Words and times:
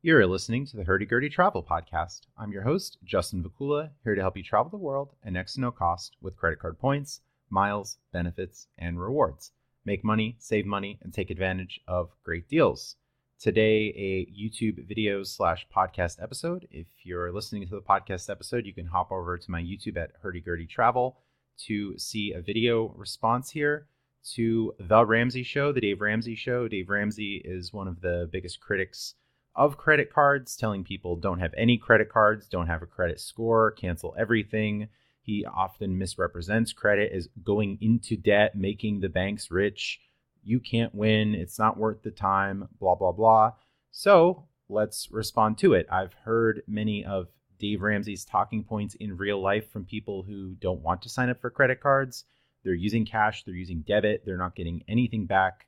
You're 0.00 0.28
listening 0.28 0.64
to 0.66 0.76
the 0.76 0.84
Hurdy 0.84 1.06
Gurdy 1.06 1.28
Travel 1.28 1.64
Podcast. 1.68 2.20
I'm 2.36 2.52
your 2.52 2.62
host, 2.62 2.98
Justin 3.02 3.42
Vacula, 3.42 3.90
here 4.04 4.14
to 4.14 4.20
help 4.20 4.36
you 4.36 4.44
travel 4.44 4.70
the 4.70 4.76
world 4.76 5.10
at 5.24 5.32
next 5.32 5.54
to 5.54 5.60
no 5.60 5.72
cost 5.72 6.14
with 6.22 6.36
credit 6.36 6.60
card 6.60 6.78
points, 6.78 7.20
miles, 7.50 7.98
benefits, 8.12 8.68
and 8.78 9.00
rewards. 9.00 9.50
Make 9.84 10.04
money, 10.04 10.36
save 10.38 10.66
money, 10.66 11.00
and 11.02 11.12
take 11.12 11.30
advantage 11.30 11.80
of 11.88 12.10
great 12.22 12.48
deals. 12.48 12.94
Today, 13.40 13.88
a 13.96 14.26
YouTube 14.26 14.86
video 14.86 15.24
slash 15.24 15.66
podcast 15.76 16.22
episode. 16.22 16.68
If 16.70 16.86
you're 17.02 17.32
listening 17.32 17.66
to 17.66 17.74
the 17.74 17.82
podcast 17.82 18.30
episode, 18.30 18.66
you 18.66 18.72
can 18.72 18.86
hop 18.86 19.10
over 19.10 19.36
to 19.36 19.50
my 19.50 19.60
YouTube 19.60 19.96
at 19.96 20.12
Hurdy 20.22 20.40
Gurdy 20.40 20.66
Travel 20.66 21.18
to 21.66 21.98
see 21.98 22.32
a 22.34 22.40
video 22.40 22.94
response 22.96 23.50
here 23.50 23.88
to 24.34 24.76
The 24.78 25.04
Ramsey 25.04 25.42
Show, 25.42 25.72
the 25.72 25.80
Dave 25.80 26.00
Ramsey 26.00 26.36
Show. 26.36 26.68
Dave 26.68 26.88
Ramsey 26.88 27.42
is 27.44 27.72
one 27.72 27.88
of 27.88 28.00
the 28.00 28.28
biggest 28.30 28.60
critics 28.60 29.16
of 29.58 29.76
credit 29.76 30.12
cards, 30.12 30.56
telling 30.56 30.84
people 30.84 31.16
don't 31.16 31.40
have 31.40 31.52
any 31.58 31.76
credit 31.76 32.08
cards, 32.08 32.46
don't 32.46 32.68
have 32.68 32.80
a 32.80 32.86
credit 32.86 33.18
score, 33.18 33.72
cancel 33.72 34.14
everything. 34.16 34.88
He 35.20 35.44
often 35.44 35.98
misrepresents 35.98 36.72
credit 36.72 37.12
as 37.12 37.28
going 37.42 37.76
into 37.80 38.16
debt, 38.16 38.54
making 38.54 39.00
the 39.00 39.08
banks 39.08 39.50
rich. 39.50 40.00
You 40.44 40.60
can't 40.60 40.94
win. 40.94 41.34
It's 41.34 41.58
not 41.58 41.76
worth 41.76 42.02
the 42.02 42.12
time, 42.12 42.68
blah, 42.78 42.94
blah, 42.94 43.10
blah. 43.10 43.52
So 43.90 44.44
let's 44.68 45.08
respond 45.10 45.58
to 45.58 45.74
it. 45.74 45.86
I've 45.90 46.14
heard 46.14 46.62
many 46.68 47.04
of 47.04 47.26
Dave 47.58 47.82
Ramsey's 47.82 48.24
talking 48.24 48.62
points 48.62 48.94
in 48.94 49.16
real 49.16 49.42
life 49.42 49.70
from 49.72 49.84
people 49.84 50.22
who 50.22 50.54
don't 50.60 50.82
want 50.82 51.02
to 51.02 51.08
sign 51.08 51.30
up 51.30 51.40
for 51.40 51.50
credit 51.50 51.80
cards. 51.80 52.24
They're 52.62 52.74
using 52.74 53.04
cash, 53.04 53.42
they're 53.42 53.54
using 53.54 53.80
debit, 53.80 54.22
they're 54.24 54.36
not 54.36 54.54
getting 54.54 54.84
anything 54.86 55.26
back 55.26 55.66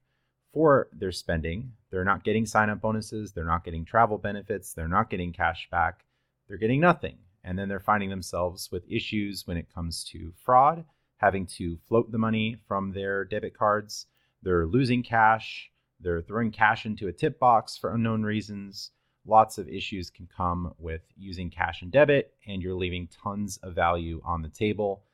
for 0.53 0.89
their 0.93 1.13
spending. 1.13 1.73
They're 1.91 2.05
not 2.05 2.25
getting 2.25 2.47
sign 2.47 2.71
up 2.71 2.81
bonuses, 2.81 3.33
they're 3.33 3.45
not 3.45 3.65
getting 3.65 3.85
travel 3.85 4.19
benefits, 4.19 4.73
they're 4.73 4.89
not 4.89 5.11
getting 5.11 5.33
cash 5.33 5.69
back, 5.71 6.05
they're 6.49 6.59
getting 6.59 6.81
nothing. 6.81 7.19
And 7.43 7.59
then 7.59 7.69
they're 7.69 7.81
finding 7.81 8.11
themselves 8.11 8.71
with 8.71 8.91
issues 8.91 9.47
when 9.47 9.57
it 9.57 9.73
comes 9.75 10.05
to 10.05 10.33
fraud, 10.45 10.85
having 11.17 11.47
to 11.47 11.79
float 11.89 12.13
the 12.13 12.19
money 12.19 12.57
from 12.67 12.93
their 12.93 13.25
debit 13.25 13.57
cards. 13.57 14.07
They're 14.43 14.67
losing 14.67 15.03
cash, 15.03 15.71
they're 16.01 16.23
throwing 16.23 16.51
cash 16.51 16.87
into 16.87 17.09
a 17.09 17.13
tip 17.13 17.39
box 17.39 17.77
for 17.77 17.95
unknown 17.95 18.23
reasons. 18.23 18.91
Lots 19.27 19.59
of 19.59 19.69
issues 19.69 20.11
can 20.11 20.29
come 20.35 20.75
with 20.79 21.03
using 21.17 21.51
cash 21.51 21.83
and 21.83 21.93
debit, 21.93 22.33
and 22.47 22.63
you're 22.63 22.75
leaving 22.75 23.09
tons 23.09 23.59
of 23.59 23.75
value 23.75 24.21
on 24.25 24.41
the 24.43 24.49
table. 24.49 25.05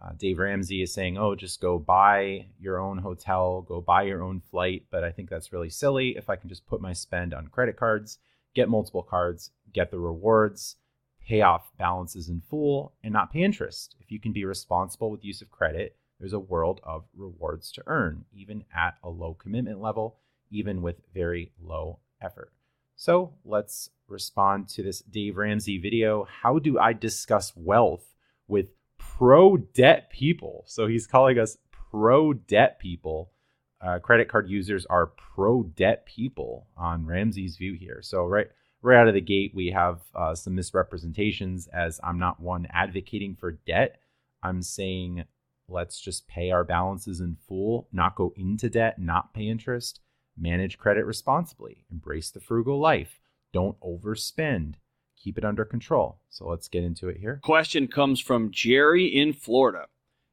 Uh, 0.00 0.12
Dave 0.16 0.38
Ramsey 0.38 0.82
is 0.82 0.92
saying, 0.92 1.18
oh, 1.18 1.34
just 1.34 1.60
go 1.60 1.78
buy 1.78 2.46
your 2.60 2.78
own 2.78 2.98
hotel, 2.98 3.62
go 3.62 3.80
buy 3.80 4.02
your 4.02 4.22
own 4.22 4.40
flight. 4.50 4.84
But 4.90 5.02
I 5.02 5.10
think 5.10 5.28
that's 5.28 5.52
really 5.52 5.70
silly. 5.70 6.16
If 6.16 6.30
I 6.30 6.36
can 6.36 6.48
just 6.48 6.66
put 6.66 6.80
my 6.80 6.92
spend 6.92 7.34
on 7.34 7.48
credit 7.48 7.76
cards, 7.76 8.18
get 8.54 8.68
multiple 8.68 9.02
cards, 9.02 9.50
get 9.72 9.90
the 9.90 9.98
rewards, 9.98 10.76
pay 11.20 11.42
off 11.42 11.72
balances 11.76 12.28
in 12.28 12.42
full, 12.48 12.94
and 13.02 13.12
not 13.12 13.32
pay 13.32 13.42
interest. 13.42 13.96
If 14.00 14.12
you 14.12 14.20
can 14.20 14.32
be 14.32 14.44
responsible 14.44 15.10
with 15.10 15.24
use 15.24 15.42
of 15.42 15.50
credit, 15.50 15.96
there's 16.20 16.32
a 16.32 16.38
world 16.38 16.80
of 16.84 17.04
rewards 17.16 17.70
to 17.72 17.82
earn, 17.86 18.24
even 18.32 18.64
at 18.74 18.94
a 19.02 19.08
low 19.08 19.34
commitment 19.34 19.80
level, 19.80 20.16
even 20.50 20.80
with 20.80 20.96
very 21.12 21.52
low 21.60 21.98
effort. 22.20 22.52
So 22.96 23.34
let's 23.44 23.90
respond 24.08 24.68
to 24.70 24.82
this 24.82 25.00
Dave 25.00 25.36
Ramsey 25.36 25.78
video. 25.78 26.26
How 26.42 26.58
do 26.58 26.78
I 26.78 26.92
discuss 26.92 27.52
wealth 27.54 28.14
with 28.48 28.70
pro 29.18 29.56
debt 29.56 30.10
people. 30.10 30.62
So 30.66 30.86
he's 30.86 31.06
calling 31.06 31.38
us 31.38 31.58
pro 31.90 32.32
debt 32.32 32.78
people. 32.78 33.32
Uh, 33.80 33.98
credit 33.98 34.28
card 34.28 34.48
users 34.48 34.86
are 34.86 35.06
pro 35.34 35.64
debt 35.64 36.06
people 36.06 36.68
on 36.76 37.04
Ramsey's 37.04 37.56
view 37.56 37.76
here. 37.78 38.00
So 38.00 38.24
right 38.24 38.46
right 38.80 38.96
out 38.96 39.08
of 39.08 39.14
the 39.14 39.20
gate, 39.20 39.52
we 39.54 39.72
have 39.72 40.00
uh, 40.14 40.36
some 40.36 40.54
misrepresentations. 40.54 41.66
As 41.68 42.00
I'm 42.04 42.20
not 42.20 42.40
one 42.40 42.68
advocating 42.72 43.34
for 43.34 43.52
debt, 43.66 44.00
I'm 44.42 44.62
saying 44.62 45.24
let's 45.68 46.00
just 46.00 46.28
pay 46.28 46.52
our 46.52 46.64
balances 46.64 47.20
in 47.20 47.36
full, 47.48 47.88
not 47.92 48.14
go 48.14 48.32
into 48.36 48.70
debt, 48.70 49.00
not 49.00 49.34
pay 49.34 49.48
interest, 49.48 50.00
manage 50.36 50.78
credit 50.78 51.04
responsibly, 51.04 51.84
embrace 51.90 52.30
the 52.30 52.40
frugal 52.40 52.78
life, 52.78 53.18
don't 53.52 53.78
overspend 53.80 54.74
keep 55.22 55.38
it 55.38 55.44
under 55.44 55.64
control. 55.64 56.18
So 56.30 56.48
let's 56.48 56.68
get 56.68 56.84
into 56.84 57.08
it 57.08 57.18
here. 57.18 57.40
Question 57.42 57.88
comes 57.88 58.20
from 58.20 58.50
Jerry 58.50 59.06
in 59.06 59.32
Florida. 59.32 59.86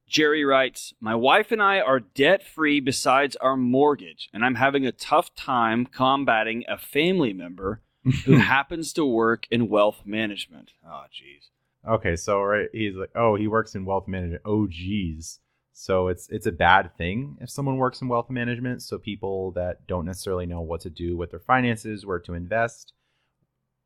Jerry 0.08 0.46
writes, 0.46 0.94
My 1.00 1.16
wife 1.16 1.52
and 1.52 1.62
I 1.62 1.80
are 1.80 2.00
debt 2.00 2.44
free 2.44 2.80
besides 2.80 3.36
our 3.38 3.58
mortgage, 3.58 4.30
and 4.34 4.46
I'm 4.46 4.56
having 4.56 4.86
a 4.86 4.92
tough 4.92 5.34
time 5.36 5.86
combating 5.86 6.64
a 6.68 6.78
family 6.78 7.34
member 7.34 7.82
who 8.26 8.34
happens 8.38 8.94
to 8.94 9.06
work 9.06 9.48
in 9.50 9.68
wealth 9.68 10.04
management. 10.06 10.74
Oh, 10.86 11.06
jeez. 11.12 11.50
Okay, 11.88 12.16
so 12.16 12.42
right, 12.42 12.70
he's 12.72 12.96
like, 12.96 13.12
oh, 13.16 13.36
he 13.36 13.48
works 13.48 13.76
in 13.76 13.86
wealth 13.86 14.08
management. 14.08 14.42
Oh, 14.46 14.68
geez. 14.68 15.40
So 15.78 16.08
it's 16.08 16.30
it's 16.30 16.46
a 16.46 16.54
bad 16.54 16.96
thing 16.98 17.38
if 17.42 17.50
someone 17.50 17.76
works 17.76 18.02
in 18.02 18.08
wealth 18.08 18.30
management. 18.30 18.82
So 18.82 18.98
people 18.98 19.52
that 19.52 19.86
don't 19.88 20.06
necessarily 20.06 20.46
know 20.46 20.62
what 20.62 20.82
to 20.82 20.90
do 20.90 21.18
with 21.18 21.32
their 21.32 21.40
finances, 21.40 22.06
where 22.06 22.20
to 22.20 22.34
invest, 22.34 22.94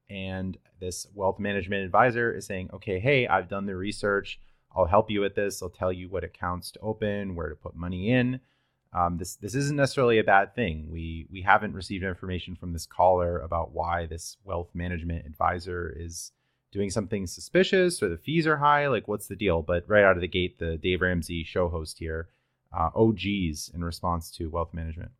and 0.10 0.58
this 0.80 1.08
wealth 1.14 1.40
management 1.40 1.84
advisor 1.84 2.34
is 2.34 2.46
saying, 2.46 2.70
okay, 2.74 3.00
hey, 3.00 3.28
I've 3.28 3.50
done 3.50 3.66
the 3.66 3.76
research. 3.76 4.40
I'll 4.76 4.86
help 4.86 5.10
you 5.10 5.22
with 5.22 5.36
this. 5.36 5.62
I'll 5.62 5.70
tell 5.70 5.92
you 5.92 6.10
what 6.10 6.24
accounts 6.24 6.72
to 6.72 6.80
open, 6.80 7.36
where 7.36 7.50
to 7.50 7.56
put 7.56 7.76
money 7.76 8.12
in. 8.12 8.40
Um, 8.92 9.18
this 9.18 9.36
this 9.36 9.54
isn't 9.54 9.78
necessarily 9.78 10.18
a 10.18 10.24
bad 10.24 10.56
thing. 10.56 10.90
We 10.92 11.28
we 11.32 11.42
haven't 11.42 11.76
received 11.76 12.04
information 12.04 12.56
from 12.56 12.74
this 12.74 12.88
caller 12.88 13.40
about 13.40 13.72
why 13.72 14.08
this 14.08 14.38
wealth 14.44 14.70
management 14.74 15.28
advisor 15.28 15.94
is 15.96 16.32
doing 16.72 16.90
something 16.90 17.28
suspicious 17.28 18.02
or 18.02 18.10
the 18.10 18.18
fees 18.18 18.48
are 18.48 18.58
high. 18.58 18.88
Like, 18.88 19.08
what's 19.08 19.28
the 19.28 19.36
deal? 19.36 19.62
But 19.62 19.88
right 19.88 20.04
out 20.04 20.16
of 20.16 20.22
the 20.22 20.28
gate, 20.28 20.58
the 20.60 20.78
Dave 20.78 21.02
Ramsey 21.02 21.44
show 21.44 21.70
host 21.70 22.00
here, 22.00 22.30
uh, 22.76 22.90
OGs 22.96 23.72
in 23.74 23.84
response 23.84 24.32
to 24.32 24.50
wealth 24.50 24.74
management. 24.74 25.12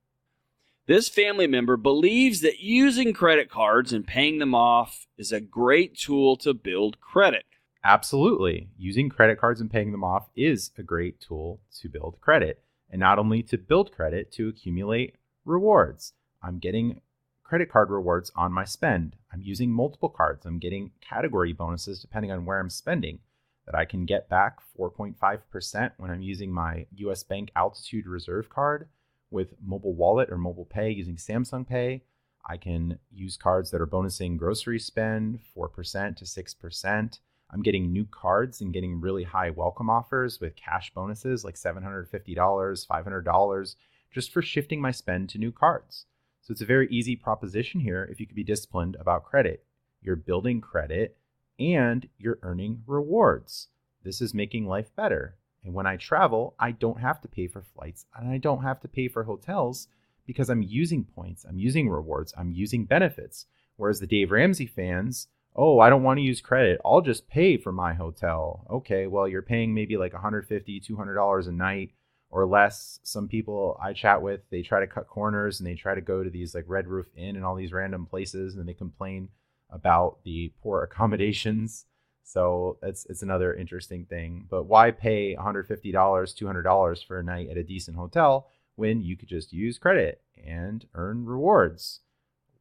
This 0.90 1.08
family 1.08 1.46
member 1.46 1.78
believes 1.78 2.42
that 2.42 2.62
using 2.62 3.14
credit 3.14 3.48
cards 3.48 3.94
and 3.94 4.08
paying 4.08 4.40
them 4.40 4.56
off 4.56 5.06
is 5.20 5.32
a 5.32 5.40
great 5.40 5.96
tool 5.96 6.36
to 6.38 6.52
build 6.52 7.00
credit. 7.00 7.46
Absolutely. 7.84 8.70
Using 8.76 9.08
credit 9.08 9.40
cards 9.40 9.62
and 9.62 9.70
paying 9.70 9.92
them 9.92 10.04
off 10.04 10.32
is 10.36 10.72
a 10.80 10.82
great 10.82 11.22
tool 11.22 11.60
to 11.80 11.90
build 11.90 12.20
credit. 12.22 12.64
And 12.90 13.00
not 13.00 13.20
only 13.20 13.44
to 13.44 13.58
build 13.60 13.92
credit, 13.92 14.32
to 14.32 14.48
accumulate 14.48 15.14
rewards. 15.46 16.14
I'm 16.42 16.58
getting 16.58 17.02
credit 17.44 17.72
card 17.72 17.92
rewards 17.92 18.32
on 18.36 18.52
my 18.52 18.66
spend. 18.66 19.16
I'm 19.32 19.44
using 19.44 19.72
multiple 19.72 20.10
cards. 20.10 20.44
I'm 20.48 20.58
getting 20.58 20.90
category 21.02 21.54
bonuses 21.54 22.02
depending 22.02 22.32
on 22.32 22.46
where 22.46 22.58
I'm 22.58 22.72
spending 22.72 23.20
that 23.68 23.76
I 23.76 23.86
can 23.86 24.08
get 24.08 24.28
back 24.28 24.58
4.5% 24.76 25.92
when 25.98 26.10
I'm 26.10 26.24
using 26.24 26.52
my 26.52 26.88
US 26.96 27.22
Bank 27.22 27.52
Altitude 27.56 28.08
Reserve 28.08 28.50
card 28.50 28.88
with 29.32 29.54
mobile 29.66 29.94
wallet 29.94 30.30
or 30.30 30.38
mobile 30.38 30.66
pay 30.66 30.90
using 30.92 31.16
Samsung 31.16 31.68
Pay. 31.68 32.04
I 32.46 32.58
can 32.58 33.00
use 33.12 33.38
cards 33.38 33.72
that 33.72 33.82
are 33.82 33.88
bonusing 33.88 34.38
grocery 34.38 34.80
spend 34.80 35.40
4% 35.56 36.16
to 36.16 36.26
6%. 36.26 37.20
I'm 37.52 37.62
getting 37.62 37.92
new 37.92 38.06
cards 38.06 38.62
and 38.62 38.74
getting 38.74 39.02
really 39.02 39.24
high 39.24 39.50
welcome 39.50 39.90
offers 39.90 40.40
with 40.40 40.56
cash 40.56 40.94
bonuses 40.94 41.44
like 41.44 41.56
$750, 41.56 42.08
$500 42.36 43.76
just 44.12 44.32
for 44.32 44.42
shifting 44.42 44.82
my 44.82 44.92
spend 44.92 45.30
to 45.30 45.38
new 45.38 45.52
cards. 45.52 46.06
So 46.42 46.52
it's 46.52 46.62
a 46.62 46.66
very 46.66 46.88
easy 46.90 47.16
proposition 47.16 47.80
here 47.82 48.08
if 48.12 48.20
you 48.20 48.26
could 48.26 48.36
be 48.36 48.44
disciplined 48.44 48.98
about 49.00 49.26
credit. 49.26 49.64
You're 50.02 50.16
building 50.16 50.62
credit 50.62 51.18
and 51.60 52.08
you're 52.18 52.40
earning 52.42 52.84
rewards. 52.88 53.68
This 54.04 54.22
is 54.22 54.34
making 54.34 54.66
life 54.66 54.96
better. 54.96 55.36
And 55.64 55.74
when 55.74 55.86
I 55.86 55.98
travel, 55.98 56.56
I 56.60 56.72
don't 56.72 57.00
have 57.00 57.22
to 57.22 57.28
pay 57.28 57.48
for 57.48 57.62
flights 57.62 58.06
and 58.16 58.30
I 58.30 58.38
don't 58.38 58.64
have 58.64 58.80
to 58.82 58.88
pay 58.88 59.08
for 59.08 59.24
hotels 59.24 59.88
because 60.26 60.50
I'm 60.50 60.62
using 60.62 61.04
points, 61.04 61.46
I'm 61.48 61.60
using 61.60 61.90
rewards, 61.90 62.34
I'm 62.38 62.52
using 62.52 62.86
benefits. 62.86 63.46
Whereas 63.76 64.00
the 64.00 64.08
Dave 64.08 64.32
Ramsey 64.32 64.68
fans, 64.68 65.28
oh, 65.56 65.80
I 65.80 65.90
don't 65.90 66.04
want 66.04 66.18
to 66.18 66.24
use 66.24 66.42
credit. 66.42 66.80
I'll 66.86 67.02
just 67.02 67.28
pay 67.28 67.58
for 67.58 67.72
my 67.72 67.94
hotel. 67.94 68.66
Okay, 68.70 69.08
well, 69.08 69.28
you're 69.28 69.42
paying 69.42 69.74
maybe 69.74 69.98
like 69.98 70.14
$150, 70.14 70.48
$200 70.86 71.48
a 71.48 71.52
night 71.52 71.92
or 72.30 72.46
less. 72.46 73.00
Some 73.04 73.28
people 73.28 73.80
I 73.82 73.94
chat 73.94 74.22
with, 74.22 74.42
they 74.52 74.62
try 74.62 74.80
to 74.80 74.88
cut 74.88 75.08
corners 75.08 75.60
and 75.60 75.68
they 75.68 75.76
try 75.76 75.96
to 75.96 76.02
go 76.02 76.24
to 76.24 76.30
these 76.30 76.54
like 76.54 76.66
Red 76.68 76.88
Roof 76.88 77.08
Inn 77.16 77.36
and 77.36 77.44
all 77.44 77.56
these 77.56 77.74
random 77.74 78.06
places 78.06 78.56
and 78.56 78.68
they 78.68 78.74
complain 78.74 79.30
about 79.70 80.20
the 80.24 80.54
poor 80.62 80.84
accommodations 80.92 81.86
so 82.24 82.78
it's 82.84 83.06
it's 83.06 83.24
another 83.24 83.54
interesting 83.54 84.06
thing. 84.06 84.46
But 84.50 84.64
why 84.64 84.92
pay 84.92 85.36
$150, 85.36 85.68
$200 85.94 87.06
for 87.08 87.20
a 87.20 87.24
night 87.24 87.50
at 87.50 87.58
a 87.58 87.64
decent 87.64 87.98
hotel 87.98 88.48
when 88.76 89.02
you 89.02 89.18
could 89.18 89.30
just 89.30 89.52
use 89.52 89.78
credit 89.78 90.22
and 90.46 90.86
earn 90.94 91.26
rewards? 91.26 92.02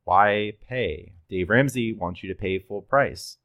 Why 0.05 0.55
pay? 0.67 1.13
Dave 1.29 1.51
Ramsey 1.51 1.93
wants 1.93 2.23
you 2.23 2.29
to 2.31 2.41
pay 2.41 2.59
full 2.59 2.83
price. 2.83 3.37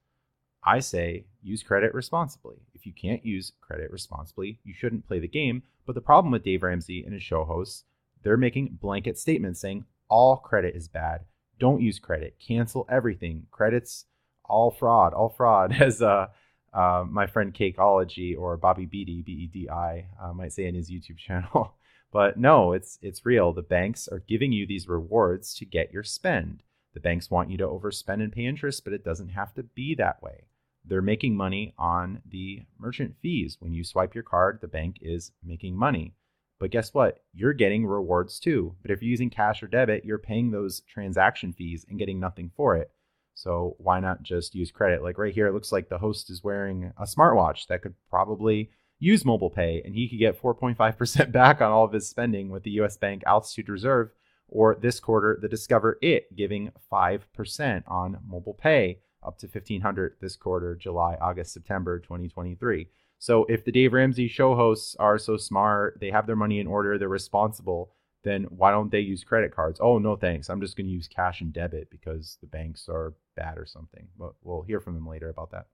I 0.65 0.79
say 0.79 1.25
use 1.41 1.61
credit 1.61 1.93
responsibly. 1.93 2.55
If 2.73 2.85
you 2.85 2.93
can't 2.93 3.25
use 3.25 3.51
credit 3.59 3.91
responsibly, 3.91 4.59
you 4.63 4.73
shouldn't 4.73 5.07
play 5.07 5.19
the 5.19 5.27
game. 5.27 5.63
But 5.85 5.95
the 5.95 6.01
problem 6.01 6.31
with 6.31 6.43
Dave 6.43 6.63
Ramsey 6.63 7.03
and 7.03 7.13
his 7.13 7.23
show 7.23 7.43
hosts, 7.43 7.83
they're 8.23 8.37
making 8.37 8.77
blanket 8.81 9.17
statements 9.17 9.59
saying 9.59 9.83
all 10.07 10.37
credit 10.37 10.75
is 10.75 10.87
bad. 10.87 11.25
Don't 11.59 11.81
use 11.81 11.99
credit. 11.99 12.37
Cancel 12.39 12.87
everything. 12.89 13.47
Credits 13.51 14.05
all 14.45 14.71
fraud, 14.71 15.13
all 15.13 15.29
fraud. 15.29 15.73
As 15.79 16.01
uh, 16.01 16.27
uh, 16.73 17.05
my 17.09 17.27
friend 17.27 17.53
Cakeology 17.53 18.37
or 18.37 18.57
Bobby 18.57 18.85
Bedi, 18.85 19.23
B 19.23 19.31
E 19.31 19.49
D 19.51 19.69
I, 19.69 20.07
uh, 20.21 20.33
might 20.33 20.53
say 20.53 20.65
in 20.65 20.75
his 20.75 20.91
YouTube 20.91 21.17
channel. 21.17 21.75
but 22.11 22.37
no, 22.37 22.73
it's 22.73 22.99
it's 23.01 23.25
real. 23.25 23.53
The 23.53 23.61
banks 23.61 24.07
are 24.07 24.23
giving 24.27 24.51
you 24.51 24.65
these 24.65 24.87
rewards 24.87 25.53
to 25.55 25.65
get 25.65 25.93
your 25.93 26.03
spend. 26.03 26.63
The 26.93 26.99
banks 26.99 27.31
want 27.31 27.49
you 27.49 27.57
to 27.57 27.67
overspend 27.67 28.21
and 28.21 28.31
pay 28.31 28.45
interest, 28.45 28.83
but 28.83 28.93
it 28.93 29.03
doesn't 29.03 29.29
have 29.29 29.53
to 29.55 29.63
be 29.63 29.95
that 29.95 30.21
way. 30.21 30.45
They're 30.85 31.01
making 31.01 31.35
money 31.35 31.73
on 31.77 32.21
the 32.29 32.63
merchant 32.77 33.15
fees. 33.21 33.57
When 33.59 33.73
you 33.73 33.83
swipe 33.83 34.13
your 34.13 34.23
card, 34.23 34.59
the 34.61 34.67
bank 34.67 34.97
is 35.01 35.31
making 35.43 35.75
money. 35.75 36.13
But 36.59 36.71
guess 36.71 36.93
what? 36.93 37.23
You're 37.33 37.53
getting 37.53 37.85
rewards 37.85 38.39
too. 38.39 38.75
But 38.81 38.91
if 38.91 39.01
you're 39.01 39.09
using 39.09 39.29
cash 39.29 39.63
or 39.63 39.67
debit, 39.67 40.05
you're 40.05 40.17
paying 40.17 40.51
those 40.51 40.81
transaction 40.81 41.53
fees 41.53 41.85
and 41.89 41.97
getting 41.97 42.19
nothing 42.19 42.51
for 42.55 42.75
it. 42.75 42.91
So 43.35 43.75
why 43.79 43.99
not 43.99 44.23
just 44.23 44.55
use 44.55 44.71
credit? 44.71 45.03
Like 45.03 45.17
right 45.17 45.33
here, 45.33 45.47
it 45.47 45.53
looks 45.53 45.71
like 45.71 45.89
the 45.89 45.97
host 45.97 46.29
is 46.29 46.43
wearing 46.43 46.93
a 46.97 47.03
smartwatch 47.03 47.67
that 47.67 47.81
could 47.81 47.95
probably 48.09 48.69
use 48.99 49.25
mobile 49.25 49.49
pay 49.49 49.81
and 49.83 49.93
he 49.93 50.07
could 50.07 50.19
get 50.19 50.41
4.5% 50.41 51.31
back 51.33 51.61
on 51.61 51.71
all 51.71 51.83
of 51.83 51.91
his 51.91 52.07
spending 52.07 52.49
with 52.49 52.63
the 52.63 52.71
US 52.81 52.97
Bank 52.97 53.23
Altitude 53.25 53.69
Reserve 53.69 54.11
or 54.47 54.75
this 54.75 54.99
quarter 54.99 55.37
the 55.41 55.49
Discover 55.49 55.97
It 56.01 56.35
giving 56.35 56.71
5% 56.91 57.83
on 57.87 58.19
mobile 58.25 58.53
pay 58.53 58.99
up 59.21 59.37
to 59.39 59.47
1500 59.47 60.15
this 60.21 60.35
quarter 60.35 60.75
July 60.75 61.17
August 61.19 61.53
September 61.53 61.99
2023 61.99 62.87
so 63.19 63.45
if 63.45 63.65
the 63.65 63.71
Dave 63.71 63.93
Ramsey 63.93 64.27
show 64.27 64.55
hosts 64.55 64.95
are 64.99 65.17
so 65.17 65.35
smart 65.35 65.97
they 65.99 66.11
have 66.11 66.25
their 66.25 66.35
money 66.35 66.59
in 66.59 66.67
order 66.67 66.97
they're 66.97 67.09
responsible 67.09 67.91
then 68.23 68.43
why 68.43 68.71
don't 68.71 68.91
they 68.91 68.99
use 68.99 69.23
credit 69.23 69.55
cards 69.55 69.79
oh 69.81 69.97
no 69.97 70.15
thanks 70.15 70.49
I'm 70.49 70.61
just 70.61 70.75
going 70.75 70.87
to 70.87 70.93
use 70.93 71.07
cash 71.07 71.41
and 71.41 71.53
debit 71.53 71.89
because 71.89 72.37
the 72.41 72.47
banks 72.47 72.87
are 72.89 73.13
bad 73.35 73.57
or 73.57 73.65
something 73.65 74.07
but 74.17 74.33
we'll 74.41 74.63
hear 74.63 74.79
from 74.79 74.95
them 74.95 75.07
later 75.07 75.29
about 75.29 75.51
that 75.51 75.65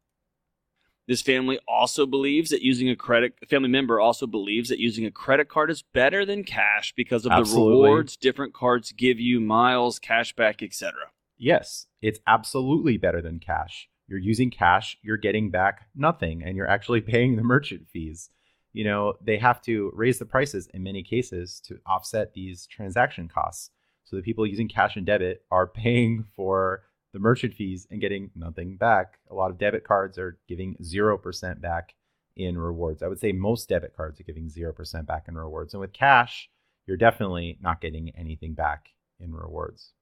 this 1.10 1.24
family 1.24 1.60
also 1.68 2.06
believes 2.06 2.52
that 2.52 2.62
using 2.62 2.88
a 2.88 2.96
credit 2.96 3.34
family 3.50 3.68
member 3.68 4.00
also 4.00 4.28
believes 4.28 4.70
that 4.70 4.78
using 4.78 5.08
a 5.08 5.12
credit 5.12 5.50
card 5.50 5.72
is 5.72 5.82
better 5.82 6.24
than 6.24 6.44
cash 6.44 6.94
because 6.96 7.26
of 7.26 7.32
Absolutely. 7.32 7.72
the 7.72 7.82
rewards 7.82 8.16
different 8.16 8.54
cards 8.54 8.92
give 8.92 9.20
you, 9.20 9.40
miles, 9.40 10.00
cashback, 10.00 10.62
etc. 10.62 10.94
Yes, 11.36 11.88
it's 12.00 12.20
absolutely 12.28 12.98
better 12.98 13.24
than 13.24 13.40
cash. 13.40 13.90
You're 14.08 14.20
using 14.20 14.52
cash, 14.52 15.00
you're 15.02 15.18
getting 15.18 15.50
back 15.50 15.88
nothing 15.96 16.44
and 16.44 16.56
you're 16.56 16.70
actually 16.70 17.02
paying 17.16 17.38
the 17.38 17.44
merchant 17.44 17.88
fees. 17.92 18.30
You 18.74 18.84
know, 18.84 19.14
they 19.22 19.38
have 19.38 19.62
to 19.64 19.92
raise 19.96 20.20
the 20.20 20.26
prices 20.26 20.68
in 20.74 20.84
many 20.84 21.04
cases 21.04 21.60
to 21.66 21.80
offset 21.86 22.34
these 22.34 22.68
transaction 22.68 23.28
costs. 23.28 23.72
So 24.04 24.16
the 24.16 24.22
people 24.22 24.46
using 24.46 24.68
cash 24.68 24.96
and 24.96 25.06
debit 25.06 25.44
are 25.52 25.68
paying 25.84 26.26
for 26.36 26.84
the 27.14 27.20
merchant 27.20 27.54
fees 27.54 27.88
and 27.90 28.02
getting 28.02 28.30
nothing 28.36 28.78
back. 28.78 29.20
A 29.30 29.36
lot 29.36 29.50
of 29.50 29.58
debit 29.58 29.84
cards 29.84 30.18
are 30.18 30.38
giving 30.48 30.76
0% 30.76 31.62
back 31.62 31.96
in 32.36 32.58
rewards. 32.58 33.04
I 33.04 33.08
would 33.08 33.20
say 33.20 33.32
most 33.32 33.68
debit 33.70 33.96
cards 33.96 34.20
are 34.20 34.24
giving 34.24 34.50
0% 34.50 35.06
back 35.06 35.26
in 35.28 35.36
rewards. 35.36 35.74
And 35.74 35.82
with 35.82 35.94
cash, 35.94 36.50
you're 36.86 36.98
definitely 36.98 37.58
not 37.62 37.82
getting 37.82 38.12
anything 38.16 38.54
back 38.54 38.90
in 39.20 39.34
rewards. 39.34 39.94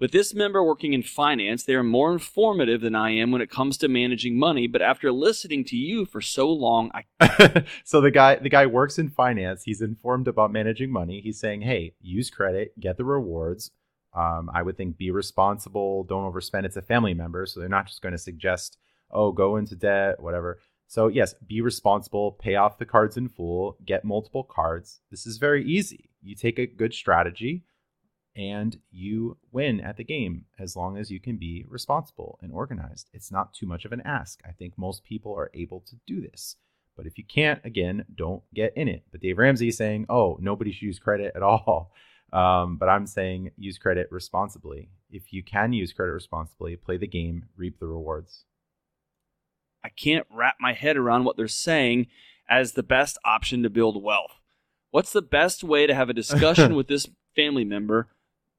With 0.00 0.10
this 0.10 0.34
member 0.34 0.62
working 0.62 0.92
in 0.92 1.02
finance, 1.02 1.62
they 1.62 1.74
are 1.74 1.84
more 1.84 2.12
informative 2.12 2.80
than 2.80 2.96
I 2.96 3.10
am 3.10 3.30
when 3.30 3.40
it 3.40 3.50
comes 3.50 3.78
to 3.78 3.88
managing 3.88 4.36
money. 4.36 4.66
But 4.66 4.82
after 4.82 5.12
listening 5.12 5.64
to 5.66 5.76
you 5.76 6.04
for 6.04 6.20
so 6.20 6.50
long, 6.50 6.90
I 6.92 7.64
so 7.84 8.00
the 8.00 8.10
guy 8.10 8.36
the 8.36 8.48
guy 8.48 8.66
works 8.66 8.98
in 8.98 9.08
finance. 9.08 9.62
He's 9.62 9.80
informed 9.80 10.26
about 10.26 10.52
managing 10.52 10.90
money. 10.90 11.20
He's 11.20 11.38
saying, 11.38 11.62
"Hey, 11.62 11.94
use 12.00 12.28
credit, 12.28 12.78
get 12.80 12.96
the 12.96 13.04
rewards, 13.04 13.70
um, 14.14 14.48
I 14.54 14.62
would 14.62 14.76
think 14.76 14.96
be 14.96 15.10
responsible, 15.10 16.04
don't 16.04 16.30
overspend. 16.30 16.64
It's 16.64 16.76
a 16.76 16.82
family 16.82 17.14
member, 17.14 17.46
so 17.46 17.60
they're 17.60 17.68
not 17.68 17.86
just 17.86 18.00
going 18.00 18.12
to 18.12 18.18
suggest, 18.18 18.78
oh, 19.10 19.32
go 19.32 19.56
into 19.56 19.74
debt, 19.74 20.20
whatever. 20.20 20.60
So, 20.86 21.08
yes, 21.08 21.34
be 21.46 21.60
responsible, 21.60 22.32
pay 22.32 22.54
off 22.54 22.78
the 22.78 22.86
cards 22.86 23.16
in 23.16 23.28
full, 23.28 23.76
get 23.84 24.04
multiple 24.04 24.44
cards. 24.44 25.00
This 25.10 25.26
is 25.26 25.38
very 25.38 25.64
easy. 25.64 26.10
You 26.22 26.36
take 26.36 26.58
a 26.58 26.66
good 26.66 26.94
strategy 26.94 27.64
and 28.36 28.78
you 28.90 29.36
win 29.52 29.80
at 29.80 29.96
the 29.96 30.04
game 30.04 30.44
as 30.58 30.76
long 30.76 30.96
as 30.96 31.10
you 31.10 31.20
can 31.20 31.36
be 31.36 31.64
responsible 31.68 32.38
and 32.42 32.52
organized. 32.52 33.08
It's 33.12 33.30
not 33.30 33.54
too 33.54 33.66
much 33.66 33.84
of 33.84 33.92
an 33.92 34.02
ask. 34.04 34.40
I 34.46 34.52
think 34.52 34.76
most 34.76 35.04
people 35.04 35.34
are 35.34 35.50
able 35.54 35.80
to 35.80 35.96
do 36.06 36.20
this. 36.20 36.56
But 36.96 37.06
if 37.06 37.18
you 37.18 37.24
can't, 37.24 37.60
again, 37.64 38.04
don't 38.14 38.42
get 38.54 38.72
in 38.76 38.88
it. 38.88 39.04
But 39.10 39.20
Dave 39.20 39.38
Ramsey 39.38 39.68
is 39.68 39.76
saying, 39.76 40.06
oh, 40.08 40.38
nobody 40.40 40.72
should 40.72 40.82
use 40.82 40.98
credit 40.98 41.32
at 41.34 41.42
all. 41.42 41.92
Um, 42.32 42.78
but 42.78 42.88
I'm 42.88 43.06
saying 43.06 43.52
use 43.56 43.78
credit 43.78 44.08
responsibly. 44.10 44.88
If 45.08 45.32
you 45.32 45.44
can 45.44 45.72
use 45.72 45.92
credit 45.92 46.10
responsibly, 46.10 46.74
play 46.74 46.96
the 46.96 47.06
game, 47.06 47.44
reap 47.56 47.78
the 47.78 47.86
rewards. 47.86 48.44
I 49.84 49.88
can't 49.90 50.26
wrap 50.28 50.56
my 50.58 50.72
head 50.72 50.96
around 50.96 51.22
what 51.22 51.36
they're 51.36 51.46
saying 51.46 52.08
as 52.48 52.72
the 52.72 52.82
best 52.82 53.18
option 53.24 53.62
to 53.62 53.70
build 53.70 54.02
wealth. 54.02 54.40
What's 54.90 55.12
the 55.12 55.22
best 55.22 55.62
way 55.62 55.86
to 55.86 55.94
have 55.94 56.08
a 56.08 56.14
discussion 56.14 56.74
with 56.76 56.88
this 56.88 57.08
family 57.36 57.64
member 57.64 58.08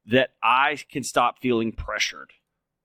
that 0.07 0.31
I 0.43 0.77
can 0.91 1.03
stop 1.03 1.39
feeling 1.41 1.71
pressured? 1.71 2.31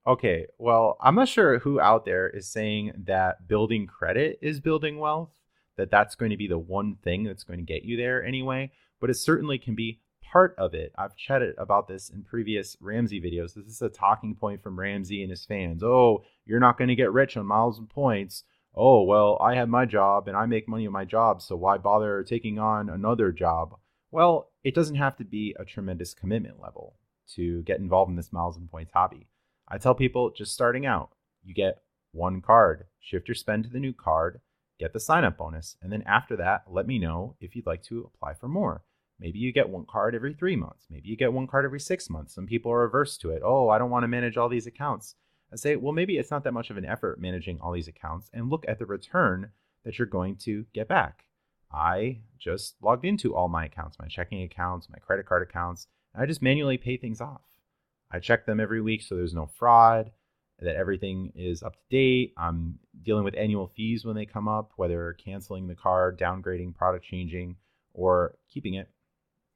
Okay, 0.06 0.46
well, 0.58 0.96
I'm 1.00 1.14
not 1.14 1.28
sure 1.28 1.58
who 1.58 1.78
out 1.78 2.04
there 2.04 2.28
is 2.28 2.48
saying 2.48 2.92
that 3.06 3.46
building 3.46 3.86
credit 3.86 4.38
is 4.40 4.60
building 4.60 4.98
wealth, 4.98 5.30
that 5.76 5.90
that's 5.90 6.14
going 6.14 6.30
to 6.30 6.36
be 6.36 6.48
the 6.48 6.58
one 6.58 6.96
thing 7.02 7.24
that's 7.24 7.44
going 7.44 7.58
to 7.58 7.64
get 7.64 7.84
you 7.84 7.96
there 7.96 8.24
anyway, 8.24 8.70
but 9.00 9.10
it 9.10 9.14
certainly 9.14 9.58
can 9.58 9.74
be 9.74 10.00
part 10.32 10.54
of 10.56 10.74
it. 10.74 10.92
I've 10.96 11.16
chatted 11.16 11.54
about 11.58 11.86
this 11.86 12.08
in 12.08 12.22
previous 12.22 12.76
Ramsey 12.80 13.20
videos. 13.20 13.54
This 13.54 13.66
is 13.66 13.82
a 13.82 13.88
talking 13.88 14.34
point 14.34 14.62
from 14.62 14.78
Ramsey 14.78 15.22
and 15.22 15.30
his 15.30 15.44
fans. 15.44 15.82
Oh, 15.82 16.24
you're 16.46 16.60
not 16.60 16.78
going 16.78 16.88
to 16.88 16.94
get 16.94 17.12
rich 17.12 17.36
on 17.36 17.46
miles 17.46 17.78
and 17.78 17.88
points. 17.88 18.44
Oh, 18.74 19.02
well, 19.02 19.36
I 19.40 19.54
have 19.56 19.68
my 19.68 19.84
job 19.84 20.28
and 20.28 20.36
I 20.36 20.46
make 20.46 20.68
money 20.68 20.86
on 20.86 20.92
my 20.92 21.04
job, 21.04 21.42
so 21.42 21.56
why 21.56 21.76
bother 21.76 22.22
taking 22.22 22.58
on 22.58 22.88
another 22.88 23.32
job? 23.32 23.76
Well, 24.10 24.50
it 24.64 24.74
doesn't 24.74 24.96
have 24.96 25.16
to 25.16 25.24
be 25.24 25.54
a 25.58 25.64
tremendous 25.64 26.14
commitment 26.14 26.60
level 26.60 26.94
to 27.36 27.62
get 27.62 27.78
involved 27.78 28.10
in 28.10 28.16
this 28.16 28.32
miles 28.32 28.56
and 28.56 28.70
points 28.70 28.92
hobby. 28.92 29.26
I 29.68 29.78
tell 29.78 29.94
people 29.94 30.30
just 30.30 30.52
starting 30.52 30.86
out, 30.86 31.10
you 31.42 31.54
get 31.54 31.82
one 32.12 32.40
card, 32.40 32.86
shift 32.98 33.28
your 33.28 33.34
spend 33.34 33.64
to 33.64 33.70
the 33.70 33.78
new 33.78 33.92
card, 33.92 34.40
get 34.78 34.92
the 34.92 35.00
sign 35.00 35.24
up 35.24 35.36
bonus, 35.38 35.76
and 35.82 35.92
then 35.92 36.02
after 36.06 36.36
that, 36.36 36.64
let 36.68 36.86
me 36.86 36.98
know 36.98 37.36
if 37.40 37.54
you'd 37.54 37.66
like 37.66 37.82
to 37.84 38.10
apply 38.12 38.34
for 38.34 38.48
more. 38.48 38.82
Maybe 39.20 39.38
you 39.38 39.52
get 39.52 39.68
one 39.68 39.84
card 39.88 40.14
every 40.14 40.32
three 40.32 40.56
months. 40.56 40.86
Maybe 40.90 41.08
you 41.08 41.16
get 41.16 41.32
one 41.32 41.46
card 41.46 41.66
every 41.66 41.80
six 41.80 42.08
months. 42.08 42.34
Some 42.34 42.46
people 42.46 42.72
are 42.72 42.84
averse 42.84 43.18
to 43.18 43.30
it. 43.30 43.42
Oh, 43.44 43.68
I 43.68 43.78
don't 43.78 43.90
want 43.90 44.04
to 44.04 44.08
manage 44.08 44.36
all 44.38 44.48
these 44.48 44.66
accounts. 44.66 45.14
I 45.52 45.56
say, 45.56 45.76
well, 45.76 45.92
maybe 45.92 46.16
it's 46.16 46.30
not 46.30 46.42
that 46.44 46.54
much 46.54 46.70
of 46.70 46.78
an 46.78 46.86
effort 46.86 47.20
managing 47.20 47.60
all 47.60 47.72
these 47.72 47.88
accounts 47.88 48.30
and 48.32 48.48
look 48.48 48.64
at 48.66 48.78
the 48.78 48.86
return 48.86 49.50
that 49.84 49.98
you're 49.98 50.06
going 50.06 50.36
to 50.36 50.64
get 50.72 50.88
back. 50.88 51.26
I 51.72 52.20
just 52.38 52.76
logged 52.80 53.04
into 53.04 53.34
all 53.34 53.48
my 53.48 53.66
accounts, 53.66 53.98
my 53.98 54.06
checking 54.06 54.42
accounts, 54.42 54.88
my 54.88 54.98
credit 54.98 55.26
card 55.26 55.42
accounts, 55.42 55.86
I 56.14 56.26
just 56.26 56.42
manually 56.42 56.78
pay 56.78 56.96
things 56.96 57.20
off. 57.20 57.42
I 58.10 58.18
check 58.18 58.46
them 58.46 58.60
every 58.60 58.80
week 58.80 59.02
so 59.02 59.14
there's 59.14 59.34
no 59.34 59.46
fraud, 59.46 60.10
that 60.60 60.76
everything 60.76 61.32
is 61.34 61.62
up 61.62 61.74
to 61.74 61.82
date. 61.90 62.34
I'm 62.36 62.78
dealing 63.02 63.24
with 63.24 63.36
annual 63.36 63.68
fees 63.68 64.04
when 64.04 64.16
they 64.16 64.26
come 64.26 64.48
up, 64.48 64.72
whether 64.76 65.16
canceling 65.24 65.66
the 65.66 65.74
card, 65.74 66.18
downgrading, 66.18 66.74
product 66.74 67.04
changing, 67.04 67.56
or 67.94 68.36
keeping 68.52 68.74
it. 68.74 68.90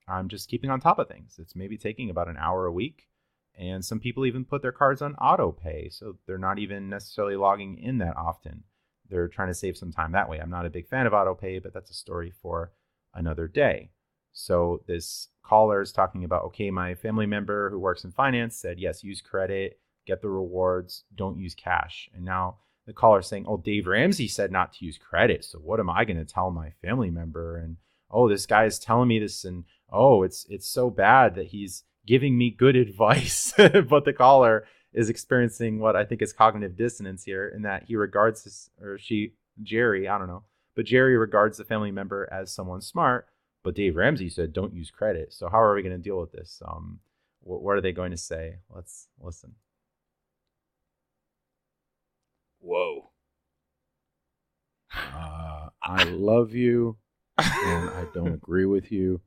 I'm 0.08 0.28
just 0.28 0.48
keeping 0.48 0.70
on 0.70 0.80
top 0.80 0.98
of 0.98 1.08
things. 1.08 1.36
It's 1.38 1.56
maybe 1.56 1.76
taking 1.76 2.10
about 2.10 2.28
an 2.28 2.36
hour 2.38 2.66
a 2.66 2.72
week. 2.72 3.08
And 3.56 3.84
some 3.84 4.00
people 4.00 4.26
even 4.26 4.44
put 4.44 4.62
their 4.62 4.72
cards 4.72 5.00
on 5.00 5.14
auto 5.16 5.52
pay. 5.52 5.88
So 5.90 6.16
they're 6.26 6.38
not 6.38 6.58
even 6.58 6.88
necessarily 6.88 7.36
logging 7.36 7.78
in 7.78 7.98
that 7.98 8.16
often. 8.16 8.64
They're 9.08 9.28
trying 9.28 9.48
to 9.48 9.54
save 9.54 9.76
some 9.76 9.92
time 9.92 10.12
that 10.12 10.28
way. 10.28 10.38
I'm 10.40 10.50
not 10.50 10.66
a 10.66 10.70
big 10.70 10.88
fan 10.88 11.06
of 11.06 11.12
auto 11.12 11.34
pay, 11.34 11.58
but 11.58 11.72
that's 11.72 11.90
a 11.90 11.94
story 11.94 12.32
for 12.42 12.72
another 13.14 13.46
day. 13.46 13.90
So 14.34 14.82
this 14.86 15.28
caller 15.42 15.80
is 15.80 15.92
talking 15.92 16.24
about 16.24 16.44
okay, 16.44 16.70
my 16.70 16.94
family 16.94 17.26
member 17.26 17.70
who 17.70 17.78
works 17.78 18.04
in 18.04 18.12
finance 18.12 18.56
said, 18.56 18.78
yes, 18.78 19.02
use 19.02 19.22
credit, 19.22 19.78
get 20.06 20.20
the 20.20 20.28
rewards, 20.28 21.04
don't 21.14 21.38
use 21.38 21.54
cash. 21.54 22.10
And 22.14 22.24
now 22.24 22.58
the 22.86 22.92
caller 22.92 23.20
is 23.20 23.26
saying, 23.26 23.46
oh, 23.48 23.56
Dave 23.56 23.86
Ramsey 23.86 24.28
said 24.28 24.52
not 24.52 24.74
to 24.74 24.84
use 24.84 24.98
credit. 24.98 25.44
So 25.44 25.58
what 25.58 25.80
am 25.80 25.88
I 25.88 26.04
going 26.04 26.18
to 26.18 26.24
tell 26.24 26.50
my 26.50 26.72
family 26.82 27.10
member? 27.10 27.56
And 27.56 27.76
oh, 28.10 28.28
this 28.28 28.44
guy 28.44 28.64
is 28.64 28.78
telling 28.78 29.08
me 29.08 29.18
this 29.18 29.44
and 29.44 29.64
oh, 29.90 30.22
it's 30.22 30.44
it's 30.50 30.68
so 30.68 30.90
bad 30.90 31.36
that 31.36 31.46
he's 31.46 31.84
giving 32.06 32.36
me 32.36 32.50
good 32.50 32.76
advice, 32.76 33.52
but 33.56 34.04
the 34.04 34.12
caller 34.12 34.66
is 34.92 35.08
experiencing 35.08 35.80
what 35.80 35.96
I 35.96 36.04
think 36.04 36.22
is 36.22 36.32
cognitive 36.32 36.76
dissonance 36.76 37.24
here, 37.24 37.48
in 37.48 37.62
that 37.62 37.84
he 37.84 37.96
regards 37.96 38.44
his 38.44 38.70
or 38.80 38.98
she 38.98 39.34
Jerry, 39.62 40.08
I 40.08 40.18
don't 40.18 40.26
know, 40.26 40.44
but 40.74 40.84
Jerry 40.84 41.16
regards 41.16 41.58
the 41.58 41.64
family 41.64 41.92
member 41.92 42.28
as 42.32 42.52
someone 42.52 42.80
smart, 42.80 43.28
but 43.64 43.74
Dave 43.74 43.96
Ramsey 43.96 44.28
said 44.28 44.52
don't 44.52 44.72
use 44.72 44.92
credit. 44.92 45.32
So 45.32 45.48
how 45.48 45.60
are 45.60 45.74
we 45.74 45.82
going 45.82 45.96
to 45.96 46.02
deal 46.02 46.20
with 46.20 46.30
this? 46.30 46.62
Um, 46.64 47.00
what, 47.40 47.62
what 47.62 47.76
are 47.76 47.80
they 47.80 47.92
going 47.92 48.12
to 48.12 48.16
say? 48.16 48.58
Let's 48.72 49.08
listen. 49.20 49.56
Whoa. 52.60 53.10
Uh, 54.94 55.70
I 55.82 56.04
love 56.04 56.54
you, 56.54 56.96
and 57.36 57.90
I 57.90 58.06
don't 58.14 58.32
agree 58.34 58.66
with 58.66 58.92
you 58.92 59.20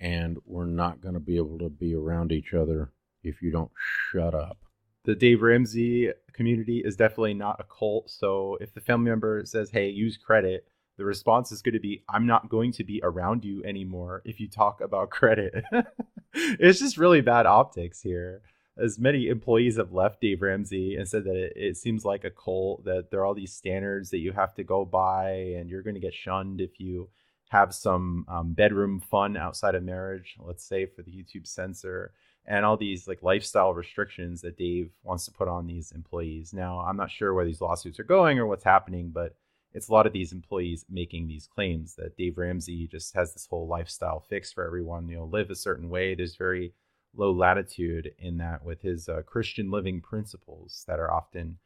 and 0.00 0.38
we're 0.44 0.66
not 0.66 1.00
going 1.00 1.14
to 1.14 1.20
be 1.20 1.36
able 1.36 1.58
to 1.58 1.70
be 1.70 1.94
around 1.94 2.30
each 2.30 2.52
other 2.52 2.92
if 3.22 3.40
you 3.40 3.50
don't 3.50 3.70
shut 4.12 4.34
up. 4.34 4.58
The 5.04 5.14
Dave 5.14 5.42
Ramsey 5.42 6.10
community 6.32 6.82
is 6.84 6.96
definitely 6.96 7.34
not 7.34 7.58
a 7.58 7.64
cult. 7.64 8.10
So 8.10 8.58
if 8.60 8.72
the 8.74 8.80
family 8.80 9.10
member 9.10 9.42
says, 9.46 9.70
hey, 9.70 9.88
use 9.88 10.18
credit, 10.18 10.66
the 10.96 11.04
response 11.04 11.50
is 11.50 11.62
going 11.62 11.74
to 11.74 11.80
be, 11.80 12.04
I'm 12.08 12.26
not 12.26 12.48
going 12.48 12.72
to 12.72 12.84
be 12.84 13.00
around 13.02 13.44
you 13.44 13.62
anymore 13.64 14.22
if 14.24 14.40
you 14.40 14.48
talk 14.48 14.80
about 14.80 15.10
credit. 15.10 15.64
it's 16.34 16.78
just 16.78 16.98
really 16.98 17.20
bad 17.20 17.46
optics 17.46 18.00
here. 18.00 18.42
As 18.76 18.98
many 18.98 19.28
employees 19.28 19.76
have 19.76 19.92
left 19.92 20.20
Dave 20.20 20.42
Ramsey 20.42 20.96
and 20.96 21.08
said 21.08 21.24
that 21.24 21.36
it, 21.36 21.52
it 21.56 21.76
seems 21.76 22.04
like 22.04 22.24
a 22.24 22.30
cult, 22.30 22.84
that 22.84 23.10
there 23.10 23.20
are 23.20 23.26
all 23.26 23.34
these 23.34 23.52
standards 23.52 24.10
that 24.10 24.18
you 24.18 24.32
have 24.32 24.54
to 24.54 24.64
go 24.64 24.84
by, 24.84 25.30
and 25.30 25.70
you're 25.70 25.82
going 25.82 25.94
to 25.94 26.00
get 26.00 26.14
shunned 26.14 26.60
if 26.60 26.80
you 26.80 27.08
have 27.50 27.72
some 27.72 28.24
um, 28.28 28.52
bedroom 28.52 29.00
fun 29.00 29.36
outside 29.36 29.76
of 29.76 29.82
marriage, 29.84 30.36
let's 30.40 30.64
say 30.64 30.86
for 30.86 31.02
the 31.02 31.10
YouTube 31.12 31.46
censor, 31.46 32.12
and 32.46 32.64
all 32.64 32.76
these 32.76 33.06
like 33.06 33.22
lifestyle 33.22 33.72
restrictions 33.72 34.40
that 34.42 34.58
Dave 34.58 34.90
wants 35.02 35.24
to 35.26 35.30
put 35.30 35.48
on 35.48 35.66
these 35.66 35.92
employees. 35.92 36.52
Now, 36.52 36.80
I'm 36.80 36.96
not 36.96 37.12
sure 37.12 37.32
where 37.32 37.44
these 37.44 37.60
lawsuits 37.60 38.00
are 38.00 38.04
going 38.04 38.38
or 38.38 38.46
what's 38.46 38.64
happening, 38.64 39.10
but 39.14 39.36
it's 39.74 39.88
a 39.88 39.92
lot 39.92 40.06
of 40.06 40.12
these 40.12 40.32
employees 40.32 40.86
making 40.88 41.26
these 41.26 41.48
claims 41.48 41.96
that 41.96 42.16
Dave 42.16 42.38
Ramsey 42.38 42.86
just 42.86 43.14
has 43.14 43.32
this 43.32 43.46
whole 43.46 43.66
lifestyle 43.66 44.20
fix 44.20 44.52
for 44.52 44.64
everyone. 44.64 45.08
You 45.08 45.16
know, 45.16 45.24
live 45.24 45.50
a 45.50 45.56
certain 45.56 45.90
way. 45.90 46.14
There's 46.14 46.36
very 46.36 46.72
low 47.16 47.32
latitude 47.32 48.12
in 48.18 48.38
that 48.38 48.64
with 48.64 48.82
his 48.82 49.08
uh, 49.08 49.22
Christian 49.26 49.70
living 49.70 50.00
principles 50.00 50.84
that 50.86 51.00
are 51.00 51.12
often 51.12 51.58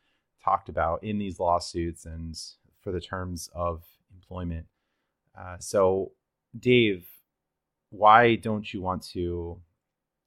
talked 0.42 0.68
about 0.68 1.04
in 1.04 1.18
these 1.18 1.38
lawsuits 1.38 2.06
and 2.06 2.34
for 2.80 2.92
the 2.92 3.00
terms 3.00 3.50
of 3.54 3.84
employment. 4.14 4.66
Uh, 5.38 5.56
so, 5.58 6.12
Dave, 6.58 7.06
why 7.90 8.36
don't 8.36 8.72
you 8.72 8.80
want 8.80 9.02
to 9.02 9.60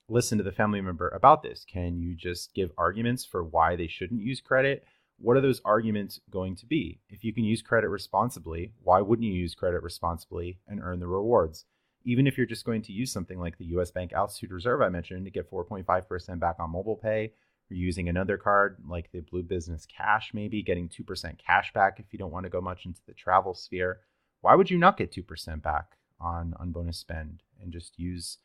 listen 0.08 0.38
to 0.38 0.44
the 0.44 0.52
family 0.52 0.82
member 0.82 1.10
about 1.10 1.42
this? 1.42 1.66
Can 1.66 2.00
you 2.00 2.16
just 2.16 2.54
give 2.54 2.72
arguments 2.78 3.26
for 3.26 3.44
why 3.44 3.76
they 3.76 3.88
shouldn't 3.88 4.22
use 4.22 4.40
credit? 4.40 4.84
What 5.22 5.38
are 5.38 5.42
those 5.42 5.62
arguments 5.64 6.20
going 6.32 6.56
to 6.56 6.66
be? 6.66 7.00
If 7.10 7.24
you 7.24 7.32
can 7.32 7.44
use 7.44 7.62
credit 7.62 7.90
responsibly, 7.90 8.74
why 8.82 9.02
wouldn't 9.02 9.28
you 9.28 9.34
use 9.34 9.54
credit 9.54 9.84
responsibly 9.84 10.58
and 10.68 10.82
earn 10.82 11.00
the 11.00 11.06
rewards? 11.06 11.66
Even 12.04 12.26
if 12.26 12.38
you're 12.38 12.48
just 12.48 12.66
going 12.66 12.82
to 12.82 12.92
use 12.92 13.12
something 13.12 13.40
like 13.40 13.60
the 13.60 13.66
US 13.78 13.92
Bank 13.92 14.14
Altitude 14.14 14.52
Reserve 14.52 14.82
I 14.82 14.90
mentioned 14.90 15.26
to 15.26 15.32
get 15.32 15.52
4.5% 15.52 16.40
back 16.40 16.56
on 16.58 16.72
mobile 16.72 16.96
pay, 16.96 17.34
or 17.70 17.76
using 17.76 18.10
another 18.10 18.36
card 18.36 18.78
like 18.88 19.12
the 19.12 19.20
Blue 19.20 19.44
Business 19.44 19.86
Cash, 19.86 20.32
maybe 20.34 20.64
getting 20.64 20.90
2% 20.90 21.38
cash 21.38 21.72
back 21.72 22.00
if 22.00 22.08
you 22.12 22.18
don't 22.18 22.32
want 22.32 22.46
to 22.46 22.50
go 22.50 22.60
much 22.60 22.88
into 22.88 23.02
the 23.06 23.14
travel 23.14 23.54
sphere, 23.54 24.00
why 24.42 24.56
would 24.56 24.72
you 24.72 24.80
not 24.80 24.98
get 24.98 25.12
2% 25.14 25.62
back 25.62 25.98
on, 26.20 26.56
on 26.60 26.72
bonus 26.72 26.98
spend 26.98 27.44
and 27.62 27.72
just 27.72 28.00
use 28.00 28.40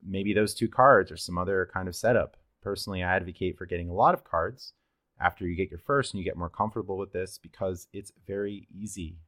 maybe 0.00 0.32
those 0.32 0.54
two 0.54 0.68
cards 0.68 1.10
or 1.10 1.16
some 1.16 1.36
other 1.36 1.68
kind 1.72 1.88
of 1.88 1.96
setup. 1.96 2.36
Personally, 2.62 3.02
I 3.02 3.16
advocate 3.16 3.58
for 3.58 3.66
getting 3.66 3.88
a 3.88 3.94
lot 3.94 4.14
of 4.14 4.22
cards 4.22 4.74
after 5.22 5.46
you 5.46 5.54
get 5.54 5.70
your 5.70 5.78
first 5.78 6.12
and 6.12 6.18
you 6.18 6.24
get 6.24 6.36
more 6.36 6.48
comfortable 6.48 6.98
with 6.98 7.12
this 7.12 7.38
because 7.38 7.86
it's 7.92 8.12
very 8.26 8.66
easy. 8.74 9.18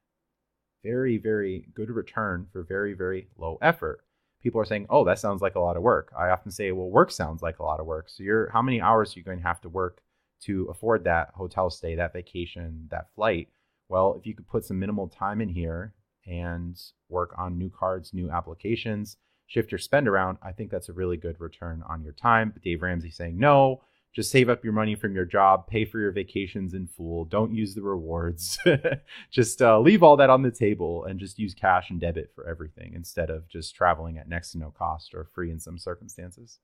Very, 0.82 1.16
very 1.16 1.68
good 1.74 1.90
return 1.90 2.46
for 2.52 2.62
very, 2.62 2.94
very 2.94 3.28
low 3.38 3.58
effort. 3.62 4.00
People 4.42 4.60
are 4.60 4.66
saying, 4.66 4.86
oh, 4.90 5.04
that 5.04 5.18
sounds 5.18 5.40
like 5.40 5.54
a 5.54 5.60
lot 5.60 5.76
of 5.76 5.82
work. 5.82 6.12
I 6.16 6.28
often 6.28 6.50
say, 6.50 6.72
well, 6.72 6.90
work 6.90 7.10
sounds 7.10 7.40
like 7.40 7.58
a 7.58 7.62
lot 7.62 7.80
of 7.80 7.86
work. 7.86 8.10
So 8.10 8.22
you're 8.22 8.50
how 8.50 8.60
many 8.60 8.80
hours 8.80 9.14
are 9.14 9.18
you 9.18 9.24
going 9.24 9.38
to 9.38 9.46
have 9.46 9.60
to 9.62 9.68
work 9.68 10.02
to 10.42 10.66
afford 10.70 11.04
that 11.04 11.30
hotel 11.34 11.70
stay, 11.70 11.94
that 11.94 12.12
vacation, 12.12 12.88
that 12.90 13.08
flight? 13.14 13.48
Well, 13.88 14.16
if 14.18 14.26
you 14.26 14.34
could 14.34 14.48
put 14.48 14.64
some 14.64 14.78
minimal 14.78 15.08
time 15.08 15.40
in 15.40 15.48
here 15.48 15.94
and 16.26 16.78
work 17.08 17.34
on 17.38 17.56
new 17.56 17.70
cards, 17.70 18.12
new 18.12 18.30
applications, 18.30 19.16
shift 19.46 19.72
your 19.72 19.78
spend 19.78 20.08
around, 20.08 20.38
I 20.42 20.52
think 20.52 20.70
that's 20.70 20.88
a 20.88 20.94
really 20.94 21.16
good 21.16 21.40
return 21.40 21.82
on 21.88 22.02
your 22.02 22.12
time. 22.12 22.50
But 22.50 22.62
Dave 22.62 22.82
Ramsey 22.82 23.10
saying, 23.10 23.38
no, 23.38 23.82
just 24.14 24.30
save 24.30 24.49
up 24.49 24.62
your 24.62 24.73
money 24.73 24.94
from 24.94 25.14
your 25.14 25.25
job, 25.25 25.66
pay 25.66 25.85
for 25.85 25.99
your 25.99 26.12
vacations 26.12 26.73
in 26.73 26.87
full, 26.87 27.25
don't 27.25 27.52
use 27.52 27.75
the 27.75 27.83
rewards. 27.83 28.59
just 29.30 29.61
uh, 29.61 29.80
leave 29.80 30.04
all 30.04 30.16
that 30.16 30.30
on 30.30 30.42
the 30.42 30.52
table 30.52 31.04
and 31.04 31.18
just 31.18 31.38
use 31.38 31.52
cash 31.52 31.90
and 31.90 32.00
debit 32.00 32.30
for 32.33 32.47
everything 32.49 32.92
instead 32.94 33.28
of 33.28 33.49
just 33.49 33.75
traveling 33.75 34.16
at 34.16 34.28
next 34.28 34.52
to 34.52 34.59
no 34.59 34.71
cost 34.71 35.14
or 35.14 35.25
free 35.35 35.50
in 35.50 35.59
some 35.59 35.78
circumstances. 35.78 36.61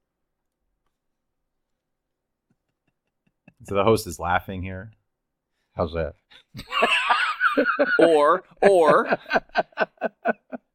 So 3.65 3.75
the 3.75 3.85
host 3.85 4.07
is 4.07 4.21
laughing 4.21 4.63
here. 4.63 4.93
How's 5.75 5.93
that? 5.93 6.15
or 7.99 8.45
or 8.63 9.19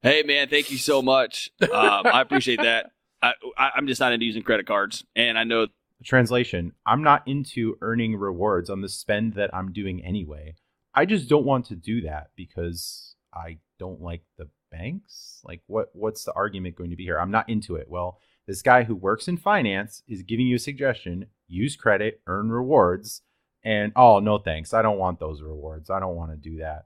hey 0.04 0.24
man 0.24 0.50
thank 0.50 0.70
you 0.70 0.78
so 0.78 1.02
much 1.02 1.50
um, 1.62 2.06
i 2.06 2.22
appreciate 2.22 2.62
that 2.62 2.92
I, 3.22 3.34
I, 3.58 3.72
i'm 3.76 3.88
just 3.88 4.02
not 4.02 4.12
into 4.12 4.26
using 4.26 4.44
credit 4.44 4.68
cards 4.68 5.04
and 5.16 5.38
i 5.38 5.46
know 5.46 5.68
Translation 6.04 6.74
I'm 6.86 7.02
not 7.04 7.24
into 7.28 7.78
earning 7.82 8.16
rewards 8.18 8.70
on 8.70 8.82
the 8.82 8.90
spend 8.90 9.34
that 9.36 9.54
I'm 9.54 9.72
doing 9.72 10.04
anyway. 10.04 10.56
I 10.94 11.06
just 11.06 11.30
don't 11.30 11.46
want 11.46 11.66
to 11.68 11.76
do 11.76 12.02
that 12.02 12.32
because 12.36 13.16
I 13.34 13.58
don't 13.80 14.02
like 14.02 14.24
the 14.38 14.50
banks. 14.72 15.40
Like 15.44 15.62
what 15.68 15.90
what's 15.94 16.24
the 16.26 16.34
argument 16.34 16.76
going 16.76 16.90
to 16.90 16.96
be 16.96 17.04
here? 17.06 17.20
I'm 17.20 17.32
not 17.32 17.50
into 17.50 17.76
it. 17.76 17.88
Well, 17.90 18.20
this 18.48 18.62
guy 18.62 18.84
who 18.84 18.96
works 18.96 19.28
in 19.28 19.38
finance 19.38 20.04
is 20.08 20.22
giving 20.22 20.46
you 20.48 20.58
a 20.58 20.60
suggestion, 20.60 21.28
use 21.48 21.76
credit, 21.76 22.22
earn 22.28 22.50
rewards, 22.52 23.22
and 23.64 23.92
oh, 23.96 24.20
no 24.20 24.38
thanks. 24.38 24.74
I 24.74 24.82
don't 24.84 25.00
want 25.00 25.20
those 25.20 25.42
rewards. 25.42 25.90
I 25.90 26.00
don't 26.00 26.16
want 26.16 26.32
to 26.32 26.38
do 26.38 26.58
that. 26.60 26.86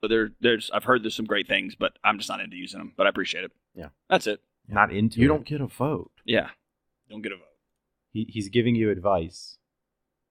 but 0.00 0.08
there 0.08 0.32
there's 0.40 0.70
i've 0.74 0.82
heard 0.84 1.04
there's 1.04 1.14
some 1.14 1.24
great 1.26 1.46
things 1.46 1.76
but 1.76 1.92
i'm 2.02 2.18
just 2.18 2.28
not 2.28 2.40
into 2.40 2.56
using 2.56 2.78
them 2.80 2.92
but 2.96 3.06
i 3.06 3.10
appreciate 3.10 3.44
it 3.44 3.52
Yeah. 3.76 3.90
that's 4.10 4.26
it 4.26 4.40
Not 4.66 4.92
into 4.92 5.20
You 5.20 5.26
it. 5.26 5.28
don't 5.28 5.46
get 5.46 5.60
a 5.60 5.66
vote. 5.68 6.10
yeah 6.24 6.48
don't 7.08 7.22
get 7.22 7.30
a 7.30 7.36
vote 7.36 7.51
He, 8.12 8.26
he's 8.28 8.48
giving 8.48 8.74
you 8.74 8.90
advice. 8.90 9.58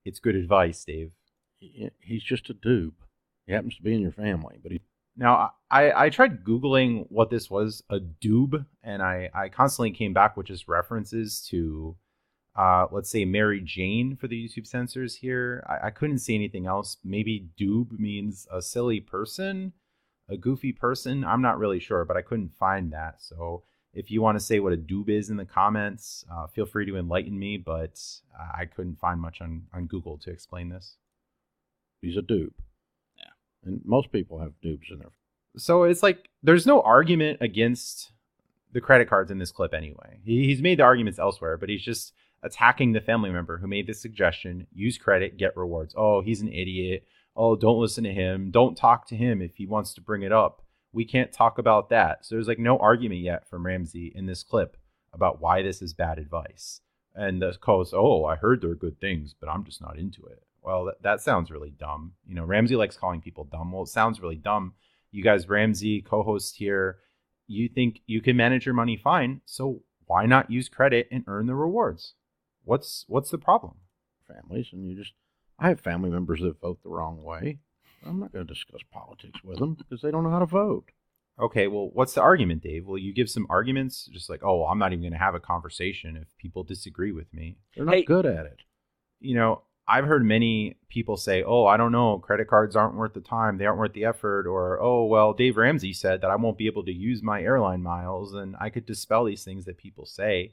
It's 0.04 0.20
good 0.20 0.36
advice, 0.36 0.84
Dave. 0.84 1.12
He- 1.58 1.90
He's 2.00 2.22
just 2.22 2.50
a 2.50 2.54
dupe. 2.54 3.02
He 3.46 3.52
happens 3.52 3.76
to 3.76 3.82
be 3.82 3.94
in 3.94 4.00
your 4.00 4.12
family, 4.12 4.58
but 4.62 4.72
he 4.72 4.80
Now, 5.16 5.52
I, 5.70 6.04
I 6.06 6.10
tried 6.10 6.44
Googling 6.44 7.06
what 7.10 7.30
this 7.30 7.50
was, 7.50 7.82
a 7.90 7.98
doob, 7.98 8.64
and 8.82 9.02
I, 9.02 9.30
I 9.34 9.48
constantly 9.48 9.90
came 9.90 10.12
back 10.12 10.36
with 10.36 10.46
just 10.46 10.68
references 10.68 11.44
to, 11.50 11.96
uh, 12.56 12.86
let's 12.90 13.10
say, 13.10 13.24
Mary 13.24 13.60
Jane 13.60 14.16
for 14.16 14.28
the 14.28 14.48
YouTube 14.48 14.66
censors 14.66 15.16
here. 15.16 15.64
I, 15.68 15.88
I 15.88 15.90
couldn't 15.90 16.18
see 16.20 16.34
anything 16.34 16.66
else. 16.66 16.98
Maybe 17.04 17.48
doob 17.60 17.98
means 17.98 18.46
a 18.50 18.62
silly 18.62 19.00
person, 19.00 19.72
a 20.28 20.36
goofy 20.36 20.72
person. 20.72 21.24
I'm 21.24 21.42
not 21.42 21.58
really 21.58 21.80
sure, 21.80 22.04
but 22.04 22.16
I 22.16 22.22
couldn't 22.22 22.54
find 22.54 22.92
that. 22.92 23.20
So 23.22 23.64
if 23.94 24.10
you 24.10 24.22
want 24.22 24.38
to 24.38 24.44
say 24.44 24.58
what 24.60 24.72
a 24.72 24.76
doob 24.76 25.08
is 25.08 25.30
in 25.30 25.36
the 25.36 25.44
comments, 25.44 26.24
uh, 26.32 26.46
feel 26.46 26.66
free 26.66 26.86
to 26.86 26.96
enlighten 26.96 27.38
me, 27.38 27.58
but 27.58 28.00
I 28.54 28.64
couldn't 28.64 28.98
find 28.98 29.20
much 29.20 29.40
on, 29.40 29.64
on 29.72 29.86
Google 29.86 30.18
to 30.18 30.30
explain 30.30 30.70
this. 30.70 30.96
he's 32.00 32.16
a 32.16 32.22
dupe. 32.22 32.54
Yeah. 33.18 33.24
And 33.64 33.80
most 33.84 34.10
people 34.12 34.40
have 34.40 34.52
dupes 34.62 34.88
in 34.90 34.98
their 34.98 35.10
so 35.56 35.84
it's 35.84 36.02
like 36.02 36.28
there's 36.42 36.66
no 36.66 36.80
argument 36.80 37.38
against 37.40 38.12
the 38.72 38.80
credit 38.80 39.08
cards 39.08 39.30
in 39.30 39.38
this 39.38 39.52
clip 39.52 39.74
anyway. 39.74 40.20
He, 40.24 40.46
he's 40.46 40.62
made 40.62 40.78
the 40.78 40.84
arguments 40.84 41.18
elsewhere, 41.18 41.56
but 41.58 41.68
he's 41.68 41.82
just 41.82 42.12
attacking 42.42 42.92
the 42.92 43.00
family 43.00 43.30
member 43.30 43.58
who 43.58 43.66
made 43.66 43.86
the 43.86 43.94
suggestion 43.94 44.66
use 44.72 44.98
credit, 44.98 45.36
get 45.36 45.56
rewards. 45.56 45.94
Oh, 45.96 46.22
he's 46.22 46.40
an 46.40 46.52
idiot. 46.52 47.04
Oh, 47.36 47.54
don't 47.54 47.80
listen 47.80 48.04
to 48.04 48.12
him. 48.12 48.50
Don't 48.50 48.76
talk 48.76 49.06
to 49.08 49.16
him 49.16 49.40
if 49.40 49.56
he 49.56 49.66
wants 49.66 49.94
to 49.94 50.00
bring 50.00 50.22
it 50.22 50.32
up. 50.32 50.61
We 50.92 51.04
can't 51.04 51.32
talk 51.32 51.58
about 51.58 51.88
that. 51.90 52.24
So 52.24 52.34
there's 52.34 52.48
like 52.48 52.58
no 52.58 52.78
argument 52.78 53.20
yet 53.20 53.48
from 53.48 53.66
Ramsey 53.66 54.12
in 54.14 54.26
this 54.26 54.42
clip 54.42 54.76
about 55.12 55.40
why 55.40 55.62
this 55.62 55.82
is 55.82 55.94
bad 55.94 56.18
advice. 56.18 56.80
And 57.14 57.42
the 57.42 57.56
co-host, 57.60 57.92
oh, 57.94 58.24
I 58.24 58.36
heard 58.36 58.60
there 58.60 58.70
are 58.70 58.74
good 58.74 59.00
things, 59.00 59.34
but 59.38 59.48
I'm 59.48 59.64
just 59.64 59.80
not 59.80 59.98
into 59.98 60.24
it. 60.26 60.42
Well, 60.62 60.86
that, 60.86 61.02
that 61.02 61.20
sounds 61.20 61.50
really 61.50 61.70
dumb. 61.70 62.12
You 62.26 62.34
know, 62.34 62.44
Ramsey 62.44 62.76
likes 62.76 62.96
calling 62.96 63.20
people 63.20 63.44
dumb. 63.44 63.72
Well, 63.72 63.82
it 63.82 63.88
sounds 63.88 64.20
really 64.20 64.36
dumb 64.36 64.74
you 65.14 65.22
guys 65.22 65.46
ramsey 65.46 66.00
co-host 66.00 66.56
here 66.56 66.96
you 67.46 67.68
think 67.68 68.00
you 68.06 68.22
can 68.22 68.34
manage 68.34 68.64
your 68.64 68.74
money 68.74 68.96
fine 68.96 69.42
so 69.44 69.82
why 70.06 70.24
not 70.24 70.50
use 70.50 70.70
credit 70.70 71.06
and 71.12 71.22
earn 71.26 71.44
the 71.44 71.54
rewards 71.54 72.14
what's 72.64 73.04
what's 73.08 73.30
the 73.30 73.36
problem 73.36 73.74
families, 74.32 74.68
and 74.72 74.88
you 74.88 74.96
just. 74.96 75.12
I 75.58 75.68
have 75.68 75.80
family 75.80 76.10
members 76.10 76.40
that 76.40 76.60
vote 76.60 76.82
the 76.82 76.88
wrong 76.88 77.22
way. 77.22 77.58
I'm 78.06 78.20
not 78.20 78.32
going 78.32 78.46
to 78.46 78.52
discuss 78.52 78.80
politics 78.92 79.40
with 79.44 79.58
them 79.58 79.74
because 79.74 80.02
they 80.02 80.10
don't 80.10 80.24
know 80.24 80.30
how 80.30 80.40
to 80.40 80.46
vote. 80.46 80.86
okay 81.40 81.66
well 81.66 81.88
what's 81.94 82.12
the 82.14 82.20
argument 82.20 82.62
dave 82.62 82.86
will 82.86 82.98
you 82.98 83.12
give 83.14 83.30
some 83.30 83.46
arguments 83.48 84.06
just 84.12 84.28
like 84.28 84.42
oh 84.44 84.66
i'm 84.66 84.78
not 84.78 84.92
even 84.92 85.02
going 85.02 85.12
to 85.12 85.18
have 85.18 85.34
a 85.34 85.40
conversation 85.40 86.16
if 86.16 86.28
people 86.38 86.62
disagree 86.62 87.12
with 87.12 87.32
me 87.32 87.56
They're 87.74 87.86
not 87.86 87.94
Hey- 87.94 88.02
good 88.04 88.26
at 88.26 88.44
it. 88.46 88.60
you 89.20 89.34
know 89.34 89.62
i've 89.88 90.04
heard 90.04 90.24
many 90.24 90.76
people 90.90 91.16
say 91.16 91.42
oh 91.42 91.64
i 91.66 91.76
don't 91.78 91.90
know 91.92 92.18
credit 92.18 92.48
cards 92.48 92.76
aren't 92.76 92.96
worth 92.96 93.14
the 93.14 93.20
time 93.20 93.56
they 93.56 93.64
aren't 93.66 93.78
worth 93.78 93.94
the 93.94 94.04
effort 94.04 94.46
or 94.46 94.78
oh 94.80 95.06
well 95.06 95.32
dave 95.32 95.56
ramsey 95.56 95.92
said 95.94 96.20
that 96.20 96.30
i 96.30 96.36
won't 96.36 96.58
be 96.58 96.66
able 96.66 96.84
to 96.84 96.92
use 96.92 97.22
my 97.22 97.40
airline 97.42 97.82
miles 97.82 98.34
and 98.34 98.54
i 98.60 98.68
could 98.68 98.84
dispel 98.86 99.24
these 99.24 99.42
things 99.44 99.64
that 99.64 99.78
people 99.78 100.04
say 100.04 100.52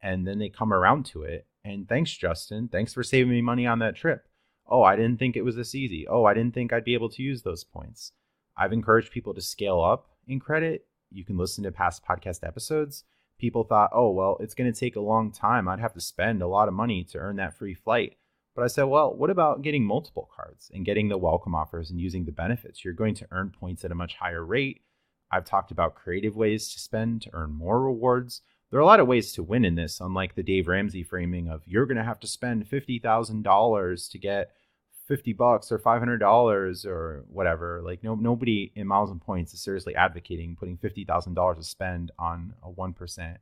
and 0.00 0.26
then 0.26 0.38
they 0.38 0.48
come 0.48 0.72
around 0.72 1.04
to 1.04 1.22
it 1.24 1.46
and 1.64 1.88
thanks 1.88 2.16
justin 2.16 2.68
thanks 2.68 2.94
for 2.94 3.02
saving 3.02 3.32
me 3.32 3.42
money 3.42 3.66
on 3.66 3.80
that 3.80 3.96
trip 3.96 4.26
oh 4.70 4.82
i 4.82 4.96
didn't 4.96 5.18
think 5.18 5.36
it 5.36 5.44
was 5.44 5.56
this 5.56 5.74
easy 5.74 6.06
oh 6.08 6.24
i 6.24 6.34
didn't 6.34 6.54
think 6.54 6.72
i'd 6.72 6.84
be 6.84 6.94
able 6.94 7.08
to 7.08 7.22
use 7.22 7.42
those 7.42 7.64
points 7.64 8.12
i've 8.56 8.72
encouraged 8.72 9.12
people 9.12 9.34
to 9.34 9.40
scale 9.40 9.80
up 9.80 10.08
in 10.26 10.38
credit 10.38 10.86
you 11.10 11.24
can 11.24 11.36
listen 11.36 11.64
to 11.64 11.72
past 11.72 12.04
podcast 12.04 12.46
episodes 12.46 13.04
people 13.40 13.64
thought, 13.64 13.90
oh, 13.92 14.10
well, 14.10 14.36
it's 14.38 14.54
going 14.54 14.72
to 14.72 14.78
take 14.78 14.94
a 14.94 15.00
long 15.00 15.32
time. 15.32 15.66
I'd 15.66 15.80
have 15.80 15.94
to 15.94 16.00
spend 16.00 16.42
a 16.42 16.46
lot 16.46 16.68
of 16.68 16.74
money 16.74 17.02
to 17.04 17.18
earn 17.18 17.36
that 17.36 17.56
free 17.56 17.74
flight. 17.74 18.18
But 18.54 18.62
I 18.62 18.68
said, 18.68 18.84
well, 18.84 19.14
what 19.14 19.30
about 19.30 19.62
getting 19.62 19.84
multiple 19.84 20.28
cards 20.36 20.70
and 20.72 20.84
getting 20.84 21.08
the 21.08 21.18
welcome 21.18 21.54
offers 21.54 21.90
and 21.90 22.00
using 22.00 22.24
the 22.24 22.32
benefits? 22.32 22.84
You're 22.84 22.94
going 22.94 23.14
to 23.16 23.26
earn 23.30 23.50
points 23.50 23.84
at 23.84 23.92
a 23.92 23.96
much 23.96 24.16
higher 24.16 24.44
rate. 24.44 24.82
I've 25.32 25.44
talked 25.44 25.70
about 25.70 25.94
creative 25.94 26.36
ways 26.36 26.72
to 26.72 26.78
spend 26.78 27.22
to 27.22 27.30
earn 27.32 27.52
more 27.52 27.80
rewards. 27.80 28.42
There 28.70 28.78
are 28.78 28.82
a 28.82 28.86
lot 28.86 29.00
of 29.00 29.06
ways 29.06 29.32
to 29.32 29.42
win 29.42 29.64
in 29.64 29.76
this, 29.76 30.00
unlike 30.00 30.34
the 30.34 30.42
Dave 30.42 30.68
Ramsey 30.68 31.02
framing 31.02 31.48
of 31.48 31.62
you're 31.66 31.86
going 31.86 31.96
to 31.96 32.04
have 32.04 32.20
to 32.20 32.26
spend 32.26 32.68
$50,000 32.68 34.10
to 34.10 34.18
get 34.18 34.50
50 35.10 35.32
bucks 35.32 35.72
or 35.72 35.78
$500 35.80 36.86
or 36.86 37.24
whatever. 37.28 37.82
Like 37.84 38.04
no 38.04 38.14
nobody 38.14 38.70
in 38.76 38.86
Miles 38.86 39.10
and 39.10 39.20
Points 39.20 39.52
is 39.52 39.60
seriously 39.60 39.96
advocating 39.96 40.54
putting 40.54 40.78
$50,000 40.78 41.56
to 41.56 41.64
spend 41.64 42.12
on 42.16 42.54
a 42.62 42.70
1% 42.70 43.36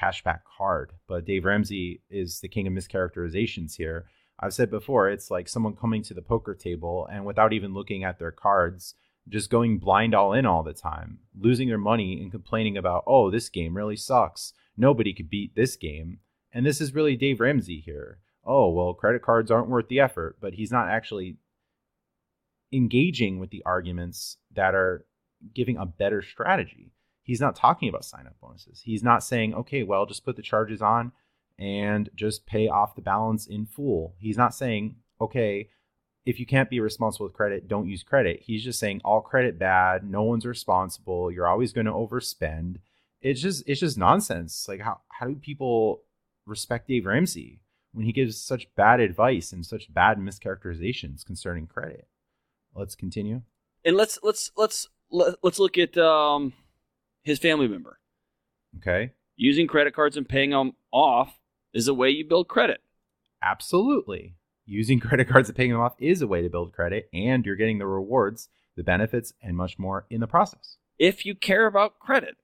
cashback 0.00 0.40
card. 0.58 0.90
But 1.06 1.24
Dave 1.24 1.44
Ramsey 1.44 2.02
is 2.10 2.40
the 2.40 2.48
king 2.48 2.66
of 2.66 2.72
mischaracterizations 2.72 3.76
here. 3.76 4.06
I've 4.40 4.52
said 4.52 4.70
before, 4.70 5.08
it's 5.08 5.30
like 5.30 5.48
someone 5.48 5.76
coming 5.76 6.02
to 6.02 6.14
the 6.14 6.20
poker 6.20 6.56
table 6.56 7.08
and 7.12 7.24
without 7.24 7.52
even 7.52 7.74
looking 7.74 8.02
at 8.02 8.18
their 8.18 8.32
cards, 8.32 8.96
just 9.28 9.50
going 9.50 9.78
blind 9.78 10.16
all 10.16 10.32
in 10.32 10.46
all 10.46 10.64
the 10.64 10.72
time, 10.72 11.20
losing 11.38 11.68
their 11.68 11.78
money 11.78 12.20
and 12.20 12.32
complaining 12.32 12.76
about, 12.76 13.04
oh, 13.06 13.30
this 13.30 13.48
game 13.48 13.76
really 13.76 13.96
sucks. 13.96 14.52
Nobody 14.76 15.14
could 15.14 15.30
beat 15.30 15.54
this 15.54 15.76
game. 15.76 16.18
And 16.52 16.66
this 16.66 16.80
is 16.80 16.92
really 16.92 17.14
Dave 17.14 17.38
Ramsey 17.38 17.78
here. 17.78 18.18
Oh, 18.50 18.70
well, 18.70 18.94
credit 18.94 19.20
cards 19.20 19.50
aren't 19.50 19.68
worth 19.68 19.88
the 19.88 20.00
effort, 20.00 20.38
but 20.40 20.54
he's 20.54 20.72
not 20.72 20.88
actually 20.88 21.36
engaging 22.72 23.38
with 23.38 23.50
the 23.50 23.62
arguments 23.66 24.38
that 24.54 24.74
are 24.74 25.04
giving 25.54 25.76
a 25.76 25.84
better 25.84 26.22
strategy. 26.22 26.92
He's 27.22 27.42
not 27.42 27.54
talking 27.54 27.90
about 27.90 28.06
sign 28.06 28.26
up 28.26 28.36
bonuses. 28.40 28.80
He's 28.82 29.02
not 29.02 29.22
saying, 29.22 29.54
okay, 29.54 29.82
well, 29.82 30.06
just 30.06 30.24
put 30.24 30.36
the 30.36 30.42
charges 30.42 30.80
on 30.80 31.12
and 31.58 32.08
just 32.14 32.46
pay 32.46 32.68
off 32.68 32.96
the 32.96 33.02
balance 33.02 33.46
in 33.46 33.66
full. 33.66 34.14
He's 34.18 34.38
not 34.38 34.54
saying, 34.54 34.96
okay, 35.20 35.68
if 36.24 36.40
you 36.40 36.46
can't 36.46 36.70
be 36.70 36.80
responsible 36.80 37.26
with 37.26 37.34
credit, 37.34 37.68
don't 37.68 37.88
use 37.88 38.02
credit. 38.02 38.40
He's 38.44 38.64
just 38.64 38.78
saying 38.78 39.02
all 39.04 39.20
credit 39.20 39.58
bad, 39.58 40.08
no 40.08 40.22
one's 40.22 40.46
responsible, 40.46 41.30
you're 41.30 41.48
always 41.48 41.72
going 41.72 41.86
to 41.86 41.92
overspend. 41.92 42.76
It's 43.20 43.40
just 43.40 43.64
it's 43.66 43.80
just 43.80 43.98
nonsense. 43.98 44.66
Like 44.68 44.80
how 44.80 45.00
how 45.08 45.26
do 45.26 45.34
people 45.34 46.02
respect 46.46 46.88
Dave 46.88 47.06
Ramsey 47.06 47.60
when 47.92 48.04
he 48.04 48.12
gives 48.12 48.40
such 48.40 48.74
bad 48.74 49.00
advice 49.00 49.52
and 49.52 49.64
such 49.64 49.92
bad 49.92 50.18
mischaracterizations 50.18 51.24
concerning 51.24 51.66
credit? 51.66 52.06
Let's 52.74 52.94
continue. 52.94 53.42
And 53.84 53.96
let's 53.96 54.18
let's 54.22 54.50
let's 54.56 54.86
let's 55.10 55.58
look 55.58 55.78
at 55.78 55.96
um 55.98 56.52
his 57.22 57.38
family 57.38 57.68
member. 57.68 57.98
Okay. 58.76 59.12
Using 59.36 59.66
credit 59.66 59.94
cards 59.94 60.16
and 60.16 60.28
paying 60.28 60.50
them 60.50 60.72
off 60.92 61.38
is 61.72 61.88
a 61.88 61.94
way 61.94 62.10
you 62.10 62.24
build 62.24 62.48
credit. 62.48 62.80
Absolutely. 63.42 64.34
Using 64.66 65.00
credit 65.00 65.28
cards 65.28 65.48
and 65.48 65.56
paying 65.56 65.70
them 65.70 65.80
off 65.80 65.94
is 65.98 66.22
a 66.22 66.26
way 66.26 66.42
to 66.42 66.50
build 66.50 66.72
credit, 66.72 67.08
and 67.12 67.46
you're 67.46 67.56
getting 67.56 67.78
the 67.78 67.86
rewards, 67.86 68.48
the 68.76 68.82
benefits, 68.82 69.32
and 69.42 69.56
much 69.56 69.78
more 69.78 70.06
in 70.10 70.20
the 70.20 70.26
process. 70.26 70.76
If 70.98 71.24
you 71.24 71.34
care 71.34 71.66
about 71.66 71.98
credit. 71.98 72.36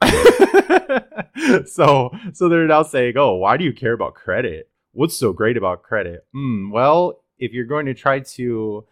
so, 1.68 2.10
so 2.32 2.48
they're 2.48 2.66
now 2.66 2.84
saying, 2.84 3.14
"Oh, 3.16 3.34
why 3.34 3.56
do 3.56 3.64
you 3.64 3.72
care 3.72 3.92
about 3.92 4.14
credit? 4.14 4.70
What's 4.98 5.16
so 5.16 5.32
great 5.32 5.56
about 5.56 5.82
credit?" 5.82 6.26
Mm, 6.34 6.72
well, 6.72 7.22
if 7.38 7.52
you're 7.52 7.64
going 7.64 7.86
to 7.86 7.94
try 7.94 8.20
to 8.20 8.86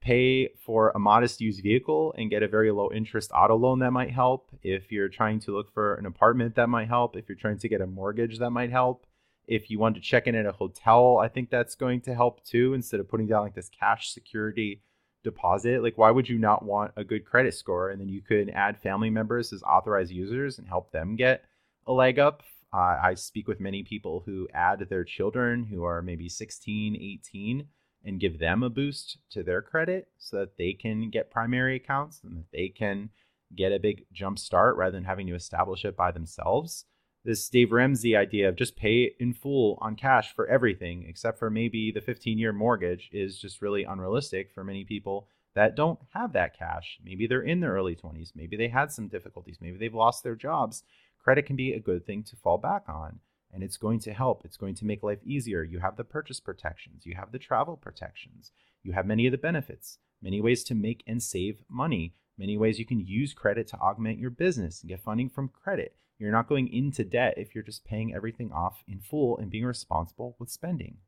pay 0.00 0.48
for 0.64 0.90
a 0.90 0.98
modest 0.98 1.40
used 1.40 1.62
vehicle 1.62 2.14
and 2.16 2.30
get 2.30 2.42
a 2.42 2.48
very 2.48 2.70
low 2.70 2.90
interest 2.92 3.30
auto 3.34 3.56
loan 3.56 3.78
that 3.80 3.90
might 3.90 4.10
help 4.10 4.50
if 4.62 4.92
you're 4.92 5.08
trying 5.08 5.40
to 5.40 5.52
look 5.52 5.72
for 5.72 5.94
an 5.94 6.06
apartment 6.06 6.54
that 6.54 6.68
might 6.68 6.88
help 6.88 7.16
if 7.16 7.28
you're 7.28 7.42
trying 7.44 7.58
to 7.58 7.68
get 7.68 7.80
a 7.80 7.86
mortgage 7.86 8.38
that 8.38 8.50
might 8.50 8.70
help 8.70 9.06
if 9.46 9.70
you 9.70 9.78
want 9.78 9.94
to 9.94 10.00
check 10.00 10.26
in 10.26 10.34
at 10.34 10.46
a 10.46 10.52
hotel, 10.52 11.18
I 11.18 11.28
think 11.28 11.50
that's 11.50 11.74
going 11.74 12.00
to 12.02 12.14
help 12.14 12.44
too. 12.44 12.74
Instead 12.74 13.00
of 13.00 13.08
putting 13.08 13.26
down 13.26 13.42
like 13.42 13.54
this 13.54 13.68
cash 13.68 14.12
security 14.12 14.82
deposit, 15.22 15.82
like 15.82 15.96
why 15.96 16.10
would 16.10 16.28
you 16.28 16.38
not 16.38 16.64
want 16.64 16.92
a 16.96 17.04
good 17.04 17.24
credit 17.24 17.54
score? 17.54 17.90
And 17.90 18.00
then 18.00 18.08
you 18.08 18.20
could 18.20 18.50
add 18.50 18.78
family 18.78 19.10
members 19.10 19.52
as 19.52 19.62
authorized 19.62 20.12
users 20.12 20.58
and 20.58 20.66
help 20.66 20.90
them 20.92 21.16
get 21.16 21.44
a 21.86 21.92
leg 21.92 22.18
up. 22.18 22.42
Uh, 22.76 22.98
I 23.02 23.14
speak 23.14 23.48
with 23.48 23.60
many 23.60 23.82
people 23.82 24.22
who 24.26 24.48
add 24.52 24.80
their 24.90 25.04
children 25.04 25.64
who 25.64 25.84
are 25.84 26.02
maybe 26.02 26.28
16, 26.28 26.94
18 26.94 27.68
and 28.04 28.20
give 28.20 28.38
them 28.38 28.62
a 28.62 28.68
boost 28.68 29.18
to 29.30 29.42
their 29.42 29.62
credit 29.62 30.08
so 30.18 30.40
that 30.40 30.58
they 30.58 30.74
can 30.74 31.08
get 31.08 31.30
primary 31.30 31.76
accounts 31.76 32.20
and 32.22 32.36
that 32.36 32.52
they 32.52 32.68
can 32.68 33.08
get 33.54 33.72
a 33.72 33.78
big 33.78 34.04
jump 34.12 34.38
start 34.38 34.76
rather 34.76 34.92
than 34.92 35.04
having 35.04 35.26
to 35.28 35.34
establish 35.34 35.84
it 35.84 35.96
by 35.96 36.10
themselves 36.10 36.84
this 37.26 37.48
Dave 37.48 37.72
Ramsey 37.72 38.16
idea 38.16 38.48
of 38.48 38.56
just 38.56 38.76
pay 38.76 39.12
in 39.18 39.34
full 39.34 39.76
on 39.80 39.96
cash 39.96 40.32
for 40.32 40.46
everything 40.46 41.04
except 41.08 41.38
for 41.38 41.50
maybe 41.50 41.90
the 41.90 42.00
15 42.00 42.38
year 42.38 42.52
mortgage 42.52 43.10
is 43.12 43.38
just 43.38 43.60
really 43.60 43.82
unrealistic 43.82 44.52
for 44.54 44.62
many 44.62 44.84
people 44.84 45.28
that 45.54 45.74
don't 45.74 45.98
have 46.14 46.32
that 46.34 46.56
cash. 46.56 46.98
Maybe 47.04 47.26
they're 47.26 47.42
in 47.42 47.60
their 47.60 47.72
early 47.72 47.96
20s, 47.96 48.32
maybe 48.34 48.56
they 48.56 48.68
had 48.68 48.92
some 48.92 49.08
difficulties, 49.08 49.58
maybe 49.60 49.76
they've 49.76 49.92
lost 49.92 50.22
their 50.22 50.36
jobs. 50.36 50.84
Credit 51.26 51.44
can 51.44 51.56
be 51.56 51.72
a 51.72 51.80
good 51.80 52.06
thing 52.06 52.22
to 52.22 52.36
fall 52.36 52.56
back 52.56 52.84
on 52.88 53.18
and 53.52 53.64
it's 53.64 53.76
going 53.76 53.98
to 53.98 54.12
help. 54.12 54.42
It's 54.44 54.56
going 54.56 54.76
to 54.76 54.84
make 54.84 55.02
life 55.02 55.18
easier. 55.24 55.64
You 55.64 55.80
have 55.80 55.96
the 55.96 56.04
purchase 56.04 56.38
protections, 56.38 57.04
you 57.04 57.16
have 57.16 57.32
the 57.32 57.38
travel 57.40 57.76
protections, 57.76 58.52
you 58.84 58.92
have 58.92 59.06
many 59.06 59.26
of 59.26 59.32
the 59.32 59.36
benefits, 59.36 59.98
many 60.22 60.40
ways 60.40 60.62
to 60.62 60.76
make 60.76 61.02
and 61.04 61.20
save 61.20 61.64
money, 61.68 62.14
many 62.38 62.56
ways 62.56 62.78
you 62.78 62.86
can 62.86 63.04
use 63.04 63.34
credit 63.34 63.66
to 63.66 63.76
augment 63.78 64.20
your 64.20 64.30
business 64.30 64.80
and 64.80 64.88
get 64.88 65.02
funding 65.02 65.28
from 65.28 65.48
credit. 65.48 65.96
You're 66.16 66.30
not 66.30 66.48
going 66.48 66.72
into 66.72 67.02
debt 67.02 67.34
if 67.36 67.56
you're 67.56 67.64
just 67.64 67.84
paying 67.84 68.14
everything 68.14 68.52
off 68.52 68.84
in 68.86 69.00
full 69.00 69.36
and 69.36 69.50
being 69.50 69.64
responsible 69.64 70.36
with 70.38 70.48
spending. 70.48 70.98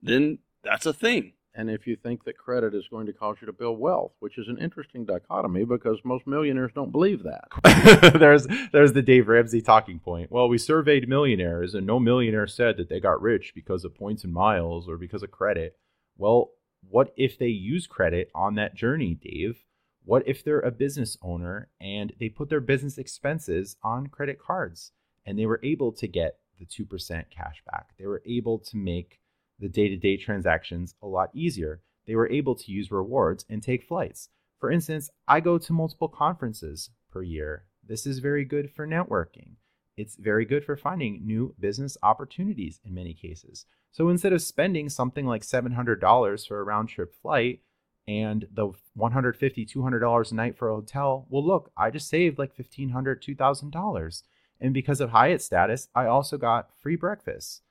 Then 0.00 0.38
that's 0.62 0.86
a 0.86 0.94
thing. 0.94 1.34
And 1.56 1.70
if 1.70 1.86
you 1.86 1.94
think 1.94 2.24
that 2.24 2.36
credit 2.36 2.74
is 2.74 2.88
going 2.88 3.06
to 3.06 3.12
cause 3.12 3.36
you 3.40 3.46
to 3.46 3.52
build 3.52 3.78
wealth, 3.78 4.12
which 4.18 4.38
is 4.38 4.48
an 4.48 4.58
interesting 4.58 5.04
dichotomy 5.04 5.64
because 5.64 6.00
most 6.04 6.26
millionaires 6.26 6.72
don't 6.74 6.90
believe 6.90 7.22
that. 7.22 8.14
there's 8.18 8.46
there's 8.72 8.92
the 8.92 9.02
Dave 9.02 9.28
Ramsey 9.28 9.62
talking 9.62 10.00
point. 10.00 10.32
Well, 10.32 10.48
we 10.48 10.58
surveyed 10.58 11.08
millionaires 11.08 11.74
and 11.74 11.86
no 11.86 12.00
millionaire 12.00 12.48
said 12.48 12.76
that 12.78 12.88
they 12.88 12.98
got 12.98 13.22
rich 13.22 13.52
because 13.54 13.84
of 13.84 13.94
points 13.94 14.24
and 14.24 14.32
miles 14.32 14.88
or 14.88 14.96
because 14.96 15.22
of 15.22 15.30
credit. 15.30 15.76
Well, 16.16 16.50
what 16.88 17.12
if 17.16 17.38
they 17.38 17.48
use 17.48 17.86
credit 17.86 18.30
on 18.34 18.56
that 18.56 18.74
journey, 18.74 19.14
Dave? 19.14 19.64
What 20.04 20.24
if 20.26 20.44
they're 20.44 20.60
a 20.60 20.70
business 20.70 21.16
owner 21.22 21.68
and 21.80 22.12
they 22.18 22.28
put 22.28 22.50
their 22.50 22.60
business 22.60 22.98
expenses 22.98 23.76
on 23.82 24.08
credit 24.08 24.38
cards 24.38 24.92
and 25.24 25.38
they 25.38 25.46
were 25.46 25.60
able 25.62 25.92
to 25.92 26.06
get 26.06 26.38
the 26.58 26.66
2% 26.66 27.24
cash 27.30 27.62
back? 27.70 27.90
They 27.98 28.06
were 28.06 28.22
able 28.26 28.58
to 28.58 28.76
make 28.76 29.20
the 29.58 29.68
day 29.68 29.88
to 29.88 29.96
day 29.96 30.16
transactions 30.16 30.94
a 31.02 31.06
lot 31.06 31.30
easier. 31.34 31.80
They 32.06 32.14
were 32.14 32.30
able 32.30 32.54
to 32.54 32.72
use 32.72 32.90
rewards 32.90 33.44
and 33.48 33.62
take 33.62 33.84
flights. 33.84 34.28
For 34.60 34.70
instance, 34.70 35.10
I 35.26 35.40
go 35.40 35.58
to 35.58 35.72
multiple 35.72 36.08
conferences 36.08 36.90
per 37.10 37.22
year. 37.22 37.64
This 37.86 38.06
is 38.06 38.18
very 38.18 38.44
good 38.44 38.70
for 38.70 38.86
networking. 38.86 39.56
It's 39.96 40.16
very 40.16 40.44
good 40.44 40.64
for 40.64 40.76
finding 40.76 41.24
new 41.24 41.54
business 41.60 41.96
opportunities 42.02 42.80
in 42.84 42.94
many 42.94 43.14
cases. 43.14 43.66
So 43.92 44.08
instead 44.08 44.32
of 44.32 44.42
spending 44.42 44.88
something 44.88 45.26
like 45.26 45.42
$700 45.42 46.48
for 46.48 46.60
a 46.60 46.64
round 46.64 46.88
trip 46.88 47.14
flight, 47.14 47.60
and 48.06 48.46
the 48.52 48.72
$150, 48.98 49.38
$200 49.38 50.32
a 50.32 50.34
night 50.34 50.56
for 50.56 50.68
a 50.68 50.74
hotel 50.74 51.26
well 51.30 51.44
look 51.44 51.70
i 51.76 51.90
just 51.90 52.08
saved 52.08 52.38
like 52.38 52.56
$1500 52.56 52.92
$2000 52.92 54.22
and 54.60 54.74
because 54.74 55.00
of 55.00 55.10
hyatt 55.10 55.42
status 55.42 55.88
i 55.94 56.06
also 56.06 56.36
got 56.36 56.70
free 56.80 56.96
breakfast 56.96 57.62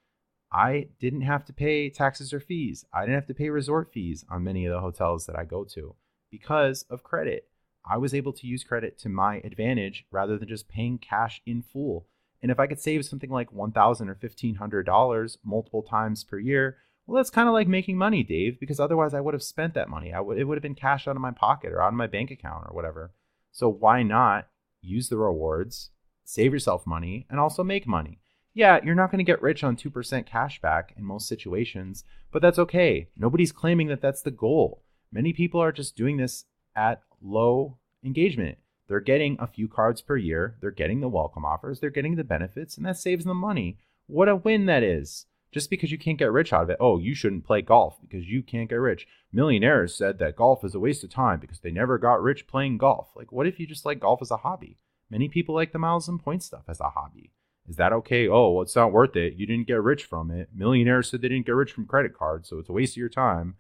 i 0.54 0.88
didn't 1.00 1.22
have 1.22 1.44
to 1.46 1.54
pay 1.54 1.89
taxes 1.89 2.34
or 2.34 2.39
fees 2.39 2.86
i 2.94 3.02
didn't 3.02 3.16
have 3.16 3.28
to 3.28 3.34
pay 3.34 3.50
resort 3.50 3.92
fees 3.94 4.26
on 4.30 4.44
many 4.44 4.66
of 4.66 4.74
the 4.74 4.80
hotels 4.80 5.26
that 5.26 5.38
i 5.38 5.44
go 5.44 5.63
to 5.63 5.96
because 6.32 6.86
of 6.89 7.04
credit 7.04 7.48
i 7.86 7.98
was 7.98 8.13
able 8.13 8.34
to 8.34 8.48
use 8.48 8.63
credit 8.63 8.98
to 8.98 9.10
my 9.10 9.38
advantage 9.44 10.06
rather 10.12 10.38
than 10.38 10.48
just 10.48 10.70
paying 10.70 10.98
cash 10.98 11.42
in 11.46 11.62
full 11.62 12.08
and 12.42 12.52
if 12.52 12.60
i 12.60 12.68
could 12.68 12.80
save 12.80 13.06
something 13.06 13.30
like 13.30 13.52
$1000 13.52 14.08
or 14.08 14.16
$1500 14.16 15.38
multiple 15.44 15.84
times 15.84 16.24
per 16.24 16.39
year 16.39 16.78
well, 17.06 17.18
that's 17.18 17.30
kind 17.30 17.50
of 17.50 17.54
like 17.54 17.68
making 17.68 17.98
money, 17.98 18.24
Dave, 18.24 18.60
because 18.60 18.80
otherwise 18.80 19.13
I 19.13 19.20
would 19.20 19.34
have 19.34 19.44
spent 19.44 19.74
that 19.74 19.89
money. 19.89 20.12
It 20.12 20.24
would 20.48 20.58
have 20.58 20.62
been 20.62 20.76
cash 20.76 21.08
out 21.08 21.16
of 21.16 21.22
my 21.22 21.32
pocket 21.32 21.74
or 21.74 21.82
out 21.82 21.89
of 21.89 21.94
my 21.96 22.08
bank 22.08 22.32
account 22.32 22.66
or 22.70 22.74
whatever. 22.74 23.12
So 23.52 23.68
why 23.68 24.04
not 24.04 24.48
use 24.82 25.10
the 25.10 25.18
rewards, 25.18 25.92
save 26.24 26.54
yourself 26.54 26.88
money, 26.88 27.28
and 27.30 27.39
also 27.39 27.63
make 27.63 27.86
money? 27.86 28.20
Yeah, 28.54 28.80
you're 28.84 28.96
not 28.96 29.12
going 29.12 29.24
to 29.24 29.32
get 29.32 29.42
rich 29.42 29.63
on 29.63 29.76
2% 29.76 30.26
cash 30.26 30.62
back 30.62 30.94
in 30.96 31.04
most 31.04 31.28
situations, 31.28 32.04
but 32.32 32.42
that's 32.42 32.60
okay. 32.60 33.10
Nobody's 33.18 33.52
claiming 33.52 33.88
that 33.88 34.02
that's 34.02 34.22
the 34.22 34.32
goal. 34.32 34.84
Many 35.12 35.34
people 35.34 35.60
are 35.60 35.72
just 35.72 35.96
doing 35.96 36.18
this 36.18 36.46
at 36.76 37.02
low 37.22 37.78
engagement. 38.04 38.58
They're 38.88 39.00
getting 39.00 39.38
a 39.39 39.48
few 39.48 39.68
cards 39.68 40.02
per 40.02 40.18
year, 40.18 40.58
they're 40.62 40.72
getting 40.72 41.00
the 41.00 41.08
welcome 41.08 41.46
offers, 41.46 41.80
they're 41.80 41.89
getting 41.89 42.16
the 42.16 42.24
benefits, 42.24 42.78
and 42.78 42.86
that 42.86 42.98
saves 42.98 43.26
them 43.26 43.38
money. 43.38 43.78
What 44.08 44.30
a 44.30 44.36
win 44.36 44.66
that 44.68 44.84
is 44.84 45.26
just 45.54 45.70
because 45.70 45.92
you 45.92 45.98
can't 45.98 46.18
get 46.18 46.32
rich 46.32 46.52
out 46.52 46.63
of 46.63 46.70
it, 46.72 46.78
oh, 46.80 46.98
you 46.98 47.13
shouldn't 47.13 47.46
play 47.46 47.62
golf 47.62 47.98
because 48.02 48.28
you 48.28 48.42
can't 48.42 48.70
get 48.70 48.76
rich. 48.76 49.08
Millionaires 49.32 49.96
said 49.96 50.18
that 50.18 50.36
golf 50.36 50.63
is 50.63 50.74
a 50.74 50.80
waste 50.80 51.04
of 51.04 51.12
time 51.12 51.39
because 51.39 51.60
they 51.60 51.72
never 51.72 51.98
got 51.98 52.22
rich 52.22 52.48
playing 52.48 52.80
golf. 52.80 53.10
Like, 53.16 53.32
what 53.32 53.48
if 53.48 53.60
you 53.60 53.68
just 53.68 53.86
like 53.86 54.00
golf 54.00 54.22
as 54.22 54.32
a 54.32 54.38
hobby? 54.38 54.78
Many 55.10 55.30
people 55.30 55.54
like 55.54 55.72
the 55.72 55.80
miles 55.80 56.10
and 56.10 56.22
points 56.22 56.48
stuff 56.48 56.63
as 56.68 56.80
a 56.80 56.89
hobby. 56.89 57.32
Is 57.67 57.78
that 57.78 57.93
okay? 57.93 58.28
Oh, 58.28 58.52
well, 58.52 58.62
it's 58.63 58.76
not 58.76 58.91
worth 58.91 59.15
it. 59.15 59.36
You 59.36 59.45
didn't 59.45 59.67
get 59.67 59.82
rich 59.82 60.04
from 60.04 60.32
it. 60.32 60.49
Millionaires 60.54 61.10
said 61.10 61.21
they 61.21 61.30
didn't 61.30 61.45
get 61.45 61.56
rich 61.56 61.71
from 61.71 61.86
credit 61.86 62.13
cards, 62.13 62.49
so 62.49 62.60
it's 62.60 62.69
a 62.69 62.73
waste 62.73 62.93
of 62.93 62.97
your 62.97 63.10
time. 63.10 63.56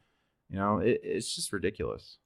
You 0.49 0.57
know, 0.57 0.77
it, 0.79 0.99
it's 1.03 1.33
just 1.35 1.53
ridiculous. 1.53 2.17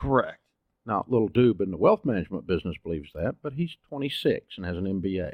Correct. 0.00 0.40
Now, 0.86 1.04
little 1.08 1.28
Doob 1.28 1.60
in 1.60 1.70
the 1.70 1.76
wealth 1.76 2.04
management 2.04 2.46
business 2.46 2.76
believes 2.82 3.12
that, 3.14 3.36
but 3.42 3.54
he's 3.54 3.76
26 3.88 4.56
and 4.56 4.66
has 4.66 4.76
an 4.76 4.84
MBA. 4.84 5.32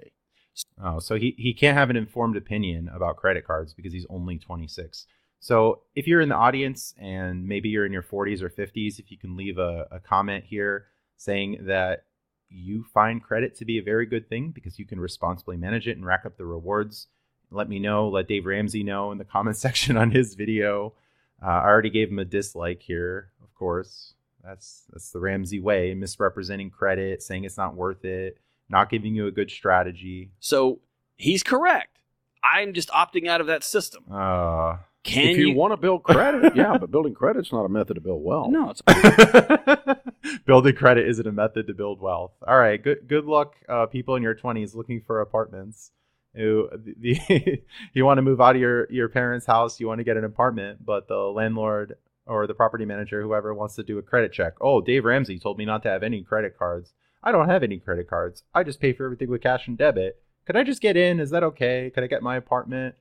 Oh, 0.82 0.98
so 0.98 1.16
he, 1.16 1.34
he 1.36 1.52
can't 1.52 1.76
have 1.76 1.90
an 1.90 1.96
informed 1.96 2.36
opinion 2.36 2.88
about 2.94 3.16
credit 3.16 3.46
cards 3.46 3.74
because 3.74 3.92
he's 3.92 4.06
only 4.08 4.38
26. 4.38 5.06
So 5.38 5.82
if 5.94 6.06
you're 6.06 6.20
in 6.20 6.28
the 6.28 6.34
audience 6.34 6.94
and 6.98 7.46
maybe 7.46 7.68
you're 7.68 7.86
in 7.86 7.92
your 7.92 8.02
40s 8.02 8.42
or 8.42 8.48
50s, 8.48 8.98
if 8.98 9.10
you 9.10 9.18
can 9.18 9.36
leave 9.36 9.58
a, 9.58 9.86
a 9.90 10.00
comment 10.00 10.44
here 10.44 10.86
saying 11.16 11.58
that 11.66 12.04
you 12.48 12.84
find 12.94 13.22
credit 13.22 13.56
to 13.56 13.64
be 13.64 13.78
a 13.78 13.82
very 13.82 14.06
good 14.06 14.28
thing 14.28 14.50
because 14.50 14.78
you 14.78 14.86
can 14.86 15.00
responsibly 15.00 15.56
manage 15.56 15.88
it 15.88 15.96
and 15.96 16.06
rack 16.06 16.24
up 16.24 16.36
the 16.36 16.46
rewards, 16.46 17.08
let 17.50 17.68
me 17.68 17.78
know. 17.78 18.08
Let 18.08 18.28
Dave 18.28 18.46
Ramsey 18.46 18.82
know 18.82 19.12
in 19.12 19.18
the 19.18 19.24
comment 19.24 19.56
section 19.56 19.96
on 19.96 20.10
his 20.10 20.34
video. 20.34 20.94
Uh, 21.42 21.48
I 21.48 21.66
already 21.66 21.90
gave 21.90 22.10
him 22.10 22.18
a 22.18 22.24
dislike 22.24 22.82
here, 22.82 23.30
of 23.42 23.54
course. 23.54 24.14
That's 24.42 24.84
that's 24.92 25.10
the 25.10 25.20
Ramsey 25.20 25.60
way, 25.60 25.92
misrepresenting 25.94 26.70
credit, 26.70 27.22
saying 27.22 27.44
it's 27.44 27.56
not 27.56 27.74
worth 27.74 28.04
it, 28.04 28.38
not 28.68 28.90
giving 28.90 29.14
you 29.14 29.26
a 29.26 29.32
good 29.32 29.50
strategy. 29.50 30.30
So 30.38 30.80
he's 31.16 31.42
correct. 31.42 31.98
I'm 32.44 32.72
just 32.72 32.90
opting 32.90 33.26
out 33.26 33.40
of 33.40 33.48
that 33.48 33.64
system. 33.64 34.04
Uh, 34.10 34.76
Can 35.06 35.30
if 35.30 35.36
you, 35.36 35.54
want 35.54 35.72
to 35.72 35.76
build 35.76 36.02
credit, 36.02 36.52
yeah, 36.56 36.76
but 36.76 36.90
building 36.90 37.14
credit's 37.14 37.52
not 37.52 37.64
a 37.64 37.68
method 37.68 37.94
to 37.94 38.00
build 38.00 38.24
wealth. 38.24 38.50
No, 38.50 38.70
it's 38.70 38.82
building 40.46 40.74
credit 40.74 41.08
isn't 41.08 41.26
a 41.26 41.32
method 41.32 41.68
to 41.68 41.74
build 41.74 42.00
wealth. 42.00 42.32
All 42.46 42.58
right, 42.58 42.82
good 42.82 43.06
good 43.06 43.24
luck, 43.24 43.54
uh, 43.68 43.86
people 43.86 44.16
in 44.16 44.22
your 44.22 44.34
20s 44.34 44.74
looking 44.74 45.00
for 45.00 45.20
apartments. 45.20 45.92
Who 46.34 46.68
the, 46.72 46.94
the 46.98 47.62
you 47.94 48.04
want 48.04 48.18
to 48.18 48.22
move 48.22 48.40
out 48.40 48.56
of 48.56 48.60
your 48.60 48.90
your 48.90 49.08
parents' 49.08 49.46
house, 49.46 49.78
you 49.78 49.86
want 49.86 49.98
to 49.98 50.04
get 50.04 50.16
an 50.16 50.24
apartment, 50.24 50.84
but 50.84 51.06
the 51.06 51.16
landlord 51.16 51.96
or 52.26 52.48
the 52.48 52.54
property 52.54 52.84
manager, 52.84 53.22
whoever 53.22 53.54
wants 53.54 53.76
to 53.76 53.84
do 53.84 53.98
a 53.98 54.02
credit 54.02 54.32
check. 54.32 54.54
Oh, 54.60 54.80
Dave 54.80 55.04
Ramsey 55.04 55.38
told 55.38 55.56
me 55.56 55.64
not 55.64 55.84
to 55.84 55.88
have 55.88 56.02
any 56.02 56.22
credit 56.22 56.58
cards. 56.58 56.92
I 57.22 57.30
don't 57.30 57.48
have 57.48 57.62
any 57.62 57.78
credit 57.78 58.10
cards. 58.10 58.42
I 58.52 58.64
just 58.64 58.80
pay 58.80 58.92
for 58.92 59.04
everything 59.04 59.30
with 59.30 59.42
cash 59.42 59.68
and 59.68 59.78
debit. 59.78 60.20
Could 60.46 60.56
I 60.56 60.64
just 60.64 60.82
get 60.82 60.96
in? 60.96 61.20
Is 61.20 61.30
that 61.30 61.44
okay? 61.44 61.90
Could 61.94 62.04
I 62.04 62.08
get 62.08 62.22
my 62.22 62.36
apartment? 62.36 62.96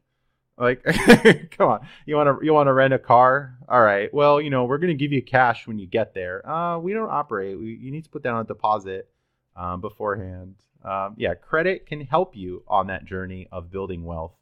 Like, 0.58 0.84
come 1.52 1.70
on. 1.70 1.88
You 2.06 2.16
want 2.16 2.40
to 2.40 2.46
you 2.46 2.54
want 2.54 2.68
to 2.68 2.74
rent 2.74 2.94
a 2.94 3.00
car? 3.00 3.58
All 3.68 3.82
right. 3.82 4.14
Well, 4.14 4.40
you 4.40 4.50
know, 4.50 4.66
we're 4.66 4.78
gonna 4.78 4.94
give 4.94 5.12
you 5.12 5.22
cash 5.22 5.68
when 5.68 5.80
you 5.80 5.86
get 5.86 6.14
there. 6.14 6.48
Uh, 6.50 6.80
we 6.80 6.94
don't 6.94 7.10
operate. 7.10 7.58
We, 7.60 7.76
you 7.76 7.92
need 7.92 8.06
to 8.06 8.10
put 8.10 8.24
down 8.24 8.40
a 8.40 8.44
deposit 8.46 9.10
um, 9.56 9.82
beforehand. 9.82 10.56
Um, 10.84 11.16
yeah, 11.18 11.34
credit 11.34 11.88
can 11.88 12.02
help 12.02 12.36
you 12.36 12.64
on 12.68 12.88
that 12.88 13.06
journey 13.06 13.48
of 13.52 13.72
building 13.72 14.06
wealth. 14.06 14.36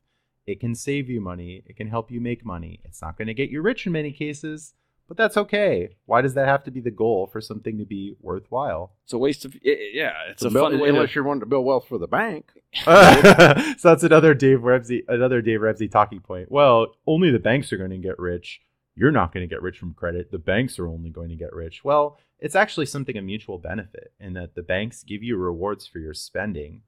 It 0.45 0.59
can 0.59 0.75
save 0.75 1.09
you 1.09 1.21
money. 1.21 1.63
It 1.65 1.77
can 1.77 1.87
help 1.87 2.11
you 2.11 2.19
make 2.19 2.45
money. 2.45 2.81
It's 2.83 3.01
not 3.01 3.17
going 3.17 3.29
to 3.29 3.33
get 3.33 3.49
you 3.49 3.61
rich 3.61 3.85
in 3.85 3.93
many 3.93 4.11
cases, 4.11 4.73
but 5.07 5.17
that's 5.17 5.37
okay. 5.37 5.95
Why 6.05 6.21
does 6.21 6.33
that 6.35 6.47
have 6.47 6.63
to 6.63 6.71
be 6.71 6.79
the 6.81 6.91
goal 6.91 7.27
for 7.27 7.41
something 7.41 7.77
to 7.77 7.85
be 7.85 8.15
worthwhile? 8.21 8.93
It's 9.03 9.13
a 9.13 9.17
waste 9.17 9.45
of 9.45 9.55
yeah. 9.63 10.13
It's 10.29 10.41
To 10.41 10.47
a 10.47 10.51
build- 10.51 10.71
fun 10.71 10.79
way 10.81 10.89
unless 10.89 11.09
to. 11.09 11.15
you're 11.15 11.23
wanting 11.23 11.41
to 11.41 11.45
build 11.45 11.65
wealth 11.65 11.87
for 11.87 11.97
the 11.97 12.07
bank. 12.07 12.51
so 12.83 13.89
that's 13.89 14.03
another 14.03 14.33
Dave 14.33 14.63
Ramsey, 14.63 15.03
another 15.07 15.41
Dave 15.41 15.61
Ramsey 15.61 15.87
talking 15.87 16.19
point. 16.19 16.51
Well, 16.51 16.87
only 17.05 17.31
the 17.31 17.39
banks 17.39 17.71
are 17.73 17.77
going 17.77 17.91
to 17.91 17.97
get 17.97 18.17
rich. 18.19 18.61
You're 18.95 19.11
not 19.11 19.33
going 19.33 19.47
to 19.47 19.53
get 19.53 19.61
rich 19.61 19.77
from 19.79 19.93
credit. 19.93 20.31
The 20.31 20.37
banks 20.37 20.77
are 20.77 20.87
only 20.87 21.09
going 21.09 21.29
to 21.29 21.35
get 21.35 21.53
rich. 21.53 21.83
Well, 21.83 22.17
it's 22.39 22.55
actually 22.55 22.85
something 22.85 23.17
of 23.17 23.23
mutual 23.23 23.57
benefit 23.57 24.13
in 24.19 24.33
that 24.33 24.53
the 24.55 24.61
banks 24.61 25.03
give 25.03 25.23
you 25.23 25.35
rewards 25.37 25.87
for 25.87 25.97
your 25.99 26.13
spending, 26.13 26.81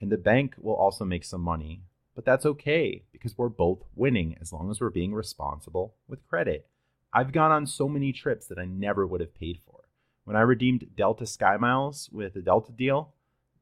and 0.00 0.10
the 0.12 0.18
bank 0.18 0.54
will 0.58 0.74
also 0.74 1.04
make 1.04 1.24
some 1.24 1.40
money. 1.40 1.82
But 2.14 2.24
that's 2.24 2.46
okay 2.46 3.04
because 3.12 3.36
we're 3.38 3.48
both 3.50 3.84
winning 3.94 4.36
as 4.40 4.52
long 4.52 4.70
as 4.70 4.80
we're 4.80 4.90
being 4.90 5.14
responsible 5.14 5.94
with 6.08 6.26
credit. 6.28 6.66
I've 7.12 7.32
gone 7.32 7.50
on 7.50 7.66
so 7.66 7.88
many 7.88 8.12
trips 8.12 8.46
that 8.46 8.58
I 8.58 8.64
never 8.64 9.06
would 9.06 9.20
have 9.20 9.34
paid 9.34 9.58
for. 9.64 9.88
When 10.24 10.36
I 10.36 10.40
redeemed 10.40 10.96
Delta 10.96 11.26
Sky 11.26 11.56
Miles 11.56 12.10
with 12.12 12.36
a 12.36 12.42
Delta 12.42 12.72
deal, 12.72 13.14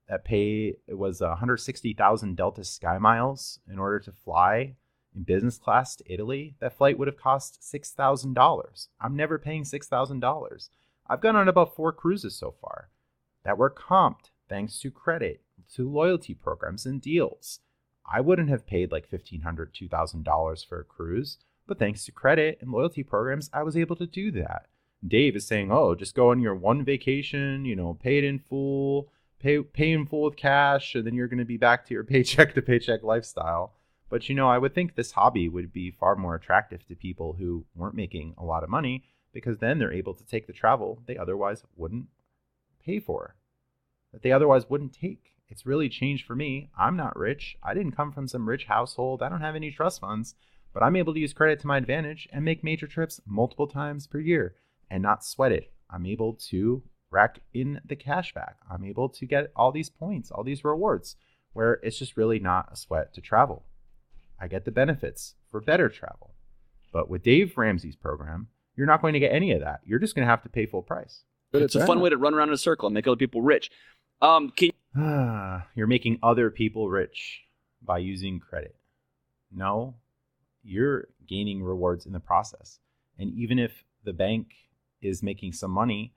that 0.08 0.24
pay 0.24 0.76
it 0.86 0.98
was 0.98 1.20
160,000 1.20 2.36
Delta 2.36 2.64
Sky 2.64 2.98
Miles 2.98 3.60
in 3.70 3.78
order 3.78 4.00
to 4.00 4.12
fly 4.12 4.76
in 5.14 5.22
business 5.22 5.58
class 5.58 5.96
to 5.96 6.12
Italy. 6.12 6.56
That 6.60 6.76
flight 6.76 6.98
would 6.98 7.08
have 7.08 7.16
cost 7.16 7.60
$6,000. 7.62 8.88
I'm 9.00 9.16
never 9.16 9.38
paying 9.38 9.64
$6,000. 9.64 10.68
I've 11.06 11.20
gone 11.20 11.36
on 11.36 11.48
about 11.48 11.76
four 11.76 11.92
cruises 11.92 12.34
so 12.36 12.54
far 12.60 12.88
that 13.44 13.58
were 13.58 13.70
comped 13.70 14.30
thanks 14.48 14.78
to 14.80 14.90
credit, 14.90 15.42
to 15.74 15.90
loyalty 15.90 16.34
programs 16.34 16.86
and 16.86 17.00
deals. 17.00 17.60
I 18.10 18.20
wouldn't 18.20 18.50
have 18.50 18.66
paid 18.66 18.92
like 18.92 19.10
$1,500, 19.10 19.42
$2,000 19.42 20.66
for 20.66 20.80
a 20.80 20.84
cruise, 20.84 21.38
but 21.66 21.78
thanks 21.78 22.04
to 22.04 22.12
credit 22.12 22.58
and 22.60 22.70
loyalty 22.70 23.02
programs, 23.02 23.50
I 23.52 23.62
was 23.62 23.76
able 23.76 23.96
to 23.96 24.06
do 24.06 24.30
that. 24.32 24.66
Dave 25.06 25.36
is 25.36 25.46
saying, 25.46 25.70
oh, 25.70 25.94
just 25.94 26.14
go 26.14 26.30
on 26.30 26.40
your 26.40 26.54
one 26.54 26.84
vacation, 26.84 27.64
you 27.64 27.76
know, 27.76 27.94
pay 27.94 28.18
it 28.18 28.24
in 28.24 28.38
full, 28.38 29.10
pay, 29.38 29.60
pay 29.60 29.92
in 29.92 30.06
full 30.06 30.22
with 30.22 30.36
cash, 30.36 30.94
and 30.94 31.06
then 31.06 31.14
you're 31.14 31.28
going 31.28 31.38
to 31.38 31.44
be 31.44 31.56
back 31.56 31.86
to 31.86 31.94
your 31.94 32.04
paycheck 32.12 32.54
to 32.54 32.62
paycheck 32.62 33.02
lifestyle. 33.02 33.74
But, 34.08 34.28
you 34.28 34.34
know, 34.34 34.48
I 34.48 34.58
would 34.58 34.74
think 34.74 34.94
this 34.94 35.12
hobby 35.12 35.48
would 35.48 35.72
be 35.72 35.90
far 35.90 36.16
more 36.16 36.34
attractive 36.34 36.86
to 36.86 36.94
people 36.94 37.34
who 37.38 37.64
weren't 37.74 37.96
making 37.96 38.34
a 38.38 38.44
lot 38.44 38.62
of 38.62 38.70
money 38.70 39.04
because 39.32 39.58
then 39.58 39.78
they're 39.78 39.92
able 39.92 40.14
to 40.14 40.24
take 40.24 40.46
the 40.46 40.52
travel 40.52 41.02
they 41.06 41.16
otherwise 41.16 41.64
wouldn't 41.76 42.06
pay 42.84 43.00
for, 43.00 43.34
that 44.12 44.22
they 44.22 44.32
otherwise 44.32 44.70
wouldn't 44.70 44.92
take. 44.92 45.34
It's 45.48 45.66
really 45.66 45.88
changed 45.88 46.26
for 46.26 46.36
me. 46.36 46.70
I'm 46.78 46.96
not 46.96 47.18
rich. 47.18 47.56
I 47.62 47.74
didn't 47.74 47.96
come 47.96 48.12
from 48.12 48.28
some 48.28 48.48
rich 48.48 48.64
household. 48.66 49.22
I 49.22 49.28
don't 49.28 49.40
have 49.40 49.56
any 49.56 49.70
trust 49.70 50.00
funds, 50.00 50.34
but 50.74 50.82
I'm 50.82 50.96
able 50.96 51.14
to 51.14 51.20
use 51.20 51.32
credit 51.32 51.60
to 51.60 51.66
my 51.66 51.78
advantage 51.78 52.28
and 52.32 52.44
make 52.44 52.64
major 52.64 52.86
trips 52.88 53.20
multiple 53.24 53.68
times 53.68 54.06
per 54.08 54.18
year 54.18 54.56
and 54.90 55.02
not 55.02 55.24
sweat 55.24 55.52
it. 55.52 55.72
I'm 55.88 56.04
able 56.04 56.34
to 56.50 56.82
rack 57.10 57.38
in 57.54 57.80
the 57.86 57.96
cash 57.96 58.34
back. 58.34 58.56
I'm 58.70 58.84
able 58.84 59.08
to 59.08 59.24
get 59.24 59.52
all 59.54 59.70
these 59.70 59.88
points, 59.88 60.32
all 60.32 60.42
these 60.42 60.64
rewards, 60.64 61.14
where 61.52 61.74
it's 61.84 61.98
just 61.98 62.16
really 62.16 62.40
not 62.40 62.68
a 62.72 62.76
sweat 62.76 63.14
to 63.14 63.20
travel. 63.20 63.64
I 64.40 64.48
get 64.48 64.64
the 64.64 64.72
benefits 64.72 65.36
for 65.48 65.60
better 65.60 65.88
travel. 65.88 66.34
But 66.92 67.08
with 67.08 67.22
Dave 67.22 67.56
Ramsey's 67.56 67.96
program, 67.96 68.48
you're 68.76 68.86
not 68.86 69.00
going 69.00 69.14
to 69.14 69.20
get 69.20 69.32
any 69.32 69.52
of 69.52 69.60
that. 69.60 69.80
You're 69.84 70.00
just 70.00 70.16
going 70.16 70.26
to 70.26 70.30
have 70.30 70.42
to 70.42 70.48
pay 70.48 70.66
full 70.66 70.82
price. 70.82 71.22
Good 71.52 71.62
It's 71.62 71.76
at 71.76 71.82
a 71.82 71.86
fun 71.86 71.98
that. 71.98 72.02
way 72.02 72.10
to 72.10 72.16
run 72.16 72.34
around 72.34 72.48
in 72.48 72.54
a 72.54 72.58
circle 72.58 72.88
and 72.88 72.94
make 72.94 73.06
other 73.06 73.16
people 73.16 73.42
rich. 73.42 73.70
Um, 74.20 74.50
can 74.50 74.70
you're 75.76 75.86
making 75.86 76.18
other 76.22 76.50
people 76.50 76.88
rich 76.88 77.42
by 77.80 77.98
using 77.98 78.40
credit. 78.40 78.74
No, 79.52 79.94
you're 80.64 81.08
gaining 81.26 81.62
rewards 81.62 82.06
in 82.06 82.12
the 82.12 82.20
process. 82.20 82.78
And 83.18 83.30
even 83.34 83.58
if 83.58 83.84
the 84.04 84.12
bank 84.12 84.48
is 85.00 85.22
making 85.22 85.52
some 85.52 85.70
money, 85.70 86.14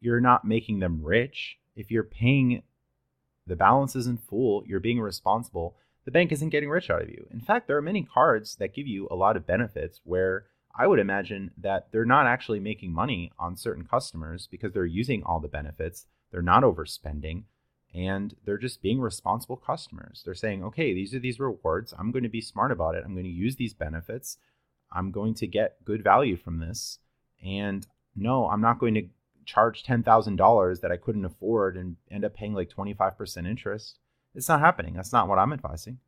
you're 0.00 0.20
not 0.20 0.44
making 0.44 0.80
them 0.80 1.00
rich. 1.02 1.58
If 1.76 1.90
you're 1.90 2.04
paying 2.04 2.62
the 3.46 3.56
balances 3.56 4.06
in 4.06 4.18
full, 4.18 4.62
you're 4.66 4.80
being 4.80 5.00
responsible, 5.00 5.76
the 6.04 6.10
bank 6.10 6.32
isn't 6.32 6.50
getting 6.50 6.70
rich 6.70 6.90
out 6.90 7.02
of 7.02 7.08
you. 7.08 7.26
In 7.30 7.40
fact, 7.40 7.66
there 7.66 7.76
are 7.76 7.82
many 7.82 8.02
cards 8.02 8.56
that 8.56 8.74
give 8.74 8.86
you 8.86 9.08
a 9.10 9.16
lot 9.16 9.36
of 9.36 9.46
benefits 9.46 10.00
where 10.04 10.46
I 10.74 10.86
would 10.86 10.98
imagine 10.98 11.50
that 11.58 11.88
they're 11.92 12.04
not 12.04 12.26
actually 12.26 12.60
making 12.60 12.92
money 12.92 13.32
on 13.38 13.56
certain 13.56 13.84
customers 13.84 14.48
because 14.50 14.72
they're 14.72 14.86
using 14.86 15.22
all 15.22 15.40
the 15.40 15.48
benefits, 15.48 16.06
they're 16.30 16.42
not 16.42 16.62
overspending, 16.62 17.44
and 17.94 18.34
they're 18.44 18.58
just 18.58 18.82
being 18.82 19.00
responsible 19.00 19.56
customers. 19.56 20.22
They're 20.24 20.34
saying, 20.34 20.62
okay, 20.64 20.94
these 20.94 21.14
are 21.14 21.18
these 21.18 21.40
rewards. 21.40 21.92
I'm 21.98 22.12
going 22.12 22.22
to 22.22 22.28
be 22.28 22.40
smart 22.40 22.70
about 22.70 22.94
it. 22.94 23.02
I'm 23.04 23.14
going 23.14 23.24
to 23.24 23.30
use 23.30 23.56
these 23.56 23.74
benefits. 23.74 24.38
I'm 24.92 25.10
going 25.10 25.34
to 25.34 25.46
get 25.46 25.84
good 25.84 26.02
value 26.02 26.36
from 26.36 26.60
this. 26.60 26.98
And 27.44 27.86
no, 28.14 28.48
I'm 28.48 28.60
not 28.60 28.78
going 28.78 28.94
to 28.94 29.08
charge 29.44 29.82
$10,000 29.82 30.80
that 30.80 30.92
I 30.92 30.96
couldn't 30.96 31.24
afford 31.24 31.76
and 31.76 31.96
end 32.10 32.24
up 32.24 32.34
paying 32.34 32.54
like 32.54 32.70
25% 32.70 33.48
interest. 33.48 33.98
It's 34.34 34.48
not 34.48 34.60
happening. 34.60 34.94
That's 34.94 35.12
not 35.12 35.28
what 35.28 35.38
I'm 35.38 35.52
advising. 35.52 35.98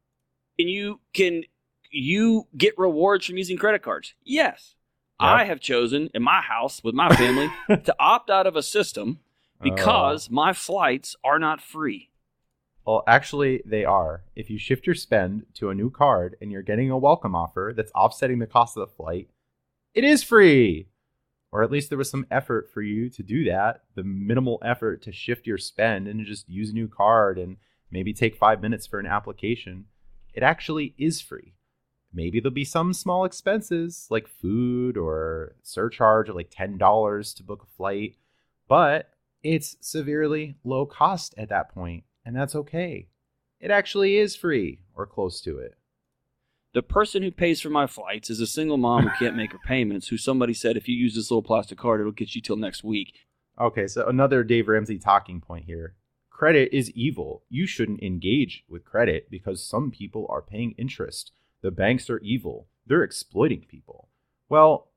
can 0.59 0.69
you 0.69 1.01
can 1.13 1.43
you 1.91 2.47
get 2.57 2.79
rewards 2.79 3.27
from 3.27 3.37
using 3.37 3.57
credit 3.57 3.83
cards? 3.83 4.15
Yes. 4.25 4.77
Yeah. 5.21 5.35
I 5.35 5.45
have 5.45 5.61
chosen 5.61 6.09
in 6.15 6.23
my 6.23 6.41
house 6.41 6.83
with 6.83 6.95
my 6.95 7.15
family 7.15 7.51
to 7.69 7.95
opt 7.99 8.31
out 8.31 8.47
of 8.47 8.57
a 8.57 8.63
system 8.63 9.21
Oh. 9.63 9.71
because 9.71 10.31
my 10.31 10.53
flights 10.53 11.17
are 11.25 11.39
not 11.39 11.61
free. 11.61 12.11
Well, 12.85 13.05
actually, 13.07 13.63
they 13.65 13.85
are. 13.85 14.25
If 14.35 14.51
you 14.51 14.59
shift 14.59 14.87
your 14.87 14.95
spend 14.95 15.47
to 15.55 15.71
a 15.71 15.75
new 15.75 15.89
card 15.89 16.37
and 16.41 16.51
you're 16.51 16.63
getting 16.63 16.91
a 16.91 16.99
welcome 16.99 17.35
offer 17.35 17.73
that's 17.77 17.93
offsetting 17.93 18.41
the 18.41 18.47
cost 18.47 18.77
of 18.77 18.89
the 18.89 18.95
flight, 18.95 19.29
it 19.95 20.03
is 20.03 20.25
free. 20.25 20.89
Or 21.53 21.63
at 21.63 21.71
least 21.71 21.91
there 21.91 21.99
was 21.99 22.11
some 22.11 22.27
effort 22.31 22.71
for 22.73 22.83
you 22.83 23.09
to 23.11 23.23
do 23.23 23.45
that. 23.45 23.83
The 23.95 24.03
minimal 24.03 24.59
effort 24.65 25.03
to 25.03 25.13
shift 25.13 25.47
your 25.47 25.59
spend 25.59 26.09
and 26.09 26.25
just 26.25 26.49
use 26.49 26.71
a 26.71 26.75
new 26.75 26.89
card 26.89 27.39
and 27.39 27.59
maybe 27.91 28.13
take 28.13 28.35
five 28.35 28.61
minutes 28.61 28.87
for 28.87 28.99
an 28.99 29.07
application. 29.07 29.85
It 30.35 30.43
actually 30.43 30.95
is 30.99 31.21
free. 31.21 31.55
Maybe 32.13 32.41
there'll 32.41 32.55
be 32.55 32.65
some 32.65 32.93
small 32.93 33.25
expenses 33.25 34.07
like 34.11 34.27
food 34.27 34.97
or 34.97 35.55
surcharge 35.63 36.29
of 36.29 36.37
like 36.37 36.51
$10 36.51 37.37
to 37.37 37.43
book 37.43 37.63
a 37.63 37.77
flight, 37.77 38.17
but 38.67 39.11
it's 39.43 39.77
severely 39.81 40.57
low 40.65 40.87
cost 40.87 41.35
at 41.37 41.49
that 41.49 41.75
point, 41.75 42.05
and 42.25 42.37
that's 42.37 42.55
okay. 42.55 43.09
It 43.61 43.71
actually 43.71 44.17
is 44.17 44.37
free 44.37 44.81
or 44.95 45.07
close 45.07 45.41
to 45.43 45.59
it. 45.59 45.77
The 46.75 46.83
person 46.83 47.23
who 47.23 47.31
pays 47.31 47.61
for 47.61 47.69
my 47.69 47.87
flights 47.87 48.31
is 48.31 48.41
a 48.41 48.47
single 48.47 48.79
mom 48.79 49.03
who 49.03 49.11
can't 49.19 49.37
make 49.37 49.53
her 49.53 49.59
payments, 49.67 50.09
who 50.09 50.17
somebody 50.17 50.55
said 50.55 50.77
if 50.77 50.89
you 50.89 50.97
use 50.97 51.15
this 51.15 51.31
little 51.31 51.43
plastic 51.43 51.79
card, 51.79 52.01
it'll 52.01 52.13
get 52.13 52.35
you 52.35 52.41
till 52.41 52.57
next 52.57 52.83
week. 52.83 53.15
Okay, 53.61 53.87
so 53.87 54.07
another 54.09 54.43
Dave 54.43 54.69
Ramsey 54.69 54.99
talking 54.99 55.41
point 55.41 55.67
here. 55.67 55.95
Credit 56.31 56.75
is 56.75 56.91
evil. 56.93 57.45
You 57.51 57.67
shouldn't 57.67 58.03
engage 58.03 58.65
with 58.69 58.85
credit 58.85 59.31
because 59.31 59.65
some 59.65 59.91
people 59.91 60.27
are 60.31 60.43
paying 60.43 60.75
interest. 60.79 61.33
The 61.61 61.71
banks 61.71 62.09
are 62.09 62.19
evil. 62.19 62.69
They're 62.87 63.05
exploiting 63.05 63.67
people. 63.69 64.09
Well, 64.49 64.89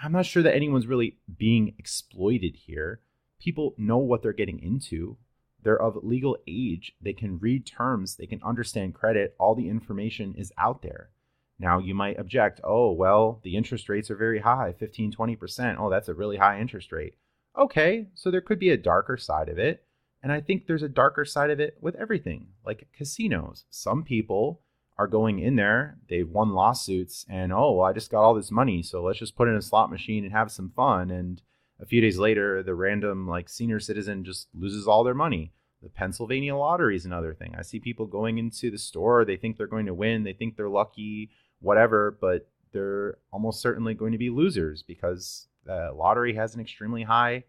I'm 0.00 0.12
not 0.12 0.26
sure 0.26 0.42
that 0.42 0.54
anyone's 0.54 0.86
really 0.86 1.18
being 1.36 1.74
exploited 1.78 2.56
here. 2.66 3.00
People 3.40 3.74
know 3.78 3.98
what 3.98 4.22
they're 4.22 4.32
getting 4.32 4.60
into. 4.60 5.16
They're 5.62 5.80
of 5.80 5.98
legal 6.02 6.36
age. 6.46 6.94
They 7.00 7.12
can 7.12 7.38
read 7.38 7.66
terms. 7.66 8.16
They 8.16 8.26
can 8.26 8.42
understand 8.42 8.94
credit. 8.94 9.34
All 9.38 9.54
the 9.54 9.68
information 9.68 10.34
is 10.36 10.52
out 10.58 10.82
there. 10.82 11.10
Now, 11.58 11.78
you 11.78 11.94
might 11.94 12.18
object, 12.18 12.60
oh, 12.62 12.92
well, 12.92 13.40
the 13.42 13.56
interest 13.56 13.88
rates 13.88 14.10
are 14.10 14.16
very 14.16 14.40
high 14.40 14.74
15, 14.78 15.12
20%. 15.12 15.76
Oh, 15.78 15.90
that's 15.90 16.08
a 16.08 16.14
really 16.14 16.36
high 16.36 16.60
interest 16.60 16.92
rate. 16.92 17.14
Okay, 17.56 18.06
so 18.14 18.30
there 18.30 18.40
could 18.40 18.60
be 18.60 18.70
a 18.70 18.76
darker 18.76 19.16
side 19.16 19.48
of 19.48 19.58
it. 19.58 19.84
And 20.22 20.32
I 20.32 20.40
think 20.40 20.66
there's 20.66 20.82
a 20.82 20.88
darker 20.88 21.24
side 21.24 21.50
of 21.50 21.60
it 21.60 21.76
with 21.80 21.94
everything, 21.96 22.48
like 22.64 22.88
casinos. 22.96 23.64
Some 23.70 24.04
people 24.04 24.62
are 24.96 25.06
going 25.06 25.38
in 25.38 25.54
there, 25.54 25.98
they've 26.08 26.28
won 26.28 26.50
lawsuits, 26.50 27.24
and 27.28 27.52
oh, 27.52 27.72
well, 27.72 27.86
I 27.86 27.92
just 27.92 28.10
got 28.10 28.22
all 28.22 28.34
this 28.34 28.50
money, 28.50 28.82
so 28.82 29.02
let's 29.02 29.20
just 29.20 29.36
put 29.36 29.46
in 29.46 29.54
a 29.54 29.62
slot 29.62 29.90
machine 29.90 30.24
and 30.24 30.32
have 30.32 30.50
some 30.50 30.72
fun. 30.74 31.10
And 31.10 31.40
a 31.80 31.86
few 31.86 32.00
days 32.00 32.18
later, 32.18 32.62
the 32.62 32.74
random 32.74 33.28
like 33.28 33.48
senior 33.48 33.80
citizen 33.80 34.24
just 34.24 34.48
loses 34.54 34.86
all 34.86 35.04
their 35.04 35.14
money. 35.14 35.52
The 35.82 35.88
Pennsylvania 35.88 36.56
lottery 36.56 36.96
is 36.96 37.06
another 37.06 37.34
thing. 37.34 37.54
I 37.56 37.62
see 37.62 37.78
people 37.78 38.06
going 38.06 38.38
into 38.38 38.70
the 38.70 38.78
store, 38.78 39.24
they 39.24 39.36
think 39.36 39.56
they're 39.56 39.66
going 39.68 39.86
to 39.86 39.94
win, 39.94 40.24
they 40.24 40.32
think 40.32 40.56
they're 40.56 40.68
lucky, 40.68 41.30
whatever, 41.60 42.18
but 42.20 42.48
they're 42.72 43.18
almost 43.32 43.60
certainly 43.60 43.94
going 43.94 44.12
to 44.12 44.18
be 44.18 44.30
losers 44.30 44.82
because 44.82 45.46
the 45.64 45.92
lottery 45.94 46.34
has 46.34 46.54
an 46.54 46.60
extremely 46.60 47.04
high 47.04 47.44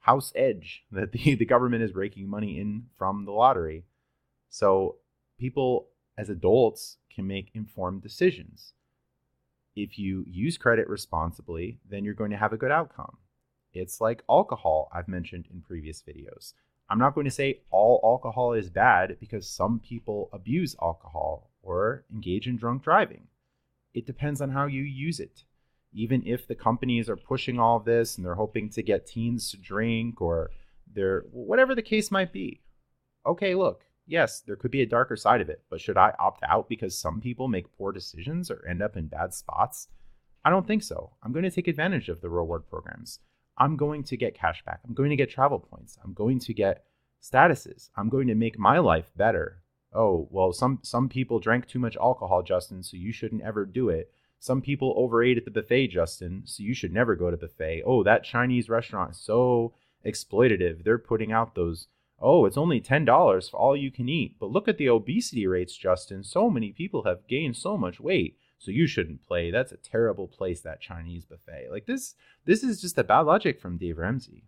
house 0.00 0.32
edge 0.34 0.84
that 0.92 1.12
the, 1.12 1.36
the 1.36 1.44
government 1.44 1.82
is 1.82 1.94
raking 1.94 2.28
money 2.28 2.58
in 2.58 2.86
from 2.96 3.24
the 3.24 3.32
lottery. 3.32 3.84
So 4.48 4.96
people 5.38 5.88
as 6.16 6.28
adults 6.28 6.96
can 7.14 7.26
make 7.26 7.50
informed 7.54 8.02
decisions. 8.02 8.72
If 9.76 9.98
you 9.98 10.24
use 10.26 10.58
credit 10.58 10.88
responsibly, 10.88 11.78
then 11.88 12.04
you're 12.04 12.14
going 12.14 12.32
to 12.32 12.36
have 12.36 12.52
a 12.52 12.56
good 12.56 12.72
outcome. 12.72 13.18
It's 13.72 14.00
like 14.00 14.24
alcohol, 14.28 14.90
I've 14.94 15.08
mentioned 15.08 15.46
in 15.52 15.62
previous 15.62 16.02
videos. 16.02 16.54
I'm 16.90 16.98
not 16.98 17.14
going 17.14 17.26
to 17.26 17.30
say 17.30 17.60
all 17.70 18.00
alcohol 18.02 18.54
is 18.54 18.70
bad 18.70 19.18
because 19.20 19.48
some 19.48 19.78
people 19.78 20.30
abuse 20.32 20.74
alcohol 20.80 21.50
or 21.62 22.04
engage 22.12 22.46
in 22.46 22.56
drunk 22.56 22.82
driving. 22.82 23.26
It 23.92 24.06
depends 24.06 24.40
on 24.40 24.50
how 24.50 24.66
you 24.66 24.82
use 24.82 25.20
it. 25.20 25.44
Even 25.92 26.22
if 26.26 26.46
the 26.46 26.54
companies 26.54 27.08
are 27.08 27.16
pushing 27.16 27.58
all 27.58 27.76
of 27.76 27.84
this 27.84 28.16
and 28.16 28.24
they're 28.24 28.34
hoping 28.34 28.70
to 28.70 28.82
get 28.82 29.06
teens 29.06 29.50
to 29.50 29.58
drink 29.58 30.20
or 30.20 30.50
they're 30.94 31.24
whatever 31.30 31.74
the 31.74 31.82
case 31.82 32.10
might 32.10 32.32
be. 32.32 32.62
Okay, 33.26 33.54
look, 33.54 33.84
yes, 34.06 34.40
there 34.40 34.56
could 34.56 34.70
be 34.70 34.82
a 34.82 34.86
darker 34.86 35.16
side 35.16 35.40
of 35.40 35.50
it, 35.50 35.62
but 35.68 35.80
should 35.80 35.98
I 35.98 36.14
opt 36.18 36.42
out 36.48 36.68
because 36.68 36.96
some 36.96 37.20
people 37.20 37.48
make 37.48 37.76
poor 37.76 37.92
decisions 37.92 38.50
or 38.50 38.66
end 38.66 38.82
up 38.82 38.96
in 38.96 39.08
bad 39.08 39.34
spots? 39.34 39.88
I 40.44 40.50
don't 40.50 40.66
think 40.66 40.82
so. 40.82 41.12
I'm 41.22 41.32
going 41.32 41.44
to 41.44 41.50
take 41.50 41.68
advantage 41.68 42.08
of 42.08 42.20
the 42.22 42.30
reward 42.30 42.68
programs. 42.68 43.18
I'm 43.58 43.76
going 43.76 44.04
to 44.04 44.16
get 44.16 44.34
cash 44.34 44.64
back. 44.64 44.80
I'm 44.86 44.94
going 44.94 45.10
to 45.10 45.16
get 45.16 45.30
travel 45.30 45.58
points. 45.58 45.98
I'm 46.02 46.14
going 46.14 46.38
to 46.40 46.54
get 46.54 46.84
statuses. 47.22 47.90
I'm 47.96 48.08
going 48.08 48.28
to 48.28 48.34
make 48.34 48.58
my 48.58 48.78
life 48.78 49.10
better. 49.16 49.62
Oh, 49.92 50.28
well, 50.30 50.52
some 50.52 50.80
some 50.82 51.08
people 51.08 51.40
drank 51.40 51.66
too 51.66 51.78
much 51.78 51.96
alcohol, 51.96 52.42
Justin, 52.42 52.82
so 52.82 52.96
you 52.96 53.12
shouldn't 53.12 53.42
ever 53.42 53.66
do 53.66 53.88
it. 53.88 54.12
Some 54.38 54.62
people 54.62 54.94
overate 54.96 55.36
at 55.36 55.44
the 55.44 55.50
buffet, 55.50 55.88
Justin, 55.88 56.42
so 56.44 56.62
you 56.62 56.74
should 56.74 56.92
never 56.92 57.16
go 57.16 57.30
to 57.30 57.36
buffet. 57.36 57.82
Oh, 57.84 58.04
that 58.04 58.22
Chinese 58.22 58.68
restaurant 58.68 59.12
is 59.12 59.18
so 59.18 59.74
exploitative. 60.06 60.84
They're 60.84 60.98
putting 60.98 61.32
out 61.32 61.54
those 61.54 61.88
oh, 62.20 62.46
it's 62.46 62.56
only 62.56 62.80
$10 62.80 63.50
for 63.50 63.56
all 63.56 63.76
you 63.76 63.90
can 63.90 64.08
eat. 64.08 64.36
But 64.38 64.50
look 64.50 64.68
at 64.68 64.78
the 64.78 64.88
obesity 64.88 65.46
rates, 65.46 65.76
Justin. 65.76 66.24
So 66.24 66.50
many 66.50 66.72
people 66.72 67.04
have 67.04 67.26
gained 67.28 67.56
so 67.56 67.76
much 67.76 68.00
weight. 68.00 68.36
So 68.58 68.70
you 68.70 68.86
shouldn't 68.86 69.26
play. 69.26 69.50
That's 69.50 69.72
a 69.72 69.76
terrible 69.76 70.26
place, 70.26 70.60
that 70.62 70.80
Chinese 70.80 71.24
buffet. 71.24 71.68
Like 71.70 71.86
this, 71.86 72.14
this 72.44 72.62
is 72.62 72.80
just 72.80 72.98
a 72.98 73.04
bad 73.04 73.20
logic 73.20 73.60
from 73.60 73.78
Dave 73.78 73.98
Ramsey. 73.98 74.44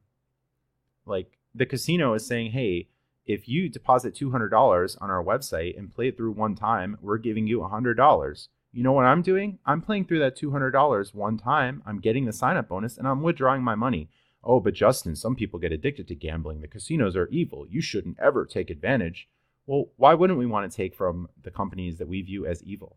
Like 1.06 1.38
the 1.54 1.66
casino 1.66 2.14
is 2.14 2.26
saying, 2.26 2.50
hey, 2.52 2.88
if 3.24 3.48
you 3.48 3.68
deposit 3.68 4.14
$200 4.14 5.00
on 5.00 5.10
our 5.10 5.22
website 5.22 5.78
and 5.78 5.94
play 5.94 6.08
it 6.08 6.16
through 6.16 6.32
one 6.32 6.56
time, 6.56 6.96
we're 7.00 7.18
giving 7.18 7.46
you 7.46 7.60
$100. 7.60 8.48
You 8.72 8.82
know 8.82 8.92
what 8.92 9.04
I'm 9.04 9.22
doing? 9.22 9.58
I'm 9.64 9.82
playing 9.82 10.06
through 10.06 10.20
that 10.20 10.36
$200 10.36 11.14
one 11.14 11.38
time. 11.38 11.82
I'm 11.86 12.00
getting 12.00 12.24
the 12.24 12.32
sign 12.32 12.56
up 12.56 12.68
bonus 12.68 12.96
and 12.96 13.06
I'm 13.06 13.22
withdrawing 13.22 13.62
my 13.62 13.74
money. 13.74 14.08
Oh, 14.42 14.58
but 14.58 14.74
Justin, 14.74 15.14
some 15.16 15.36
people 15.36 15.60
get 15.60 15.72
addicted 15.72 16.08
to 16.08 16.14
gambling. 16.14 16.60
The 16.60 16.68
casinos 16.68 17.14
are 17.14 17.28
evil. 17.28 17.66
You 17.68 17.80
shouldn't 17.80 18.18
ever 18.18 18.44
take 18.46 18.70
advantage. 18.70 19.28
Well, 19.66 19.90
why 19.96 20.14
wouldn't 20.14 20.38
we 20.38 20.46
want 20.46 20.70
to 20.70 20.76
take 20.76 20.94
from 20.94 21.28
the 21.40 21.50
companies 21.50 21.98
that 21.98 22.08
we 22.08 22.22
view 22.22 22.46
as 22.46 22.62
evil? 22.62 22.96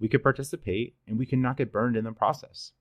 We 0.00 0.08
could 0.08 0.22
participate 0.22 0.96
and 1.06 1.18
we 1.18 1.26
can 1.26 1.42
not 1.42 1.56
get 1.56 1.72
burned 1.72 1.96
in 1.96 2.04
the 2.04 2.12
process. 2.12 2.72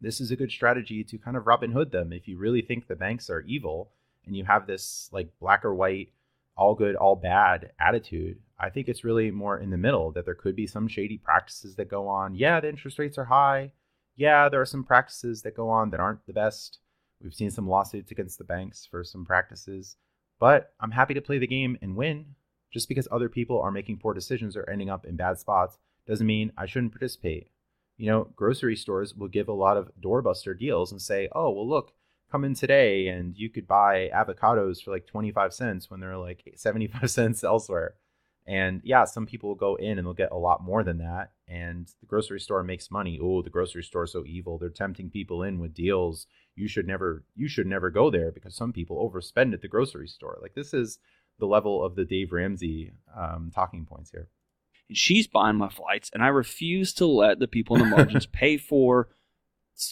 This 0.00 0.20
is 0.20 0.30
a 0.30 0.36
good 0.36 0.50
strategy 0.50 1.04
to 1.04 1.18
kind 1.18 1.36
of 1.36 1.46
Robin 1.46 1.72
Hood 1.72 1.90
them. 1.90 2.12
If 2.12 2.28
you 2.28 2.38
really 2.38 2.62
think 2.62 2.86
the 2.86 2.96
banks 2.96 3.28
are 3.28 3.42
evil 3.42 3.90
and 4.24 4.36
you 4.36 4.44
have 4.44 4.66
this 4.66 5.10
like 5.12 5.30
black 5.40 5.64
or 5.64 5.74
white, 5.74 6.12
all 6.56 6.74
good, 6.74 6.96
all 6.96 7.16
bad 7.16 7.72
attitude, 7.78 8.38
I 8.58 8.70
think 8.70 8.88
it's 8.88 9.04
really 9.04 9.30
more 9.30 9.58
in 9.58 9.70
the 9.70 9.76
middle 9.76 10.12
that 10.12 10.24
there 10.24 10.34
could 10.34 10.56
be 10.56 10.66
some 10.66 10.88
shady 10.88 11.18
practices 11.18 11.76
that 11.76 11.90
go 11.90 12.08
on. 12.08 12.34
Yeah, 12.34 12.60
the 12.60 12.68
interest 12.68 12.98
rates 12.98 13.18
are 13.18 13.24
high. 13.24 13.72
Yeah, 14.16 14.48
there 14.48 14.60
are 14.60 14.66
some 14.66 14.84
practices 14.84 15.42
that 15.42 15.56
go 15.56 15.68
on 15.68 15.90
that 15.90 16.00
aren't 16.00 16.26
the 16.26 16.32
best 16.32 16.78
We've 17.22 17.34
seen 17.34 17.50
some 17.50 17.68
lawsuits 17.68 18.10
against 18.10 18.38
the 18.38 18.44
banks 18.44 18.86
for 18.90 19.04
some 19.04 19.26
practices, 19.26 19.96
but 20.38 20.72
I'm 20.80 20.92
happy 20.92 21.14
to 21.14 21.20
play 21.20 21.38
the 21.38 21.46
game 21.46 21.76
and 21.82 21.96
win. 21.96 22.34
Just 22.72 22.88
because 22.88 23.08
other 23.10 23.28
people 23.28 23.60
are 23.60 23.72
making 23.72 23.98
poor 23.98 24.14
decisions 24.14 24.56
or 24.56 24.68
ending 24.70 24.88
up 24.88 25.04
in 25.04 25.16
bad 25.16 25.38
spots 25.40 25.78
doesn't 26.10 26.26
mean 26.26 26.52
I 26.58 26.66
shouldn't 26.66 26.92
participate. 26.92 27.48
You 27.96 28.06
know, 28.06 28.28
grocery 28.34 28.74
stores 28.74 29.14
will 29.14 29.28
give 29.28 29.48
a 29.48 29.52
lot 29.52 29.76
of 29.76 29.90
doorbuster 30.02 30.58
deals 30.58 30.90
and 30.90 31.00
say, 31.00 31.28
oh, 31.32 31.50
well, 31.50 31.68
look, 31.68 31.92
come 32.30 32.44
in 32.44 32.54
today 32.54 33.06
and 33.06 33.36
you 33.36 33.48
could 33.48 33.68
buy 33.68 34.10
avocados 34.12 34.82
for 34.82 34.90
like 34.90 35.06
25 35.06 35.54
cents 35.54 35.88
when 35.88 36.00
they're 36.00 36.16
like 36.16 36.42
75 36.56 37.10
cents 37.10 37.44
elsewhere. 37.44 37.94
And 38.46 38.80
yeah, 38.82 39.04
some 39.04 39.26
people 39.26 39.50
will 39.50 39.56
go 39.56 39.76
in 39.76 39.98
and 39.98 40.06
they'll 40.06 40.14
get 40.14 40.32
a 40.32 40.36
lot 40.36 40.62
more 40.62 40.82
than 40.82 40.98
that. 40.98 41.32
And 41.46 41.86
the 42.00 42.06
grocery 42.06 42.40
store 42.40 42.64
makes 42.64 42.90
money. 42.90 43.18
Oh, 43.22 43.42
the 43.42 43.50
grocery 43.50 43.84
store 43.84 44.04
is 44.04 44.12
so 44.12 44.24
evil. 44.26 44.58
They're 44.58 44.70
tempting 44.70 45.10
people 45.10 45.44
in 45.44 45.60
with 45.60 45.74
deals. 45.74 46.26
You 46.56 46.66
should 46.66 46.86
never 46.86 47.22
you 47.36 47.48
should 47.48 47.66
never 47.66 47.90
go 47.90 48.10
there 48.10 48.32
because 48.32 48.56
some 48.56 48.72
people 48.72 49.08
overspend 49.08 49.52
at 49.52 49.62
the 49.62 49.68
grocery 49.68 50.08
store. 50.08 50.38
Like 50.42 50.54
this 50.54 50.74
is 50.74 50.98
the 51.38 51.46
level 51.46 51.84
of 51.84 51.94
the 51.94 52.04
Dave 52.04 52.32
Ramsey 52.32 52.92
um, 53.16 53.52
talking 53.54 53.86
points 53.86 54.10
here. 54.10 54.28
And 54.90 54.96
she's 54.98 55.28
buying 55.28 55.54
my 55.54 55.68
flights, 55.68 56.10
and 56.12 56.20
I 56.20 56.26
refuse 56.26 56.92
to 56.94 57.06
let 57.06 57.38
the 57.38 57.46
people 57.46 57.76
in 57.76 57.82
the 57.82 57.96
margins 57.96 58.26
pay 58.32 58.56
for 58.56 59.08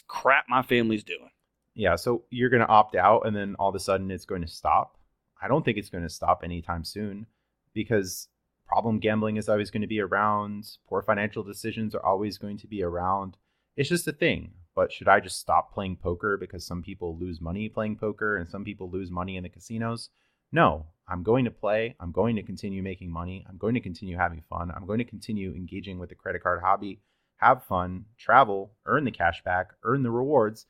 crap 0.09 0.47
my 0.49 0.63
family's 0.63 1.05
doing. 1.05 1.31
Yeah, 1.75 1.95
so 1.95 2.25
you're 2.31 2.51
going 2.51 2.63
to 2.63 2.69
opt 2.69 2.97
out, 2.97 3.25
and 3.25 3.37
then 3.37 3.55
all 3.61 3.69
of 3.69 3.77
a 3.77 3.79
sudden 3.79 4.11
it's 4.11 4.25
going 4.25 4.43
to 4.43 4.49
stop. 4.49 4.99
I 5.41 5.47
don't 5.47 5.65
think 5.65 5.79
it's 5.79 5.89
going 5.89 6.03
to 6.03 6.11
stop 6.11 6.41
anytime 6.43 6.85
soon 6.85 7.27
because 7.75 8.27
problem 8.67 8.99
gambling 8.99 9.37
is 9.37 9.49
always 9.49 9.71
going 9.71 9.83
to 9.83 9.87
be 9.87 10.01
around. 10.01 10.69
Poor 10.89 11.01
financial 11.01 11.45
decisions 11.45 11.95
are 11.95 12.05
always 12.05 12.37
going 12.37 12.59
to 12.59 12.67
be 12.67 12.83
around. 12.83 13.37
It's 13.77 13.89
just 13.89 14.09
a 14.09 14.13
thing. 14.13 14.51
But 14.75 14.93
should 14.93 15.09
I 15.09 15.21
just 15.21 15.39
stop 15.39 15.73
playing 15.73 15.97
poker 15.97 16.37
because 16.37 16.67
some 16.67 16.83
people 16.83 17.17
lose 17.17 17.41
money 17.41 17.69
playing 17.69 17.97
poker 17.97 18.37
and 18.37 18.49
some 18.49 18.65
people 18.65 18.91
lose 18.91 19.11
money 19.11 19.37
in 19.37 19.45
the 19.45 19.49
casinos? 19.49 20.11
No, 20.53 20.87
I'm 21.09 21.23
going 21.23 21.45
to 21.45 21.51
play. 21.51 21.95
I'm 22.01 22.13
going 22.13 22.37
to 22.37 22.43
continue 22.43 22.83
making 22.83 23.11
money. 23.11 23.45
I'm 23.49 23.57
going 23.59 23.75
to 23.75 23.81
continue 23.81 24.17
having 24.17 24.43
fun. 24.49 24.71
I'm 24.75 24.87
going 24.87 24.99
to 24.99 25.05
continue 25.05 25.55
engaging 25.55 25.99
with 25.99 26.09
the 26.09 26.15
credit 26.15 26.43
card 26.43 26.61
hobby, 26.63 27.01
have 27.37 27.65
fun, 27.65 28.07
travel, 28.17 28.73
earn 28.87 29.05
the 29.05 29.11
cash 29.11 29.43
back, 29.45 29.71
earn 29.83 30.03
the 30.03 30.11
rewards. 30.11 30.67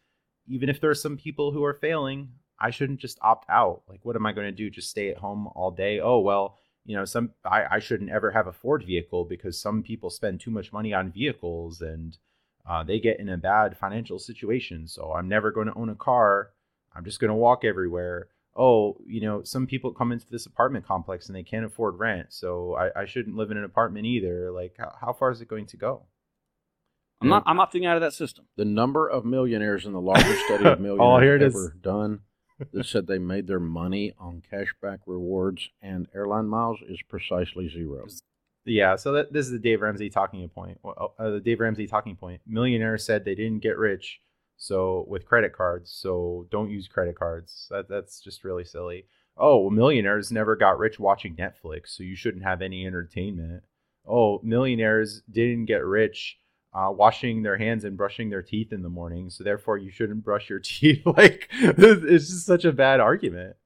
Even 0.46 0.68
if 0.68 0.80
there 0.80 0.90
are 0.90 0.94
some 0.94 1.16
people 1.16 1.52
who 1.52 1.64
are 1.64 1.74
failing, 1.74 2.30
I 2.58 2.70
shouldn't 2.70 3.00
just 3.00 3.18
opt 3.22 3.48
out. 3.50 3.82
Like, 3.88 4.00
what 4.04 4.16
am 4.16 4.26
I 4.26 4.32
going 4.32 4.46
to 4.46 4.52
do? 4.52 4.70
Just 4.70 4.90
stay 4.90 5.10
at 5.10 5.18
home 5.18 5.48
all 5.54 5.70
day? 5.70 6.00
Oh, 6.00 6.18
well, 6.20 6.58
you 6.88 6.96
know 6.96 7.04
some 7.04 7.30
I, 7.44 7.64
I 7.70 7.78
shouldn't 7.78 8.10
ever 8.10 8.32
have 8.32 8.48
a 8.48 8.52
ford 8.52 8.82
vehicle 8.84 9.24
because 9.24 9.60
some 9.60 9.82
people 9.82 10.10
spend 10.10 10.40
too 10.40 10.50
much 10.50 10.72
money 10.72 10.92
on 10.92 11.12
vehicles 11.12 11.80
and 11.82 12.16
uh, 12.68 12.82
they 12.82 12.98
get 12.98 13.20
in 13.20 13.28
a 13.28 13.36
bad 13.36 13.76
financial 13.76 14.18
situation 14.18 14.88
so 14.88 15.12
i'm 15.12 15.28
never 15.28 15.52
going 15.52 15.68
to 15.68 15.74
own 15.74 15.90
a 15.90 15.94
car 15.94 16.50
i'm 16.96 17.04
just 17.04 17.20
going 17.20 17.28
to 17.28 17.34
walk 17.34 17.62
everywhere 17.64 18.28
oh 18.58 18.96
you 19.06 19.20
know 19.20 19.42
some 19.42 19.66
people 19.66 19.92
come 19.92 20.12
into 20.12 20.26
this 20.30 20.44
apartment 20.44 20.84
complex 20.84 21.28
and 21.28 21.36
they 21.36 21.42
can't 21.42 21.64
afford 21.64 21.98
rent 21.98 22.26
so 22.30 22.74
i, 22.74 23.02
I 23.02 23.06
shouldn't 23.06 23.36
live 23.36 23.50
in 23.50 23.56
an 23.56 23.64
apartment 23.64 24.04
either 24.04 24.50
like 24.50 24.74
how, 24.78 24.92
how 25.00 25.12
far 25.14 25.30
is 25.30 25.40
it 25.40 25.48
going 25.48 25.66
to 25.66 25.76
go 25.76 26.02
i'm 27.22 27.28
not 27.28 27.44
i'm 27.46 27.58
opting 27.58 27.86
out 27.86 27.96
of 27.96 28.02
that 28.02 28.12
system 28.12 28.44
The 28.56 28.64
number 28.64 29.08
of 29.08 29.24
millionaires 29.24 29.86
in 29.86 29.92
the 29.92 30.00
largest 30.00 30.44
study 30.46 30.64
of 30.64 30.80
millionaires 30.80 31.00
Oh, 31.00 31.20
here 31.20 31.36
it 31.36 31.42
is. 31.42 31.54
ever 31.54 31.74
done 31.80 32.20
that 32.72 32.86
said 32.86 33.06
they 33.06 33.18
made 33.20 33.46
their 33.46 33.60
money 33.60 34.12
on 34.18 34.42
cashback 34.52 34.98
rewards 35.06 35.70
and 35.80 36.08
airline 36.12 36.48
miles 36.48 36.80
is 36.88 36.98
precisely 37.08 37.68
zero. 37.68 38.04
Yeah, 38.64 38.96
so 38.96 39.12
that, 39.12 39.32
this 39.32 39.46
is 39.46 39.52
the 39.52 39.60
Dave 39.60 39.80
Ramsey 39.80 40.10
talking 40.10 40.48
point. 40.48 40.80
Uh, 40.84 41.30
the 41.30 41.40
Dave 41.40 41.60
Ramsey 41.60 41.86
talking 41.86 42.16
point. 42.16 42.40
Millionaires 42.48 43.04
said 43.04 43.24
they 43.24 43.36
didn't 43.36 43.62
get 43.62 43.78
rich, 43.78 44.20
so 44.58 45.06
with 45.08 45.24
credit 45.24 45.52
cards, 45.54 45.90
so 45.90 46.46
don't 46.50 46.70
use 46.70 46.88
credit 46.88 47.18
cards. 47.18 47.68
That 47.70 47.88
that's 47.88 48.20
just 48.20 48.44
really 48.44 48.64
silly. 48.64 49.06
Oh, 49.36 49.70
millionaires 49.70 50.32
never 50.32 50.56
got 50.56 50.78
rich 50.78 50.98
watching 50.98 51.36
Netflix, 51.36 51.88
so 51.88 52.02
you 52.02 52.16
shouldn't 52.16 52.44
have 52.44 52.60
any 52.60 52.84
entertainment. 52.84 53.62
Oh, 54.06 54.40
millionaires 54.42 55.22
didn't 55.30 55.66
get 55.66 55.84
rich 55.84 56.38
uh, 56.74 56.90
washing 56.90 57.42
their 57.42 57.56
hands 57.56 57.84
and 57.84 57.96
brushing 57.96 58.30
their 58.30 58.42
teeth 58.42 58.72
in 58.72 58.82
the 58.82 58.88
morning, 58.88 59.30
so 59.30 59.44
therefore 59.44 59.78
you 59.78 59.90
shouldn't 59.90 60.24
brush 60.24 60.50
your 60.50 60.58
teeth. 60.62 61.06
like 61.06 61.48
it's 61.52 62.28
just 62.28 62.46
such 62.46 62.64
a 62.64 62.72
bad 62.72 63.00
argument. 63.00 63.56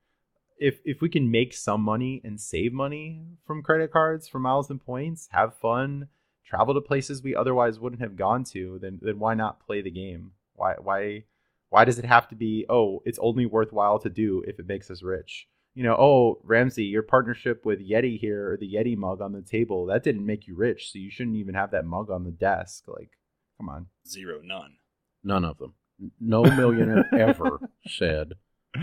If 0.58 0.80
if 0.84 1.00
we 1.00 1.08
can 1.08 1.30
make 1.30 1.54
some 1.54 1.80
money 1.80 2.20
and 2.22 2.40
save 2.40 2.72
money 2.72 3.22
from 3.46 3.62
credit 3.62 3.90
cards 3.90 4.28
for 4.28 4.38
miles 4.38 4.70
and 4.70 4.84
points, 4.84 5.28
have 5.32 5.56
fun, 5.56 6.08
travel 6.44 6.74
to 6.74 6.80
places 6.80 7.22
we 7.22 7.34
otherwise 7.34 7.80
wouldn't 7.80 8.02
have 8.02 8.16
gone 8.16 8.44
to, 8.44 8.78
then 8.80 8.98
then 9.02 9.18
why 9.18 9.34
not 9.34 9.64
play 9.66 9.80
the 9.80 9.90
game? 9.90 10.32
Why 10.62 10.74
why 10.80 11.24
why 11.70 11.84
does 11.84 11.98
it 11.98 12.04
have 12.04 12.28
to 12.28 12.36
be 12.36 12.64
oh 12.68 13.02
it's 13.04 13.18
only 13.20 13.46
worthwhile 13.46 13.98
to 13.98 14.08
do 14.08 14.44
if 14.46 14.60
it 14.60 14.68
makes 14.68 14.90
us 14.92 15.02
rich? 15.02 15.48
You 15.74 15.82
know, 15.82 15.96
oh 15.98 16.38
Ramsey, 16.44 16.84
your 16.84 17.02
partnership 17.02 17.64
with 17.64 17.80
Yeti 17.80 18.16
here 18.16 18.52
or 18.52 18.56
the 18.56 18.72
Yeti 18.72 18.96
mug 18.96 19.20
on 19.20 19.32
the 19.32 19.42
table 19.42 19.86
that 19.86 20.04
didn't 20.04 20.24
make 20.24 20.46
you 20.46 20.54
rich, 20.54 20.92
so 20.92 21.00
you 21.00 21.10
shouldn't 21.10 21.36
even 21.36 21.54
have 21.54 21.72
that 21.72 21.84
mug 21.84 22.10
on 22.10 22.22
the 22.22 22.30
desk. 22.30 22.84
Like, 22.86 23.10
come 23.58 23.68
on. 23.68 23.86
Zero, 24.06 24.40
none. 24.44 24.76
None 25.24 25.44
of 25.44 25.58
them. 25.58 25.74
No 26.20 26.42
millionaire 26.42 27.06
ever 27.12 27.58
said, 27.88 28.34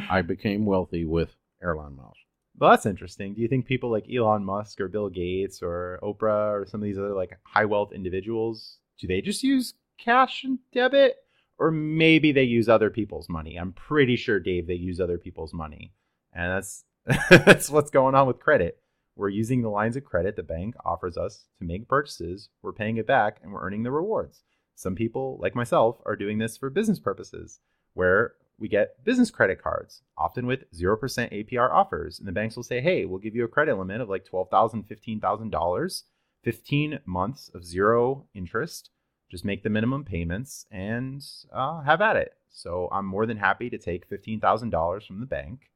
I 0.10 0.22
became 0.22 0.66
wealthy 0.66 1.06
with 1.06 1.30
airline 1.64 1.96
miles. 1.96 2.18
Well, 2.58 2.72
that's 2.72 2.86
interesting. 2.86 3.36
Do 3.36 3.42
you 3.42 3.48
think 3.48 3.68
people 3.68 3.90
like 3.90 4.06
Elon 4.14 4.44
Musk 4.44 4.82
or 4.82 4.90
Bill 4.90 5.10
Gates 5.10 5.62
or 5.62 6.00
Oprah 6.04 6.52
or 6.52 6.66
some 6.66 6.82
of 6.82 6.86
these 6.86 6.98
other 6.98 7.14
like 7.14 7.38
high 7.44 7.66
wealth 7.66 7.94
individuals, 7.94 8.80
do 9.00 9.08
they 9.08 9.22
just 9.22 9.44
use 9.44 9.76
cash 9.98 10.44
and 10.44 10.60
debit? 10.74 11.16
Or 11.60 11.72
maybe 11.72 12.32
they 12.32 12.44
use 12.44 12.70
other 12.70 12.90
people's 12.90 13.30
money. 13.30 13.58
I'm 13.58 13.74
pretty 13.74 14.16
sure, 14.16 14.40
Dave, 14.40 14.66
they 14.66 14.76
use 14.76 15.00
other 15.00 15.18
people's 15.18 15.54
money. 15.54 15.94
And 16.34 16.52
that's 16.52 16.86
that's 17.30 17.70
what's 17.70 17.92
going 17.92 18.16
on 18.16 18.28
with 18.28 18.40
credit. 18.40 18.80
We're 19.16 19.30
using 19.30 19.62
the 19.62 19.70
lines 19.70 19.98
of 19.98 20.06
credit 20.06 20.36
the 20.36 20.44
bank 20.44 20.76
offers 20.86 21.18
us 21.18 21.46
to 21.58 21.66
make 21.66 21.90
purchases. 21.90 22.50
We're 22.62 22.72
paying 22.72 22.98
it 22.98 23.06
back 23.06 23.40
and 23.44 23.52
we're 23.52 23.62
earning 23.62 23.84
the 23.84 23.92
rewards. 23.92 24.44
Some 24.76 24.96
people, 24.96 25.38
like 25.42 25.56
myself, 25.56 25.98
are 26.06 26.16
doing 26.16 26.38
this 26.38 26.56
for 26.56 26.70
business 26.70 27.00
purposes, 27.00 27.60
where 27.94 28.36
we 28.58 28.70
get 28.70 29.04
business 29.04 29.30
credit 29.30 29.62
cards, 29.62 30.04
often 30.18 30.46
with 30.46 30.72
0% 30.72 30.98
APR 31.00 31.70
offers. 31.70 32.18
And 32.18 32.28
the 32.28 32.32
banks 32.32 32.56
will 32.56 32.64
say, 32.64 32.80
hey, 32.80 33.04
we'll 33.04 33.20
give 33.20 33.36
you 33.36 33.44
a 33.44 33.50
credit 33.50 33.78
limit 33.78 34.00
of 34.00 34.08
like 34.08 34.26
$12,000, 34.26 34.86
$15,000, 34.88 36.04
15 36.44 37.00
months 37.06 37.52
of 37.54 37.66
zero 37.66 38.26
interest. 38.34 38.90
Just 39.30 39.46
make 39.46 39.64
the 39.64 39.70
minimum 39.70 40.04
payments 40.04 40.66
and 40.72 41.24
uh, 41.54 41.82
have 41.82 42.02
at 42.02 42.16
it. 42.16 42.34
So 42.50 42.90
I'm 42.92 43.06
more 43.06 43.26
than 43.26 43.38
happy 43.38 43.70
to 43.70 43.78
take 43.78 44.10
$15,000 44.10 45.06
from 45.06 45.20
the 45.20 45.26
bank, 45.26 45.70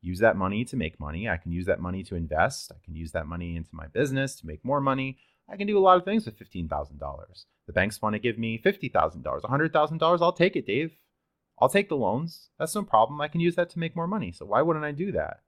use 0.00 0.18
that 0.18 0.36
money 0.36 0.64
to 0.64 0.76
make 0.76 1.00
money. 1.00 1.28
I 1.28 1.36
can 1.36 1.52
use 1.52 1.66
that 1.66 1.80
money 1.80 2.02
to 2.04 2.16
invest. 2.16 2.72
I 2.72 2.84
can 2.84 2.94
use 2.94 3.12
that 3.12 3.26
money 3.26 3.56
into 3.56 3.70
my 3.72 3.86
business 3.86 4.34
to 4.36 4.46
make 4.46 4.64
more 4.64 4.80
money. 4.80 5.18
I 5.48 5.56
can 5.56 5.66
do 5.66 5.78
a 5.78 5.80
lot 5.80 5.96
of 5.96 6.04
things 6.04 6.26
with 6.26 6.38
$15,000. 6.38 7.44
The 7.66 7.72
banks 7.72 8.02
want 8.02 8.14
to 8.14 8.18
give 8.18 8.38
me 8.38 8.58
$50,000, 8.58 9.22
$100,000. 9.22 10.18
I'll 10.20 10.32
take 10.32 10.56
it, 10.56 10.66
Dave. 10.66 10.98
I'll 11.60 11.68
take 11.68 11.88
the 11.88 11.96
loans. 11.96 12.50
That's 12.58 12.74
no 12.74 12.82
problem. 12.82 13.20
I 13.20 13.28
can 13.28 13.40
use 13.40 13.56
that 13.56 13.70
to 13.70 13.78
make 13.78 13.96
more 13.96 14.06
money. 14.06 14.32
So 14.32 14.46
why 14.46 14.62
wouldn't 14.62 14.84
I 14.84 14.92
do 14.92 15.12
that? 15.12 15.40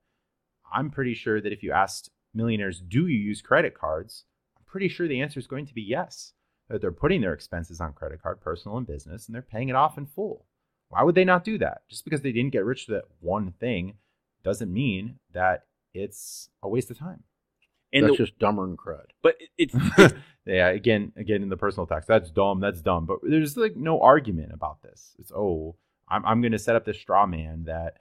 I'm 0.73 0.89
pretty 0.89 1.13
sure 1.13 1.41
that 1.41 1.53
if 1.53 1.63
you 1.63 1.71
asked 1.71 2.09
millionaires, 2.33 2.81
do 2.81 3.07
you 3.07 3.17
use 3.17 3.41
credit 3.41 3.77
cards? 3.77 4.25
I'm 4.57 4.63
pretty 4.65 4.87
sure 4.87 5.07
the 5.07 5.21
answer 5.21 5.39
is 5.39 5.47
going 5.47 5.65
to 5.67 5.73
be 5.73 5.81
yes. 5.81 6.33
That 6.71 6.81
they're 6.81 6.91
putting 6.91 7.21
their 7.21 7.33
expenses 7.33 7.81
on 7.81 7.93
credit 7.93 8.21
card, 8.21 8.41
personal 8.41 8.77
and 8.77 8.87
business, 8.87 9.27
and 9.27 9.35
they're 9.35 9.41
paying 9.41 9.69
it 9.69 9.75
off 9.75 9.97
in 9.97 10.05
full. 10.05 10.45
Why 10.89 11.03
would 11.03 11.15
they 11.15 11.25
not 11.25 11.43
do 11.43 11.57
that? 11.57 11.81
Just 11.89 12.03
because 12.03 12.21
they 12.21 12.31
didn't 12.31 12.51
get 12.51 12.65
rich 12.65 12.87
with 12.87 12.97
that 12.97 13.07
one 13.19 13.53
thing 13.59 13.95
doesn't 14.43 14.71
mean 14.71 15.19
that 15.33 15.65
it's 15.93 16.49
a 16.63 16.69
waste 16.69 16.91
of 16.91 16.97
time. 16.97 17.23
And 17.93 18.05
That's 18.05 18.17
the, 18.17 18.23
just 18.25 18.39
dumber 18.39 18.65
than 18.65 18.77
crud. 18.77 19.05
but 19.21 19.35
it's, 19.57 19.73
it's 19.97 20.13
yeah, 20.45 20.69
again, 20.69 21.11
again 21.15 21.43
in 21.43 21.49
the 21.49 21.57
personal 21.57 21.85
tax, 21.85 22.07
that's 22.07 22.31
dumb. 22.31 22.59
That's 22.59 22.81
dumb. 22.81 23.05
But 23.05 23.19
there's 23.23 23.57
like 23.57 23.75
no 23.75 24.01
argument 24.01 24.53
about 24.53 24.81
this. 24.81 25.15
It's 25.19 25.31
oh, 25.31 25.75
I'm 26.07 26.25
I'm 26.25 26.41
going 26.41 26.53
to 26.53 26.59
set 26.59 26.75
up 26.75 26.85
this 26.85 26.99
straw 26.99 27.25
man 27.25 27.65
that 27.65 27.97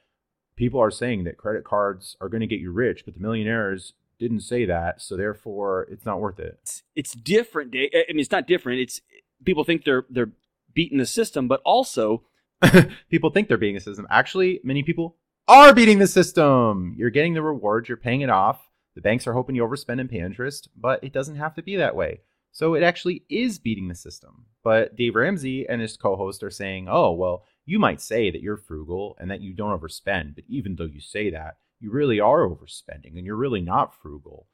people 0.56 0.80
are 0.80 0.90
saying 0.90 1.24
that 1.24 1.36
credit 1.36 1.64
cards 1.64 2.16
are 2.20 2.28
going 2.28 2.40
to 2.40 2.46
get 2.46 2.60
you 2.60 2.70
rich, 2.70 3.04
but 3.04 3.14
the 3.14 3.20
millionaires 3.20 3.94
didn't 4.20 4.40
say 4.40 4.66
that, 4.66 5.02
so 5.02 5.16
therefore 5.16 5.88
it's 5.90 6.04
not 6.04 6.20
worth 6.20 6.38
it. 6.38 6.58
it's, 6.62 6.82
it's 6.94 7.12
different. 7.12 7.72
Dave. 7.72 7.90
I 7.92 8.04
mean, 8.12 8.20
it's 8.20 8.30
not 8.30 8.46
different. 8.46 8.80
It's 8.80 9.00
people 9.44 9.64
think 9.64 9.84
they're 9.84 10.04
they're 10.08 10.32
beating 10.72 10.98
the 10.98 11.06
system, 11.06 11.48
but 11.48 11.60
also 11.64 12.22
people 13.10 13.30
think 13.30 13.48
they're 13.48 13.56
beating 13.56 13.74
the 13.74 13.80
system. 13.80 14.06
Actually, 14.10 14.60
many 14.62 14.82
people 14.82 15.16
are 15.48 15.74
beating 15.74 15.98
the 15.98 16.06
system. 16.06 16.94
You're 16.96 17.10
getting 17.10 17.34
the 17.34 17.42
rewards, 17.42 17.88
you're 17.88 17.96
paying 17.96 18.20
it 18.20 18.30
off. 18.30 18.68
The 18.94 19.00
banks 19.00 19.26
are 19.26 19.32
hoping 19.32 19.56
you 19.56 19.64
overspend 19.64 20.00
and 20.00 20.10
pay 20.10 20.20
interest, 20.20 20.68
but 20.76 21.02
it 21.02 21.12
doesn't 21.12 21.36
have 21.36 21.54
to 21.54 21.62
be 21.62 21.76
that 21.76 21.96
way. 21.96 22.20
So 22.52 22.74
it 22.74 22.82
actually 22.82 23.24
is 23.28 23.58
beating 23.58 23.88
the 23.88 23.94
system. 23.94 24.46
But 24.62 24.96
Dave 24.96 25.14
Ramsey 25.14 25.66
and 25.68 25.80
his 25.80 25.96
co 25.96 26.16
host 26.16 26.42
are 26.42 26.50
saying, 26.50 26.88
oh, 26.90 27.12
well, 27.12 27.44
you 27.64 27.78
might 27.78 28.00
say 28.00 28.30
that 28.30 28.42
you're 28.42 28.56
frugal 28.56 29.16
and 29.18 29.30
that 29.30 29.40
you 29.40 29.54
don't 29.54 29.78
overspend, 29.78 30.34
but 30.34 30.44
even 30.48 30.76
though 30.76 30.84
you 30.84 31.00
say 31.00 31.30
that, 31.30 31.56
you 31.80 31.90
really 31.90 32.20
are 32.20 32.48
overspending 32.48 33.16
and 33.16 33.24
you're 33.24 33.36
really 33.36 33.60
not 33.60 33.94
frugal. 34.00 34.46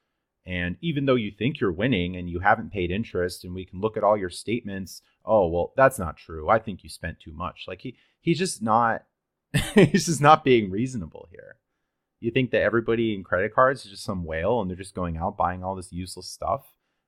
And 0.47 0.77
even 0.81 1.07
though 1.07 1.17
you 1.17 1.33
think 1.33 1.61
you're 1.61 1.73
winning 1.73 2.17
and 2.17 2.31
you 2.31 2.39
haven't 2.39 2.73
paid 2.73 2.93
interest, 2.93 3.45
and 3.45 3.53
we 3.53 3.65
can 3.65 3.81
look 3.81 3.97
at 3.97 4.05
all 4.05 4.17
your 4.17 4.31
statements, 4.31 5.03
oh 5.25 5.49
well, 5.49 5.73
that's 5.77 5.99
not 5.99 6.17
true. 6.17 6.49
I 6.49 6.61
think 6.61 6.85
you 6.85 6.89
spent 6.89 7.19
too 7.21 7.33
much. 7.33 7.65
Like 7.67 7.83
he 7.83 7.97
he's 8.21 8.39
just 8.39 8.63
not 8.63 9.05
he's 9.75 10.07
just 10.07 10.21
not 10.21 10.45
being 10.45 10.71
reasonable 10.71 11.29
here. 11.31 11.57
You 12.21 12.31
think 12.31 12.51
that 12.53 12.63
everybody 12.63 13.15
in 13.15 13.25
credit 13.25 13.55
cards 13.55 13.85
is 13.85 13.91
just 13.91 14.05
some 14.05 14.25
whale 14.25 14.61
and 14.61 14.71
they're 14.71 14.77
just 14.77 14.95
going 14.95 15.17
out 15.17 15.37
buying 15.37 15.65
all 15.65 15.75
this 15.75 15.93
useless 15.93 16.31
stuff. 16.31 16.65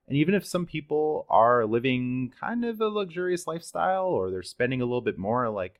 And 0.07 0.17
even 0.17 0.33
if 0.33 0.45
some 0.45 0.65
people 0.65 1.27
are 1.29 1.65
living 1.65 2.33
kind 2.39 2.65
of 2.65 2.81
a 2.81 2.87
luxurious 2.87 3.45
lifestyle 3.45 4.05
or 4.05 4.31
they're 4.31 4.41
spending 4.41 4.81
a 4.81 4.85
little 4.85 5.01
bit 5.01 5.19
more, 5.19 5.49
like, 5.49 5.79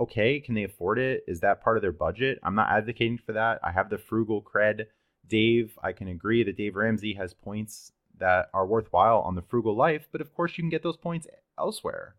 okay, 0.00 0.40
can 0.40 0.54
they 0.54 0.64
afford 0.64 0.98
it? 0.98 1.22
Is 1.28 1.40
that 1.40 1.62
part 1.62 1.76
of 1.76 1.82
their 1.82 1.92
budget? 1.92 2.40
I'm 2.42 2.54
not 2.54 2.70
advocating 2.70 3.18
for 3.18 3.32
that. 3.34 3.60
I 3.62 3.70
have 3.70 3.90
the 3.90 3.98
frugal 3.98 4.42
cred. 4.42 4.86
Dave, 5.28 5.78
I 5.82 5.92
can 5.92 6.08
agree 6.08 6.42
that 6.42 6.56
Dave 6.56 6.74
Ramsey 6.74 7.14
has 7.14 7.34
points 7.34 7.92
that 8.18 8.48
are 8.54 8.66
worthwhile 8.66 9.20
on 9.20 9.34
the 9.34 9.42
frugal 9.42 9.76
life, 9.76 10.08
but 10.10 10.20
of 10.20 10.34
course 10.34 10.56
you 10.56 10.62
can 10.62 10.70
get 10.70 10.82
those 10.82 10.96
points 10.96 11.26
elsewhere. 11.58 12.16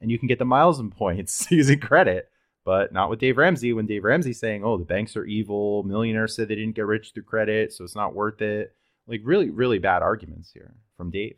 And 0.00 0.10
you 0.10 0.18
can 0.18 0.28
get 0.28 0.38
the 0.38 0.44
miles 0.44 0.78
and 0.78 0.94
points 0.94 1.46
using 1.50 1.80
credit, 1.80 2.30
but 2.64 2.92
not 2.92 3.10
with 3.10 3.18
Dave 3.18 3.38
Ramsey. 3.38 3.72
When 3.72 3.86
Dave 3.86 4.04
Ramsey's 4.04 4.38
saying, 4.38 4.64
oh, 4.64 4.76
the 4.76 4.84
banks 4.84 5.16
are 5.16 5.24
evil, 5.24 5.82
millionaires 5.82 6.34
said 6.34 6.48
they 6.48 6.54
didn't 6.54 6.76
get 6.76 6.86
rich 6.86 7.12
through 7.12 7.24
credit, 7.24 7.72
so 7.72 7.82
it's 7.82 7.96
not 7.96 8.14
worth 8.14 8.40
it. 8.40 8.74
Like, 9.08 9.20
really, 9.24 9.50
really 9.50 9.78
bad 9.78 10.02
arguments 10.02 10.50
here 10.52 10.74
from 10.96 11.10
Dave. 11.10 11.36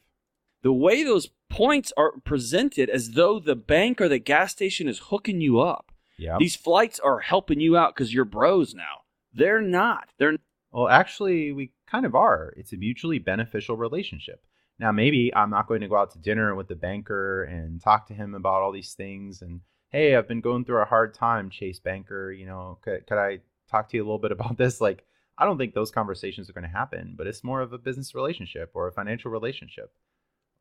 The 0.63 0.73
way 0.73 1.03
those 1.03 1.31
points 1.51 1.93
are 1.97 2.13
presented 2.25 2.91
as 2.91 3.13
though 3.13 3.39
the 3.39 3.57
bank 3.57 4.01
or 4.01 4.09
the 4.09 4.19
gas 4.19 4.53
station 4.53 4.89
is 4.89 4.99
hooking 4.99 5.41
you 5.41 5.61
up. 5.61 5.93
Yeah. 6.19 6.37
These 6.39 6.57
flights 6.57 6.99
are 6.99 7.21
helping 7.21 7.61
you 7.61 7.77
out 7.77 7.95
because 7.95 8.13
you're 8.13 8.25
bros 8.25 8.75
now. 8.75 9.03
They're 9.33 9.63
not. 9.63 10.09
They're 10.19 10.37
Well, 10.73 10.89
actually, 10.89 11.53
we 11.53 11.73
kind 11.87 12.05
of 12.05 12.15
are. 12.15 12.53
It's 12.57 12.73
a 12.73 12.77
mutually 12.77 13.19
beneficial 13.19 13.77
relationship. 13.77 14.45
Now, 14.79 14.93
maybe 14.93 15.33
I'm 15.35 15.51
not 15.51 15.67
going 15.67 15.81
to 15.81 15.89
go 15.89 15.97
out 15.97 16.13
to 16.13 16.19
dinner 16.19 16.55
with 16.55 16.69
the 16.69 16.77
banker 16.77 17.45
and 17.45 17.81
talk 17.81 18.07
to 18.09 18.15
him 18.15 18.35
about 18.35 18.63
all 18.63 18.73
these 18.73 18.95
things. 18.95 19.43
And 19.43 19.61
hey, 19.91 20.15
I've 20.15 20.29
been 20.29 20.41
going 20.41 20.65
through 20.65 20.83
a 20.83 20.87
hard 20.87 21.15
time, 21.15 21.51
Chase 21.51 21.81
Banker. 21.81 22.33
You 22.33 22.47
know, 22.47 22.79
could, 22.83 23.07
could 23.07 23.19
I 23.19 23.41
talk 23.71 23.89
to 23.89 23.97
you 23.97 24.03
a 24.03 24.07
little 24.07 24.19
bit 24.19 24.33
about 24.33 24.57
this? 24.59 24.81
Like, 24.81 25.05
I 25.37 25.45
don't 25.45 25.59
think 25.59 25.75
those 25.75 25.91
conversations 25.91 26.51
are 26.51 26.53
going 26.53 26.65
to 26.65 26.71
happen, 26.71 27.15
but 27.17 27.27
it's 27.27 27.45
more 27.45 27.61
of 27.61 27.73
a 27.73 27.79
business 27.79 28.15
relationship 28.15 28.71
or 28.75 28.89
a 28.89 28.93
financial 28.93 29.31
relationship. 29.31 29.93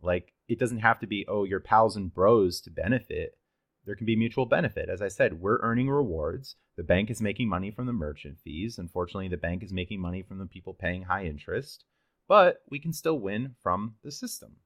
Like, 0.01 0.33
it 0.47 0.59
doesn't 0.59 0.79
have 0.79 0.99
to 0.99 1.07
be, 1.07 1.25
oh, 1.27 1.43
your 1.43 1.59
pals 1.59 1.95
and 1.95 2.13
bros 2.13 2.61
to 2.61 2.71
benefit. 2.71 3.37
There 3.85 3.95
can 3.95 4.05
be 4.05 4.15
mutual 4.15 4.45
benefit. 4.45 4.89
As 4.89 5.01
I 5.01 5.07
said, 5.07 5.39
we're 5.39 5.61
earning 5.61 5.89
rewards. 5.89 6.55
The 6.75 6.83
bank 6.83 7.09
is 7.09 7.21
making 7.21 7.49
money 7.49 7.71
from 7.71 7.85
the 7.85 7.93
merchant 7.93 8.37
fees. 8.39 8.77
Unfortunately, 8.77 9.29
the 9.29 9.37
bank 9.37 9.63
is 9.63 9.73
making 9.73 10.01
money 10.01 10.21
from 10.21 10.39
the 10.39 10.45
people 10.45 10.73
paying 10.73 11.03
high 11.03 11.25
interest, 11.25 11.85
but 12.27 12.61
we 12.69 12.79
can 12.79 12.93
still 12.93 13.19
win 13.19 13.55
from 13.61 13.95
the 14.03 14.11
system. 14.11 14.57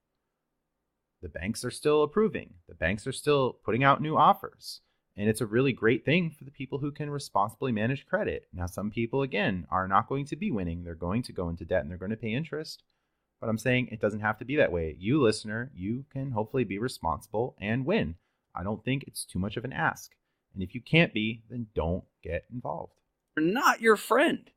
The 1.22 1.30
banks 1.30 1.64
are 1.64 1.72
still 1.72 2.02
approving, 2.02 2.56
the 2.68 2.74
banks 2.74 3.06
are 3.06 3.12
still 3.12 3.60
putting 3.64 3.84
out 3.84 4.02
new 4.02 4.18
offers. 4.18 4.82
And 5.18 5.30
it's 5.30 5.42
a 5.42 5.46
really 5.46 5.74
great 5.74 6.06
thing 6.06 6.32
for 6.32 6.46
the 6.46 6.52
people 6.52 6.80
who 6.80 6.92
can 6.92 7.10
responsibly 7.10 7.72
manage 7.72 8.08
credit. 8.08 8.48
Now, 8.54 8.66
some 8.66 8.90
people, 8.90 9.22
again, 9.22 9.68
are 9.70 9.88
not 9.88 10.08
going 10.08 10.26
to 10.28 10.36
be 10.38 10.52
winning. 10.52 10.84
They're 10.84 10.96
going 10.96 11.22
to 11.24 11.34
go 11.34 11.50
into 11.50 11.66
debt 11.66 11.82
and 11.82 11.92
they're 11.92 11.98
going 11.98 12.12
to 12.12 12.18
pay 12.18 12.34
interest. 12.34 12.84
But 13.42 13.50
I'm 13.50 13.58
saying 13.58 13.90
it 13.92 14.00
doesn't 14.00 14.20
have 14.20 14.38
to 14.38 14.46
be 14.46 14.56
that 14.58 14.72
way. 14.72 14.96
You, 15.00 15.22
listener, 15.22 15.72
you 15.76 16.06
can 16.14 16.32
hopefully 16.32 16.64
be 16.64 16.78
responsible 16.78 17.56
and 17.60 17.86
win. 17.86 18.16
I 18.56 18.64
don't 18.64 18.86
think 18.86 19.04
it's 19.08 19.26
too 19.26 19.40
much 19.40 19.58
of 19.58 19.66
an 19.66 19.74
ask. 19.74 20.12
And 20.54 20.62
if 20.62 20.76
you 20.76 20.82
can't 20.82 21.14
be, 21.14 21.42
then 21.50 21.68
don't 21.74 22.04
get 22.24 22.46
involved. 22.54 22.94
They're 23.36 23.44
not 23.44 23.82
your 23.82 23.96
friend. 23.96 24.50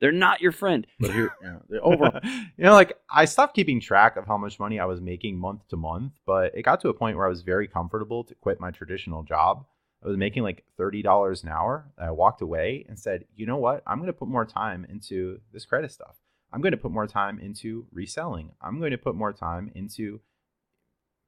They're 0.00 0.12
not 0.12 0.40
your 0.40 0.52
friend. 0.52 0.86
But 0.98 1.12
here, 1.12 1.34
yeah, 1.42 1.58
the 1.68 1.80
overall, 1.80 2.20
you 2.24 2.64
know, 2.64 2.72
like 2.72 2.98
I 3.08 3.26
stopped 3.26 3.54
keeping 3.54 3.80
track 3.80 4.16
of 4.16 4.26
how 4.26 4.36
much 4.36 4.58
money 4.58 4.80
I 4.80 4.86
was 4.86 5.00
making 5.00 5.38
month 5.38 5.68
to 5.68 5.76
month, 5.76 6.14
but 6.26 6.54
it 6.54 6.62
got 6.62 6.80
to 6.80 6.88
a 6.88 6.94
point 6.94 7.16
where 7.16 7.26
I 7.26 7.30
was 7.30 7.42
very 7.42 7.68
comfortable 7.68 8.24
to 8.24 8.34
quit 8.34 8.60
my 8.60 8.72
traditional 8.72 9.22
job. 9.22 9.64
I 10.04 10.08
was 10.08 10.16
making 10.16 10.42
like 10.42 10.64
$30 10.78 11.42
an 11.42 11.48
hour. 11.48 11.90
I 11.96 12.10
walked 12.10 12.42
away 12.42 12.84
and 12.88 12.98
said, 12.98 13.24
you 13.34 13.46
know 13.46 13.56
what? 13.56 13.82
I'm 13.86 13.98
going 13.98 14.08
to 14.08 14.12
put 14.12 14.28
more 14.28 14.44
time 14.44 14.84
into 14.88 15.40
this 15.52 15.64
credit 15.64 15.92
stuff. 15.92 16.16
I'm 16.52 16.60
going 16.60 16.72
to 16.72 16.78
put 16.78 16.92
more 16.92 17.06
time 17.06 17.38
into 17.38 17.86
reselling. 17.92 18.52
I'm 18.60 18.78
going 18.78 18.92
to 18.92 18.98
put 18.98 19.14
more 19.14 19.32
time 19.32 19.70
into 19.74 20.20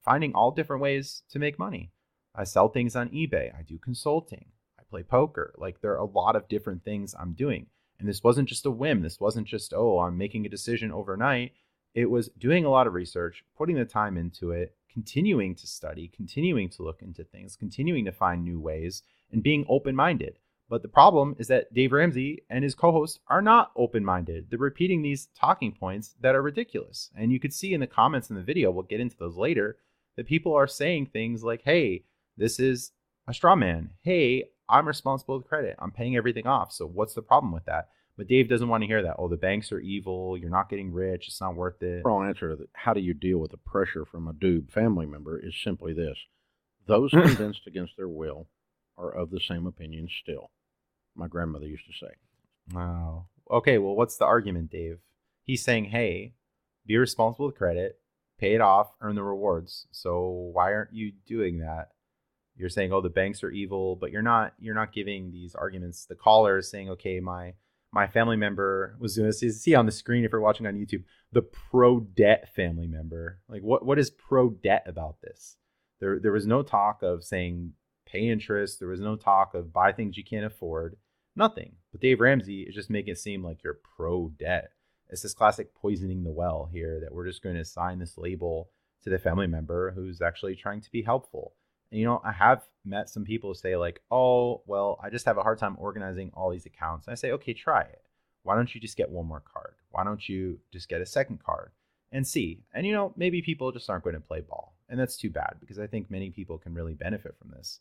finding 0.04 0.32
all 0.34 0.50
different 0.50 0.82
ways 0.82 1.22
to 1.30 1.38
make 1.38 1.58
money. 1.58 1.90
I 2.34 2.44
sell 2.44 2.68
things 2.68 2.94
on 2.94 3.10
eBay. 3.10 3.54
I 3.54 3.62
do 3.62 3.78
consulting. 3.78 4.46
I 4.78 4.82
play 4.88 5.02
poker. 5.02 5.54
Like 5.58 5.80
there 5.80 5.92
are 5.92 5.96
a 5.96 6.04
lot 6.04 6.36
of 6.36 6.48
different 6.48 6.84
things 6.84 7.14
I'm 7.18 7.32
doing. 7.32 7.66
And 7.98 8.08
this 8.08 8.22
wasn't 8.22 8.48
just 8.48 8.64
a 8.64 8.70
whim. 8.70 9.02
This 9.02 9.18
wasn't 9.18 9.48
just, 9.48 9.74
oh, 9.74 9.98
I'm 9.98 10.16
making 10.16 10.46
a 10.46 10.50
decision 10.50 10.92
overnight. 10.92 11.52
It 11.94 12.08
was 12.08 12.28
doing 12.38 12.64
a 12.64 12.70
lot 12.70 12.86
of 12.86 12.94
research, 12.94 13.44
putting 13.56 13.76
the 13.76 13.84
time 13.84 14.16
into 14.16 14.52
it, 14.52 14.76
continuing 14.92 15.56
to 15.56 15.66
study, 15.66 16.08
continuing 16.14 16.68
to 16.70 16.82
look 16.82 17.02
into 17.02 17.24
things, 17.24 17.56
continuing 17.56 18.04
to 18.04 18.12
find 18.12 18.44
new 18.44 18.60
ways, 18.60 19.02
and 19.32 19.42
being 19.42 19.66
open 19.68 19.96
minded. 19.96 20.38
But 20.70 20.82
the 20.82 20.88
problem 20.88 21.34
is 21.38 21.48
that 21.48 21.72
Dave 21.72 21.92
Ramsey 21.92 22.42
and 22.50 22.62
his 22.62 22.74
co 22.74 22.92
host 22.92 23.20
are 23.28 23.40
not 23.40 23.72
open 23.74 24.04
minded. 24.04 24.48
They're 24.50 24.58
repeating 24.58 25.00
these 25.00 25.28
talking 25.38 25.72
points 25.72 26.14
that 26.20 26.34
are 26.34 26.42
ridiculous. 26.42 27.10
And 27.16 27.32
you 27.32 27.40
could 27.40 27.54
see 27.54 27.72
in 27.72 27.80
the 27.80 27.86
comments 27.86 28.28
in 28.28 28.36
the 28.36 28.42
video, 28.42 28.70
we'll 28.70 28.82
get 28.82 29.00
into 29.00 29.16
those 29.16 29.36
later, 29.36 29.78
that 30.16 30.26
people 30.26 30.54
are 30.54 30.66
saying 30.66 31.06
things 31.06 31.42
like, 31.42 31.62
hey, 31.64 32.04
this 32.36 32.60
is 32.60 32.92
a 33.26 33.32
straw 33.32 33.56
man. 33.56 33.90
Hey, 34.02 34.50
I'm 34.68 34.86
responsible 34.86 35.38
with 35.38 35.48
credit. 35.48 35.76
I'm 35.78 35.90
paying 35.90 36.16
everything 36.16 36.46
off. 36.46 36.72
So 36.72 36.86
what's 36.86 37.14
the 37.14 37.22
problem 37.22 37.52
with 37.52 37.64
that? 37.64 37.88
But 38.18 38.26
Dave 38.26 38.48
doesn't 38.48 38.68
want 38.68 38.82
to 38.82 38.88
hear 38.88 39.02
that. 39.02 39.14
Oh, 39.18 39.28
the 39.28 39.36
banks 39.36 39.70
are 39.70 39.78
evil. 39.78 40.36
You're 40.36 40.50
not 40.50 40.68
getting 40.68 40.92
rich. 40.92 41.28
It's 41.28 41.40
not 41.40 41.54
worth 41.54 41.80
it. 41.82 42.00
overall 42.00 42.24
answer 42.24 42.54
to 42.54 42.68
how 42.74 42.92
do 42.92 43.00
you 43.00 43.14
deal 43.14 43.38
with 43.38 43.52
the 43.52 43.58
pressure 43.58 44.04
from 44.04 44.26
a 44.26 44.32
dude 44.32 44.70
family 44.70 45.06
member 45.06 45.38
is 45.38 45.54
simply 45.62 45.94
this: 45.94 46.18
those 46.86 47.10
convinced 47.12 47.68
against 47.68 47.96
their 47.96 48.08
will 48.08 48.48
are 48.98 49.12
of 49.12 49.30
the 49.30 49.40
same 49.40 49.66
opinion 49.66 50.08
still. 50.22 50.50
My 51.18 51.26
grandmother 51.26 51.66
used 51.66 51.86
to 51.86 51.92
say. 51.92 52.12
Wow. 52.72 53.26
Okay, 53.50 53.78
well, 53.78 53.96
what's 53.96 54.16
the 54.16 54.24
argument, 54.24 54.70
Dave? 54.70 54.98
He's 55.42 55.64
saying, 55.64 55.86
hey, 55.86 56.34
be 56.86 56.96
responsible 56.96 57.46
with 57.46 57.56
credit, 57.56 57.98
pay 58.38 58.54
it 58.54 58.60
off, 58.60 58.92
earn 59.00 59.16
the 59.16 59.22
rewards. 59.22 59.86
So 59.90 60.50
why 60.52 60.72
aren't 60.72 60.92
you 60.92 61.12
doing 61.26 61.58
that? 61.58 61.88
You're 62.56 62.68
saying, 62.68 62.92
oh, 62.92 63.00
the 63.00 63.08
banks 63.08 63.42
are 63.42 63.50
evil, 63.50 63.96
but 63.96 64.10
you're 64.10 64.22
not. 64.22 64.52
You're 64.58 64.74
not 64.74 64.92
giving 64.92 65.30
these 65.30 65.54
arguments. 65.54 66.06
The 66.06 66.16
caller 66.16 66.58
is 66.58 66.70
saying, 66.70 66.90
okay, 66.90 67.20
my 67.20 67.54
my 67.92 68.06
family 68.06 68.36
member 68.36 68.96
was 68.98 69.14
doing 69.14 69.28
this. 69.28 69.42
You 69.42 69.50
see 69.50 69.74
on 69.74 69.86
the 69.86 69.92
screen 69.92 70.24
if 70.24 70.32
you're 70.32 70.40
watching 70.40 70.66
on 70.66 70.74
YouTube, 70.74 71.04
the 71.32 71.42
pro 71.42 72.00
debt 72.00 72.52
family 72.54 72.88
member. 72.88 73.38
Like, 73.48 73.62
what 73.62 73.84
what 73.86 73.98
is 73.98 74.10
pro 74.10 74.50
debt 74.50 74.84
about 74.86 75.20
this? 75.22 75.56
There 76.00 76.18
there 76.18 76.32
was 76.32 76.46
no 76.46 76.62
talk 76.62 77.02
of 77.02 77.22
saying 77.24 77.74
pay 78.06 78.28
interest. 78.28 78.80
There 78.80 78.88
was 78.88 79.00
no 79.00 79.14
talk 79.14 79.54
of 79.54 79.72
buy 79.72 79.92
things 79.92 80.16
you 80.16 80.24
can't 80.24 80.44
afford. 80.44 80.96
Nothing. 81.38 81.76
But 81.92 82.00
Dave 82.00 82.18
Ramsey 82.18 82.62
is 82.62 82.74
just 82.74 82.90
making 82.90 83.12
it 83.12 83.18
seem 83.18 83.44
like 83.44 83.62
you're 83.62 83.78
pro 83.96 84.30
debt. 84.40 84.72
It's 85.08 85.22
this 85.22 85.34
classic 85.34 85.72
poisoning 85.72 86.24
the 86.24 86.32
well 86.32 86.68
here 86.72 86.98
that 87.00 87.14
we're 87.14 87.28
just 87.28 87.44
going 87.44 87.54
to 87.54 87.60
assign 87.60 88.00
this 88.00 88.18
label 88.18 88.70
to 89.04 89.10
the 89.10 89.20
family 89.20 89.46
member 89.46 89.92
who's 89.92 90.20
actually 90.20 90.56
trying 90.56 90.80
to 90.80 90.90
be 90.90 91.00
helpful. 91.00 91.54
And, 91.92 92.00
you 92.00 92.06
know, 92.06 92.20
I 92.24 92.32
have 92.32 92.62
met 92.84 93.08
some 93.08 93.24
people 93.24 93.54
say, 93.54 93.76
like, 93.76 94.02
oh, 94.10 94.62
well, 94.66 94.98
I 95.00 95.10
just 95.10 95.26
have 95.26 95.38
a 95.38 95.44
hard 95.44 95.58
time 95.58 95.76
organizing 95.78 96.32
all 96.34 96.50
these 96.50 96.66
accounts. 96.66 97.06
And 97.06 97.12
I 97.12 97.14
say, 97.14 97.30
okay, 97.30 97.54
try 97.54 97.82
it. 97.82 98.02
Why 98.42 98.56
don't 98.56 98.74
you 98.74 98.80
just 98.80 98.96
get 98.96 99.08
one 99.08 99.26
more 99.26 99.42
card? 99.52 99.74
Why 99.90 100.02
don't 100.02 100.28
you 100.28 100.58
just 100.72 100.88
get 100.88 101.00
a 101.00 101.06
second 101.06 101.38
card 101.44 101.70
and 102.10 102.26
see? 102.26 102.64
And, 102.74 102.84
you 102.84 102.92
know, 102.92 103.14
maybe 103.16 103.42
people 103.42 103.70
just 103.70 103.88
aren't 103.88 104.02
going 104.02 104.16
to 104.16 104.20
play 104.20 104.40
ball. 104.40 104.74
And 104.88 104.98
that's 104.98 105.16
too 105.16 105.30
bad 105.30 105.54
because 105.60 105.78
I 105.78 105.86
think 105.86 106.10
many 106.10 106.30
people 106.30 106.58
can 106.58 106.74
really 106.74 106.94
benefit 106.94 107.36
from 107.38 107.52
this. 107.56 107.78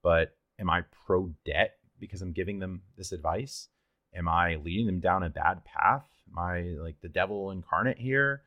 But 0.00 0.36
am 0.60 0.70
I 0.70 0.84
pro 1.06 1.32
debt 1.44 1.79
because 2.00 2.22
I'm 2.22 2.32
giving 2.32 2.58
them 2.58 2.82
this 2.96 3.12
advice? 3.12 3.68
Am 4.14 4.28
I 4.28 4.56
leading 4.56 4.86
them 4.86 5.00
down 5.00 5.22
a 5.22 5.30
bad 5.30 5.64
path? 5.64 6.06
Am 6.30 6.38
I 6.38 6.60
like 6.80 6.96
the 7.00 7.08
devil 7.08 7.50
incarnate 7.50 7.98
here? 7.98 8.42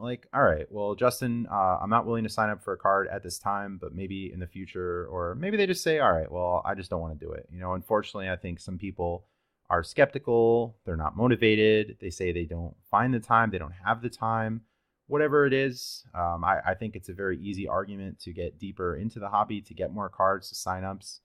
like 0.00 0.26
all 0.32 0.42
right 0.42 0.66
well 0.70 0.94
justin 0.94 1.46
uh, 1.50 1.78
i'm 1.80 1.90
not 1.90 2.06
willing 2.06 2.24
to 2.24 2.30
sign 2.30 2.50
up 2.50 2.62
for 2.62 2.72
a 2.72 2.78
card 2.78 3.08
at 3.08 3.22
this 3.22 3.38
time 3.38 3.78
but 3.80 3.94
maybe 3.94 4.30
in 4.32 4.40
the 4.40 4.46
future 4.46 5.06
or 5.10 5.34
maybe 5.34 5.56
they 5.56 5.66
just 5.66 5.82
say 5.82 5.98
all 5.98 6.12
right 6.12 6.30
well 6.30 6.62
i 6.64 6.74
just 6.74 6.90
don't 6.90 7.00
want 7.00 7.18
to 7.18 7.24
do 7.24 7.32
it 7.32 7.46
you 7.52 7.60
know 7.60 7.74
unfortunately 7.74 8.28
i 8.28 8.36
think 8.36 8.58
some 8.58 8.78
people 8.78 9.24
are 9.68 9.82
skeptical 9.82 10.76
they're 10.84 10.96
not 10.96 11.16
motivated 11.16 11.96
they 12.00 12.10
say 12.10 12.32
they 12.32 12.44
don't 12.44 12.74
find 12.90 13.12
the 13.12 13.20
time 13.20 13.50
they 13.50 13.58
don't 13.58 13.74
have 13.84 14.02
the 14.02 14.10
time 14.10 14.62
whatever 15.06 15.44
it 15.44 15.52
is 15.52 16.04
um, 16.14 16.44
I, 16.44 16.60
I 16.66 16.74
think 16.74 16.96
it's 16.96 17.08
a 17.08 17.14
very 17.14 17.38
easy 17.38 17.68
argument 17.68 18.20
to 18.20 18.32
get 18.32 18.58
deeper 18.58 18.96
into 18.96 19.18
the 19.18 19.28
hobby 19.28 19.60
to 19.62 19.74
get 19.74 19.92
more 19.92 20.08
cards 20.08 20.48
to 20.48 20.54
sign 20.54 20.84
ups 20.84 21.20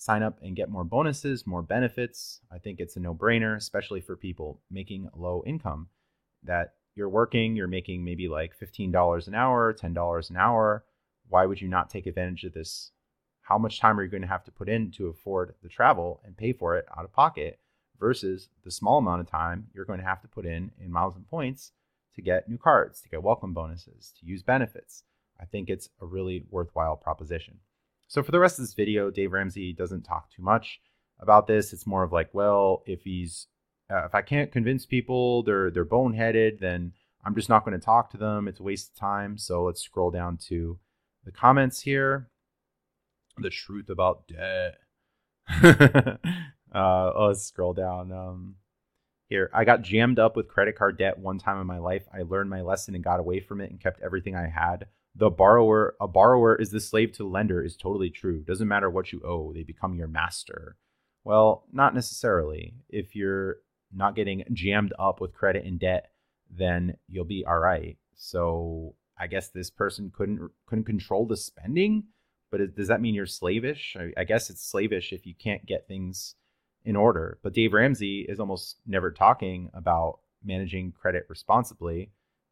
sign 0.00 0.22
up 0.22 0.38
and 0.42 0.56
get 0.56 0.70
more 0.70 0.84
bonuses 0.84 1.46
more 1.46 1.62
benefits 1.62 2.40
i 2.50 2.58
think 2.58 2.80
it's 2.80 2.96
a 2.96 3.00
no-brainer 3.00 3.56
especially 3.56 4.00
for 4.00 4.16
people 4.16 4.60
making 4.70 5.08
low 5.14 5.42
income 5.46 5.88
that 6.42 6.74
you're 6.94 7.08
working, 7.08 7.56
you're 7.56 7.66
making 7.68 8.04
maybe 8.04 8.28
like 8.28 8.58
$15 8.58 9.28
an 9.28 9.34
hour, 9.34 9.72
$10 9.72 10.30
an 10.30 10.36
hour. 10.36 10.84
Why 11.28 11.46
would 11.46 11.60
you 11.60 11.68
not 11.68 11.90
take 11.90 12.06
advantage 12.06 12.44
of 12.44 12.52
this? 12.52 12.92
How 13.42 13.58
much 13.58 13.80
time 13.80 13.98
are 13.98 14.02
you 14.02 14.10
going 14.10 14.22
to 14.22 14.28
have 14.28 14.44
to 14.44 14.50
put 14.50 14.68
in 14.68 14.90
to 14.92 15.08
afford 15.08 15.54
the 15.62 15.68
travel 15.68 16.20
and 16.24 16.36
pay 16.36 16.52
for 16.52 16.76
it 16.76 16.86
out 16.96 17.04
of 17.04 17.12
pocket 17.12 17.58
versus 17.98 18.48
the 18.64 18.70
small 18.70 18.98
amount 18.98 19.20
of 19.20 19.30
time 19.30 19.68
you're 19.74 19.84
going 19.84 19.98
to 19.98 20.06
have 20.06 20.20
to 20.22 20.28
put 20.28 20.46
in 20.46 20.72
in 20.78 20.92
miles 20.92 21.16
and 21.16 21.28
points 21.28 21.72
to 22.14 22.22
get 22.22 22.48
new 22.48 22.58
cards, 22.58 23.00
to 23.00 23.08
get 23.08 23.22
welcome 23.22 23.54
bonuses, 23.54 24.12
to 24.20 24.26
use 24.26 24.42
benefits? 24.42 25.04
I 25.40 25.46
think 25.46 25.68
it's 25.68 25.88
a 26.00 26.06
really 26.06 26.44
worthwhile 26.50 26.96
proposition. 26.96 27.58
So 28.10 28.24
for 28.24 28.32
the 28.32 28.40
rest 28.40 28.58
of 28.58 28.64
this 28.64 28.74
video, 28.74 29.08
Dave 29.08 29.32
Ramsey 29.32 29.72
doesn't 29.72 30.02
talk 30.02 30.32
too 30.32 30.42
much 30.42 30.80
about 31.20 31.46
this. 31.46 31.72
It's 31.72 31.86
more 31.86 32.02
of 32.02 32.10
like, 32.10 32.28
well, 32.32 32.82
if 32.84 33.04
he's 33.04 33.46
uh, 33.88 34.04
if 34.04 34.16
I 34.16 34.20
can't 34.20 34.50
convince 34.50 34.84
people 34.84 35.44
they're 35.44 35.70
they're 35.70 35.84
boneheaded, 35.84 36.58
then 36.58 36.92
I'm 37.24 37.36
just 37.36 37.48
not 37.48 37.64
going 37.64 37.78
to 37.78 37.84
talk 37.84 38.10
to 38.10 38.16
them. 38.16 38.48
It's 38.48 38.58
a 38.58 38.64
waste 38.64 38.90
of 38.90 38.98
time. 38.98 39.38
So 39.38 39.62
let's 39.62 39.80
scroll 39.80 40.10
down 40.10 40.38
to 40.48 40.80
the 41.24 41.30
comments 41.30 41.82
here. 41.82 42.28
The 43.38 43.48
truth 43.48 43.88
about 43.88 44.26
debt. 44.26 44.78
uh, 45.62 46.16
oh, 46.74 47.26
let's 47.28 47.44
scroll 47.44 47.74
down. 47.74 48.10
Um, 48.10 48.56
here, 49.28 49.50
I 49.54 49.64
got 49.64 49.82
jammed 49.82 50.18
up 50.18 50.34
with 50.34 50.48
credit 50.48 50.74
card 50.74 50.98
debt 50.98 51.16
one 51.16 51.38
time 51.38 51.60
in 51.60 51.66
my 51.68 51.78
life. 51.78 52.06
I 52.12 52.22
learned 52.22 52.50
my 52.50 52.62
lesson 52.62 52.96
and 52.96 53.04
got 53.04 53.20
away 53.20 53.38
from 53.38 53.60
it 53.60 53.70
and 53.70 53.80
kept 53.80 54.02
everything 54.02 54.34
I 54.34 54.48
had. 54.48 54.86
The 55.20 55.28
borrower, 55.28 55.96
a 56.00 56.08
borrower 56.08 56.56
is 56.56 56.70
the 56.70 56.80
slave 56.80 57.12
to 57.12 57.24
the 57.24 57.28
lender, 57.28 57.62
is 57.62 57.76
totally 57.76 58.08
true. 58.08 58.40
Doesn't 58.40 58.66
matter 58.66 58.88
what 58.88 59.12
you 59.12 59.20
owe, 59.22 59.52
they 59.52 59.62
become 59.62 59.94
your 59.94 60.08
master. 60.08 60.76
Well, 61.24 61.66
not 61.70 61.94
necessarily. 61.94 62.72
If 62.88 63.14
you're 63.14 63.58
not 63.94 64.16
getting 64.16 64.44
jammed 64.54 64.94
up 64.98 65.20
with 65.20 65.34
credit 65.34 65.66
and 65.66 65.78
debt, 65.78 66.10
then 66.50 66.96
you'll 67.06 67.26
be 67.26 67.44
all 67.44 67.58
right. 67.58 67.98
So 68.14 68.94
I 69.18 69.26
guess 69.26 69.48
this 69.50 69.68
person 69.68 70.10
couldn't 70.10 70.50
couldn't 70.64 70.84
control 70.84 71.26
the 71.26 71.36
spending, 71.36 72.04
but 72.50 72.74
does 72.74 72.88
that 72.88 73.02
mean 73.02 73.14
you're 73.14 73.26
slavish? 73.26 73.98
I, 74.00 74.12
I 74.16 74.24
guess 74.24 74.48
it's 74.48 74.66
slavish 74.66 75.12
if 75.12 75.26
you 75.26 75.34
can't 75.34 75.66
get 75.66 75.86
things 75.86 76.34
in 76.86 76.96
order. 76.96 77.36
But 77.42 77.52
Dave 77.52 77.74
Ramsey 77.74 78.24
is 78.26 78.40
almost 78.40 78.78
never 78.86 79.10
talking 79.10 79.68
about 79.74 80.20
managing 80.42 80.92
credit 80.92 81.26
responsibly. 81.28 82.10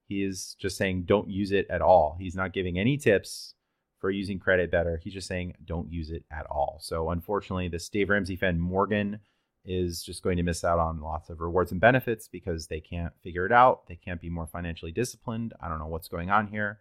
He 0.08 0.24
is 0.24 0.56
just 0.58 0.76
saying 0.76 1.04
don't 1.04 1.28
use 1.28 1.52
it 1.52 1.66
at 1.68 1.82
all. 1.82 2.16
He's 2.18 2.34
not 2.34 2.54
giving 2.54 2.78
any 2.78 2.96
tips 2.96 3.54
for 4.00 4.10
using 4.10 4.38
credit 4.38 4.70
better. 4.70 5.00
He's 5.02 5.12
just 5.12 5.28
saying 5.28 5.54
don't 5.64 5.92
use 5.92 6.10
it 6.10 6.24
at 6.30 6.46
all. 6.46 6.78
So 6.80 7.10
unfortunately, 7.10 7.68
this 7.68 7.88
Dave 7.88 8.08
Ramsey 8.08 8.36
fan 8.36 8.58
Morgan 8.58 9.20
is 9.64 10.02
just 10.02 10.22
going 10.22 10.38
to 10.38 10.42
miss 10.42 10.64
out 10.64 10.78
on 10.78 11.02
lots 11.02 11.28
of 11.28 11.40
rewards 11.40 11.72
and 11.72 11.80
benefits 11.80 12.26
because 12.26 12.66
they 12.66 12.80
can't 12.80 13.12
figure 13.22 13.44
it 13.44 13.52
out. 13.52 13.86
They 13.86 13.96
can't 13.96 14.20
be 14.20 14.30
more 14.30 14.46
financially 14.46 14.92
disciplined. 14.92 15.52
I 15.60 15.68
don't 15.68 15.78
know 15.78 15.88
what's 15.88 16.08
going 16.08 16.30
on 16.30 16.46
here, 16.46 16.80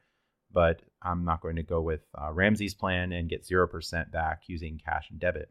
but 0.51 0.81
I'm 1.01 1.25
not 1.25 1.41
going 1.41 1.57
to 1.57 1.63
go 1.63 1.81
with 1.81 2.05
uh, 2.19 2.31
Ramsey's 2.31 2.73
plan 2.73 3.11
and 3.11 3.29
get 3.29 3.45
0% 3.45 4.11
back 4.11 4.43
using 4.47 4.79
cash 4.83 5.09
and 5.09 5.19
debit. 5.19 5.49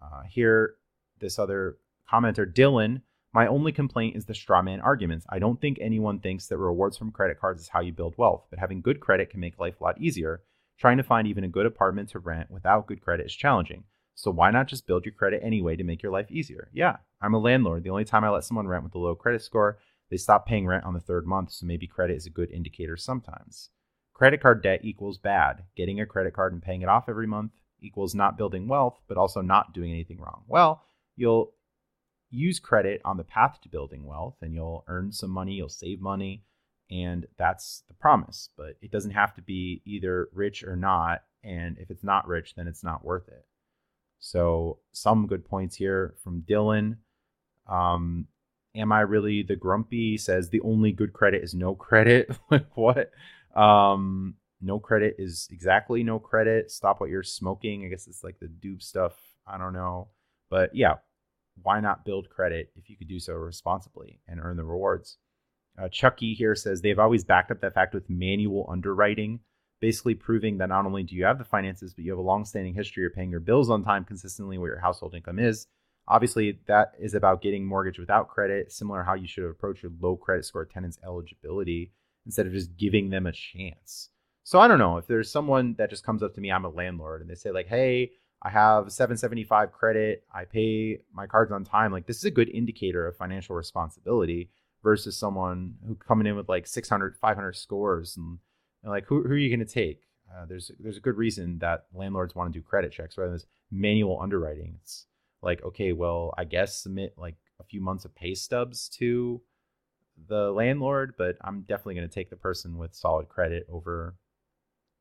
Uh, 0.00 0.22
here, 0.28 0.76
this 1.18 1.38
other 1.38 1.76
commenter, 2.10 2.50
Dylan, 2.50 3.02
my 3.36 3.46
only 3.48 3.70
complaint 3.70 4.16
is 4.16 4.24
the 4.24 4.32
strawman 4.32 4.82
arguments. 4.82 5.26
I 5.28 5.38
don't 5.38 5.60
think 5.60 5.76
anyone 5.78 6.20
thinks 6.20 6.46
that 6.46 6.56
rewards 6.56 6.96
from 6.96 7.12
credit 7.12 7.38
cards 7.38 7.60
is 7.60 7.68
how 7.68 7.82
you 7.82 7.92
build 7.92 8.14
wealth, 8.16 8.46
but 8.48 8.58
having 8.58 8.80
good 8.80 8.98
credit 8.98 9.28
can 9.28 9.40
make 9.40 9.60
life 9.60 9.78
a 9.78 9.84
lot 9.84 10.00
easier. 10.00 10.40
Trying 10.78 10.96
to 10.96 11.02
find 11.02 11.28
even 11.28 11.44
a 11.44 11.48
good 11.48 11.66
apartment 11.66 12.08
to 12.08 12.18
rent 12.18 12.50
without 12.50 12.86
good 12.86 13.02
credit 13.02 13.26
is 13.26 13.36
challenging. 13.36 13.84
So 14.14 14.30
why 14.30 14.50
not 14.50 14.68
just 14.68 14.86
build 14.86 15.04
your 15.04 15.12
credit 15.12 15.42
anyway 15.44 15.76
to 15.76 15.84
make 15.84 16.02
your 16.02 16.12
life 16.12 16.30
easier? 16.30 16.70
Yeah, 16.72 16.96
I'm 17.20 17.34
a 17.34 17.38
landlord. 17.38 17.84
The 17.84 17.90
only 17.90 18.06
time 18.06 18.24
I 18.24 18.30
let 18.30 18.44
someone 18.44 18.68
rent 18.68 18.84
with 18.84 18.94
a 18.94 18.98
low 18.98 19.14
credit 19.14 19.42
score, 19.42 19.80
they 20.10 20.16
stop 20.16 20.46
paying 20.46 20.66
rent 20.66 20.84
on 20.84 20.94
the 20.94 21.00
third 21.00 21.26
month, 21.26 21.52
so 21.52 21.66
maybe 21.66 21.86
credit 21.86 22.16
is 22.16 22.24
a 22.24 22.30
good 22.30 22.50
indicator 22.50 22.96
sometimes. 22.96 23.68
Credit 24.14 24.40
card 24.40 24.62
debt 24.62 24.80
equals 24.82 25.18
bad. 25.18 25.64
Getting 25.76 26.00
a 26.00 26.06
credit 26.06 26.32
card 26.32 26.54
and 26.54 26.62
paying 26.62 26.80
it 26.80 26.88
off 26.88 27.06
every 27.06 27.26
month 27.26 27.52
equals 27.82 28.14
not 28.14 28.38
building 28.38 28.66
wealth, 28.66 28.98
but 29.06 29.18
also 29.18 29.42
not 29.42 29.74
doing 29.74 29.92
anything 29.92 30.22
wrong. 30.22 30.44
Well, 30.48 30.84
you'll 31.16 31.52
use 32.30 32.58
credit 32.58 33.00
on 33.04 33.16
the 33.16 33.24
path 33.24 33.58
to 33.62 33.68
building 33.68 34.04
wealth 34.04 34.36
and 34.42 34.52
you'll 34.52 34.84
earn 34.88 35.12
some 35.12 35.30
money, 35.30 35.54
you'll 35.54 35.68
save 35.68 36.00
money, 36.00 36.42
and 36.90 37.26
that's 37.36 37.82
the 37.88 37.94
promise. 37.94 38.50
But 38.56 38.76
it 38.80 38.90
doesn't 38.90 39.12
have 39.12 39.34
to 39.34 39.42
be 39.42 39.82
either 39.84 40.28
rich 40.32 40.62
or 40.62 40.76
not. 40.76 41.22
And 41.42 41.78
if 41.78 41.90
it's 41.90 42.04
not 42.04 42.26
rich, 42.26 42.54
then 42.54 42.66
it's 42.66 42.84
not 42.84 43.04
worth 43.04 43.28
it. 43.28 43.46
So, 44.18 44.78
some 44.92 45.26
good 45.26 45.44
points 45.44 45.76
here 45.76 46.14
from 46.24 46.42
Dylan. 46.42 46.96
Um, 47.68 48.26
am 48.74 48.92
I 48.92 49.00
really 49.00 49.42
the 49.42 49.56
grumpy? 49.56 50.16
Says 50.16 50.48
the 50.48 50.60
only 50.62 50.92
good 50.92 51.12
credit 51.12 51.44
is 51.44 51.54
no 51.54 51.74
credit. 51.74 52.36
like 52.50 52.66
what? 52.74 53.12
Um, 53.54 54.34
no 54.60 54.78
credit 54.78 55.16
is 55.18 55.48
exactly 55.50 56.02
no 56.02 56.18
credit. 56.18 56.70
Stop 56.70 57.00
what 57.00 57.10
you're 57.10 57.22
smoking. 57.22 57.84
I 57.84 57.88
guess 57.88 58.06
it's 58.06 58.24
like 58.24 58.38
the 58.40 58.48
dupe 58.48 58.82
stuff. 58.82 59.14
I 59.46 59.58
don't 59.58 59.74
know. 59.74 60.08
But 60.50 60.74
yeah, 60.74 60.94
why 61.62 61.80
not 61.80 62.04
build 62.04 62.30
credit 62.30 62.70
if 62.76 62.88
you 62.88 62.96
could 62.96 63.08
do 63.08 63.18
so 63.18 63.34
responsibly 63.34 64.20
and 64.28 64.40
earn 64.40 64.56
the 64.56 64.64
rewards? 64.64 65.18
Uh, 65.78 65.88
Chucky 65.88 66.34
here 66.34 66.54
says 66.54 66.80
they've 66.80 66.98
always 66.98 67.24
backed 67.24 67.50
up 67.50 67.60
that 67.60 67.74
fact 67.74 67.94
with 67.94 68.08
manual 68.08 68.66
underwriting, 68.70 69.40
basically 69.80 70.14
proving 70.14 70.58
that 70.58 70.68
not 70.68 70.86
only 70.86 71.02
do 71.02 71.14
you 71.14 71.24
have 71.24 71.38
the 71.38 71.44
finances, 71.44 71.92
but 71.92 72.04
you 72.04 72.10
have 72.12 72.18
a 72.18 72.22
long-standing 72.22 72.74
history 72.74 73.04
of 73.04 73.14
paying 73.14 73.30
your 73.30 73.40
bills 73.40 73.68
on 73.68 73.84
time 73.84 74.04
consistently, 74.04 74.58
what 74.58 74.66
your 74.66 74.80
household 74.80 75.14
income 75.14 75.38
is. 75.38 75.66
Obviously, 76.08 76.58
that 76.66 76.92
is 77.00 77.14
about 77.14 77.42
getting 77.42 77.66
mortgage 77.66 77.98
without 77.98 78.28
credit, 78.28 78.72
similar 78.72 79.02
how 79.02 79.14
you 79.14 79.26
should 79.26 79.44
approach 79.44 79.82
your 79.82 79.92
low 80.00 80.16
credit 80.16 80.44
score 80.44 80.64
tenants' 80.64 80.98
eligibility 81.04 81.92
instead 82.24 82.46
of 82.46 82.52
just 82.52 82.76
giving 82.76 83.10
them 83.10 83.26
a 83.26 83.32
chance. 83.32 84.10
So 84.44 84.60
I 84.60 84.68
don't 84.68 84.78
know 84.78 84.96
if 84.98 85.08
there's 85.08 85.30
someone 85.30 85.74
that 85.78 85.90
just 85.90 86.04
comes 86.04 86.22
up 86.22 86.34
to 86.34 86.40
me, 86.40 86.52
I'm 86.52 86.64
a 86.64 86.68
landlord, 86.68 87.20
and 87.20 87.28
they 87.28 87.34
say 87.34 87.50
like, 87.50 87.66
"Hey, 87.66 88.12
I 88.46 88.50
have 88.50 88.92
775 88.92 89.72
credit. 89.72 90.24
I 90.32 90.44
pay 90.44 91.00
my 91.12 91.26
cards 91.26 91.50
on 91.50 91.64
time." 91.64 91.90
Like 91.90 92.06
this 92.06 92.18
is 92.18 92.24
a 92.24 92.30
good 92.30 92.48
indicator 92.48 93.06
of 93.06 93.16
financial 93.16 93.56
responsibility 93.56 94.50
versus 94.84 95.16
someone 95.16 95.74
who 95.84 95.96
coming 95.96 96.28
in 96.28 96.36
with 96.36 96.48
like 96.48 96.64
600, 96.66 97.16
500 97.16 97.56
scores 97.56 98.16
and, 98.16 98.38
and 98.84 98.92
like 98.92 99.04
who, 99.06 99.24
who 99.24 99.30
are 99.30 99.36
you 99.36 99.54
going 99.54 99.66
to 99.66 99.72
take? 99.72 100.02
Uh, 100.32 100.44
there's 100.46 100.70
there's 100.78 100.96
a 100.96 101.00
good 101.00 101.16
reason 101.16 101.58
that 101.58 101.86
landlords 101.92 102.36
want 102.36 102.52
to 102.52 102.56
do 102.56 102.62
credit 102.62 102.92
checks 102.92 103.18
rather 103.18 103.30
than 103.30 103.36
this 103.36 103.46
manual 103.72 104.20
underwriting. 104.20 104.78
It's 104.80 105.06
like 105.42 105.64
okay, 105.64 105.92
well, 105.92 106.32
I 106.38 106.44
guess 106.44 106.82
submit 106.82 107.14
like 107.16 107.36
a 107.58 107.64
few 107.64 107.80
months 107.80 108.04
of 108.04 108.14
pay 108.14 108.34
stubs 108.34 108.88
to 109.00 109.42
the 110.28 110.52
landlord, 110.52 111.14
but 111.18 111.36
I'm 111.42 111.62
definitely 111.62 111.96
going 111.96 112.08
to 112.08 112.14
take 112.14 112.30
the 112.30 112.36
person 112.36 112.78
with 112.78 112.94
solid 112.94 113.28
credit 113.28 113.66
over 113.68 114.14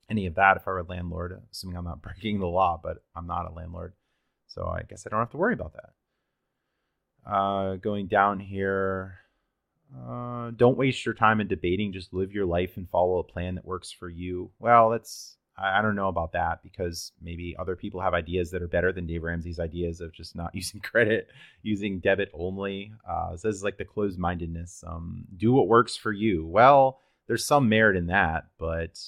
any 0.09 0.25
of 0.25 0.35
that 0.35 0.57
if 0.57 0.67
I 0.67 0.71
were 0.71 0.79
a 0.79 0.83
landlord, 0.83 1.41
assuming 1.51 1.77
I'm 1.77 1.85
not 1.85 2.01
breaking 2.03 2.39
the 2.39 2.47
law, 2.47 2.79
but 2.81 3.03
I'm 3.15 3.27
not 3.27 3.49
a 3.49 3.53
landlord. 3.53 3.93
So 4.47 4.65
I 4.65 4.83
guess 4.83 5.05
I 5.05 5.09
don't 5.09 5.19
have 5.19 5.31
to 5.31 5.37
worry 5.37 5.53
about 5.53 5.73
that. 5.73 7.29
Uh, 7.29 7.75
going 7.77 8.07
down 8.07 8.39
here, 8.39 9.17
uh, 10.07 10.51
don't 10.55 10.77
waste 10.77 11.05
your 11.05 11.15
time 11.15 11.41
in 11.41 11.47
debating. 11.47 11.91
Just 11.91 12.13
live 12.13 12.31
your 12.31 12.45
life 12.45 12.77
and 12.77 12.89
follow 12.89 13.17
a 13.17 13.23
plan 13.23 13.55
that 13.55 13.65
works 13.65 13.91
for 13.91 14.09
you. 14.09 14.51
Well, 14.59 14.91
that's 14.91 15.37
I, 15.57 15.79
I 15.79 15.81
don't 15.81 15.95
know 15.95 16.07
about 16.07 16.33
that 16.33 16.61
because 16.63 17.11
maybe 17.21 17.55
other 17.57 17.75
people 17.75 18.01
have 18.01 18.13
ideas 18.13 18.51
that 18.51 18.61
are 18.61 18.67
better 18.67 18.91
than 18.91 19.07
Dave 19.07 19.23
Ramsey's 19.23 19.59
ideas 19.59 20.01
of 20.01 20.13
just 20.13 20.35
not 20.35 20.51
using 20.53 20.81
credit, 20.81 21.29
using 21.61 21.99
debit 21.99 22.29
only. 22.33 22.93
Uh, 23.09 23.31
this 23.31 23.45
is 23.45 23.63
like 23.63 23.77
the 23.77 23.85
closed 23.85 24.19
mindedness. 24.19 24.83
Um, 24.85 25.25
do 25.37 25.51
what 25.51 25.67
works 25.67 25.95
for 25.95 26.11
you. 26.11 26.45
Well, 26.45 26.99
there's 27.27 27.45
some 27.45 27.69
merit 27.69 27.97
in 27.97 28.07
that, 28.07 28.45
but 28.59 28.99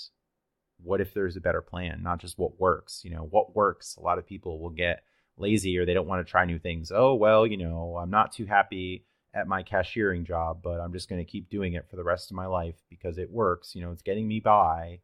what 0.84 1.02
if 1.02 1.14
there's 1.14 1.36
a 1.36 1.42
better 1.42 1.62
plan, 1.62 2.02
not 2.04 2.20
just 2.20 2.38
what 2.38 2.60
works? 2.60 3.02
You 3.04 3.12
know, 3.12 3.28
what 3.30 3.56
works? 3.56 3.96
A 3.98 4.02
lot 4.02 4.18
of 4.18 4.28
people 4.28 4.60
will 4.60 4.70
get 4.70 5.04
lazy 5.38 5.78
or 5.78 5.86
they 5.86 5.94
don't 5.94 6.08
want 6.08 6.26
to 6.26 6.30
try 6.30 6.46
new 6.46 6.60
things. 6.60 6.92
Oh, 6.94 7.16
well, 7.16 7.46
you 7.46 7.58
know, 7.58 7.98
I'm 7.98 8.10
not 8.10 8.34
too 8.34 8.46
happy 8.46 9.06
at 9.34 9.48
my 9.48 9.64
cashiering 9.64 10.26
job, 10.26 10.62
but 10.64 10.80
I'm 10.80 10.94
just 10.94 11.10
going 11.10 11.24
to 11.24 11.30
keep 11.30 11.50
doing 11.50 11.74
it 11.74 11.88
for 11.90 11.96
the 11.96 12.04
rest 12.04 12.32
of 12.32 12.36
my 12.36 12.46
life 12.46 12.76
because 12.90 13.18
it 13.18 13.32
works. 13.32 13.76
You 13.76 13.82
know, 13.82 13.92
it's 13.92 14.02
getting 14.02 14.28
me 14.28 14.40
by. 14.40 15.00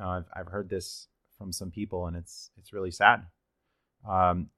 Uh, 0.00 0.08
I've, 0.08 0.24
I've 0.34 0.48
heard 0.48 0.68
this 0.70 1.08
from 1.36 1.52
some 1.52 1.70
people, 1.70 2.06
and 2.06 2.16
it's 2.16 2.50
it's 2.56 2.72
really 2.72 2.90
sad. 2.90 3.26
Um, 4.08 4.48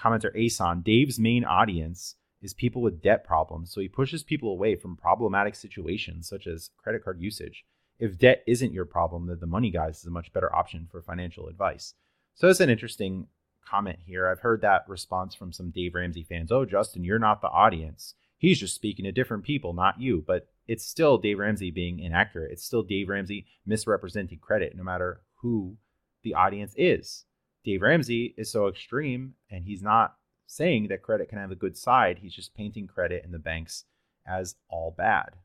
commenter 0.00 0.34
Ason, 0.36 0.82
Dave's 0.82 1.18
main 1.18 1.44
audience 1.44 2.16
is 2.42 2.54
people 2.54 2.80
with 2.80 3.02
debt 3.02 3.24
problems, 3.24 3.72
so 3.72 3.80
he 3.80 3.88
pushes 3.88 4.22
people 4.22 4.50
away 4.50 4.74
from 4.74 4.96
problematic 4.96 5.54
situations 5.54 6.28
such 6.28 6.46
as 6.46 6.70
credit 6.78 7.04
card 7.04 7.20
usage 7.20 7.64
if 8.00 8.18
debt 8.18 8.42
isn't 8.46 8.72
your 8.72 8.86
problem, 8.86 9.26
then 9.26 9.38
the 9.40 9.46
money 9.46 9.70
guys 9.70 9.98
is 10.00 10.06
a 10.06 10.10
much 10.10 10.32
better 10.32 10.54
option 10.54 10.88
for 10.90 11.02
financial 11.02 11.46
advice. 11.48 11.94
So 12.34 12.48
it's 12.48 12.60
an 12.60 12.70
interesting 12.70 13.26
comment 13.64 13.98
here. 14.06 14.26
I've 14.28 14.40
heard 14.40 14.62
that 14.62 14.88
response 14.88 15.34
from 15.34 15.52
some 15.52 15.70
Dave 15.70 15.94
Ramsey 15.94 16.24
fans. 16.24 16.50
Oh, 16.50 16.64
Justin, 16.64 17.04
you're 17.04 17.18
not 17.18 17.42
the 17.42 17.48
audience. 17.48 18.14
He's 18.38 18.58
just 18.58 18.74
speaking 18.74 19.04
to 19.04 19.12
different 19.12 19.44
people, 19.44 19.74
not 19.74 20.00
you. 20.00 20.24
But 20.26 20.48
it's 20.66 20.84
still 20.84 21.18
Dave 21.18 21.38
Ramsey 21.38 21.70
being 21.70 22.00
inaccurate. 22.00 22.52
It's 22.52 22.64
still 22.64 22.82
Dave 22.82 23.08
Ramsey 23.08 23.46
misrepresenting 23.66 24.38
credit, 24.38 24.74
no 24.74 24.82
matter 24.82 25.20
who 25.42 25.76
the 26.22 26.34
audience 26.34 26.72
is. 26.76 27.26
Dave 27.64 27.82
Ramsey 27.82 28.34
is 28.38 28.50
so 28.50 28.66
extreme, 28.66 29.34
and 29.50 29.64
he's 29.64 29.82
not 29.82 30.14
saying 30.46 30.88
that 30.88 31.02
credit 31.02 31.28
can 31.28 31.38
have 31.38 31.50
a 31.50 31.56
good 31.56 31.76
side. 31.76 32.18
He's 32.22 32.34
just 32.34 32.54
painting 32.54 32.86
credit 32.86 33.22
and 33.24 33.34
the 33.34 33.38
banks 33.38 33.84
as 34.26 34.54
all 34.68 34.94
bad. 34.96 35.36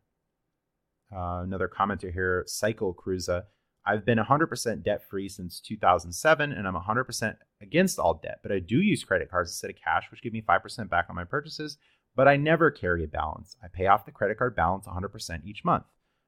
Uh, 1.16 1.41
another 1.43 1.70
commenter 1.70 2.11
here, 2.11 2.43
Cycle 2.45 2.93
Cruiser. 2.93 3.43
I've 3.86 4.03
been 4.03 4.18
100% 4.18 4.84
debt 4.84 5.07
free 5.07 5.30
since 5.30 5.59
2007, 5.61 6.51
and 6.51 6.68
I'm 6.68 6.76
100% 6.76 7.36
against 7.61 7.99
all 7.99 8.16
debt, 8.16 8.39
but 8.41 8.51
I 8.51 8.59
do 8.59 8.82
use 8.82 9.03
credit 9.03 9.30
cards 9.30 9.51
instead 9.51 9.70
of 9.70 9.76
cash, 9.78 10.05
which 10.09 10.24
give 10.24 10.34
me 10.34 10.41
5% 10.41 10.89
back 10.89 11.05
on 11.07 11.16
my 11.16 11.24
purchases. 11.24 11.78
But 12.16 12.28
I 12.28 12.36
never 12.36 12.72
carry 12.72 13.03
a 13.03 13.07
balance. 13.07 13.57
I 13.63 13.68
pay 13.68 13.88
off 13.88 14.05
the 14.05 14.11
credit 14.11 14.38
card 14.38 14.55
balance 14.55 14.88
100% 14.88 15.45
each 15.45 15.63
month. 15.63 15.84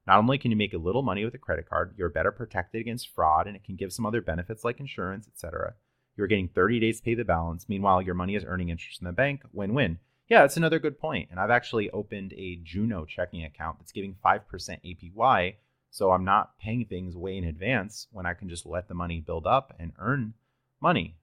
Not 0.05 0.19
only 0.19 0.37
can 0.37 0.51
you 0.51 0.57
make 0.57 0.73
a 0.73 0.77
little 0.77 1.01
money 1.01 1.25
with 1.25 1.33
a 1.33 1.39
credit 1.39 1.67
card, 1.67 1.95
you're 1.97 2.09
better 2.09 2.31
protected 2.31 2.79
against 2.79 3.13
fraud, 3.13 3.47
and 3.47 3.55
it 3.55 3.63
can 3.63 3.75
give 3.75 3.91
some 3.91 4.05
other 4.05 4.21
benefits 4.21 4.63
like 4.63 4.79
insurance, 4.79 5.27
etc. 5.27 5.73
You're 6.15 6.27
getting 6.27 6.47
30 6.47 6.79
days 6.79 6.97
to 6.97 7.03
pay 7.03 7.15
the 7.15 7.25
balance. 7.25 7.67
Meanwhile, 7.67 8.03
your 8.03 8.15
money 8.15 8.35
is 8.35 8.45
earning 8.45 8.69
interest 8.69 9.01
in 9.01 9.05
the 9.05 9.11
bank. 9.11 9.41
Win 9.51 9.73
win. 9.73 9.99
Yeah, 10.29 10.41
that's 10.41 10.57
another 10.57 10.79
good 10.79 10.99
point. 10.99 11.29
And 11.31 11.39
I've 11.39 11.51
actually 11.51 11.89
opened 11.91 12.33
a 12.33 12.59
Juno 12.63 13.05
checking 13.05 13.43
account 13.43 13.79
that's 13.79 13.91
giving 13.93 14.15
5% 14.23 14.41
APY. 14.53 15.55
So 15.89 16.11
I'm 16.11 16.25
not 16.25 16.59
paying 16.59 16.85
things 16.85 17.15
way 17.15 17.37
in 17.37 17.45
advance 17.45 18.07
when 18.11 18.25
I 18.25 18.33
can 18.33 18.49
just 18.49 18.65
let 18.65 18.87
the 18.87 18.93
money 18.93 19.21
build 19.21 19.47
up 19.47 19.73
and 19.79 19.93
earn 19.99 20.33
money. 20.81 21.15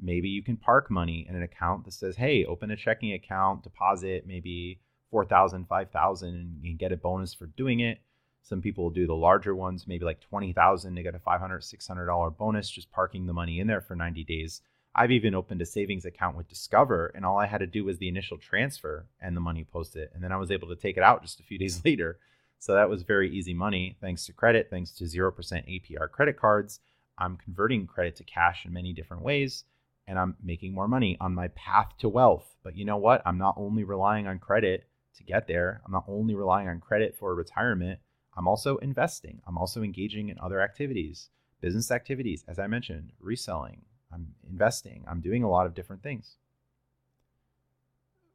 Maybe 0.00 0.28
you 0.28 0.42
can 0.42 0.56
park 0.56 0.90
money 0.90 1.26
in 1.28 1.36
an 1.36 1.42
account 1.42 1.84
that 1.84 1.92
says, 1.92 2.16
hey, 2.16 2.44
open 2.44 2.72
a 2.72 2.76
checking 2.76 3.12
account, 3.12 3.62
deposit 3.62 4.26
maybe 4.26 4.80
4,000, 5.10 5.68
5,000, 5.68 6.60
and 6.64 6.78
get 6.78 6.90
a 6.90 6.96
bonus 6.96 7.32
for 7.32 7.46
doing 7.46 7.80
it. 7.80 8.00
Some 8.42 8.60
people 8.60 8.90
do 8.90 9.06
the 9.06 9.14
larger 9.14 9.54
ones, 9.54 9.86
maybe 9.86 10.04
like 10.04 10.20
20,000, 10.20 10.96
to 10.96 11.02
get 11.02 11.14
a 11.14 11.18
$500, 11.18 11.40
$600 11.40 12.36
bonus 12.36 12.68
just 12.68 12.90
parking 12.90 13.26
the 13.26 13.32
money 13.32 13.60
in 13.60 13.68
there 13.68 13.80
for 13.80 13.94
90 13.94 14.24
days. 14.24 14.60
I've 14.96 15.10
even 15.10 15.34
opened 15.34 15.60
a 15.60 15.66
savings 15.66 16.04
account 16.04 16.36
with 16.36 16.48
Discover, 16.48 17.12
and 17.16 17.26
all 17.26 17.38
I 17.38 17.46
had 17.46 17.58
to 17.58 17.66
do 17.66 17.84
was 17.84 17.98
the 17.98 18.08
initial 18.08 18.38
transfer 18.38 19.06
and 19.20 19.36
the 19.36 19.40
money 19.40 19.64
posted. 19.64 20.08
And 20.14 20.22
then 20.22 20.30
I 20.30 20.36
was 20.36 20.52
able 20.52 20.68
to 20.68 20.76
take 20.76 20.96
it 20.96 21.02
out 21.02 21.22
just 21.22 21.40
a 21.40 21.42
few 21.42 21.58
days 21.64 21.84
later. 21.84 22.18
So 22.60 22.74
that 22.74 22.88
was 22.88 23.02
very 23.02 23.30
easy 23.30 23.54
money 23.54 23.96
thanks 24.00 24.24
to 24.26 24.32
credit, 24.32 24.68
thanks 24.70 24.92
to 24.92 25.04
0% 25.04 25.32
APR 25.34 26.10
credit 26.10 26.38
cards. 26.38 26.80
I'm 27.18 27.36
converting 27.36 27.86
credit 27.86 28.16
to 28.16 28.24
cash 28.24 28.64
in 28.64 28.72
many 28.72 28.92
different 28.92 29.22
ways, 29.22 29.64
and 30.06 30.18
I'm 30.18 30.36
making 30.42 30.72
more 30.72 30.88
money 30.88 31.16
on 31.20 31.34
my 31.34 31.48
path 31.48 31.92
to 31.98 32.08
wealth. 32.08 32.54
But 32.62 32.76
you 32.76 32.84
know 32.84 32.96
what? 32.96 33.22
I'm 33.26 33.38
not 33.38 33.54
only 33.56 33.84
relying 33.84 34.26
on 34.26 34.38
credit 34.38 34.86
to 35.16 35.24
get 35.24 35.46
there, 35.46 35.82
I'm 35.84 35.92
not 35.92 36.04
only 36.08 36.34
relying 36.34 36.68
on 36.68 36.80
credit 36.80 37.16
for 37.16 37.34
retirement. 37.34 38.00
I'm 38.36 38.48
also 38.48 38.78
investing. 38.78 39.42
I'm 39.46 39.58
also 39.58 39.82
engaging 39.82 40.28
in 40.28 40.38
other 40.40 40.60
activities, 40.60 41.30
business 41.60 41.90
activities, 41.90 42.44
as 42.48 42.58
I 42.58 42.66
mentioned, 42.66 43.12
reselling, 43.20 43.82
I'm 44.14 44.28
investing. 44.48 45.04
I'm 45.08 45.20
doing 45.20 45.42
a 45.42 45.50
lot 45.50 45.66
of 45.66 45.74
different 45.74 46.02
things. 46.02 46.36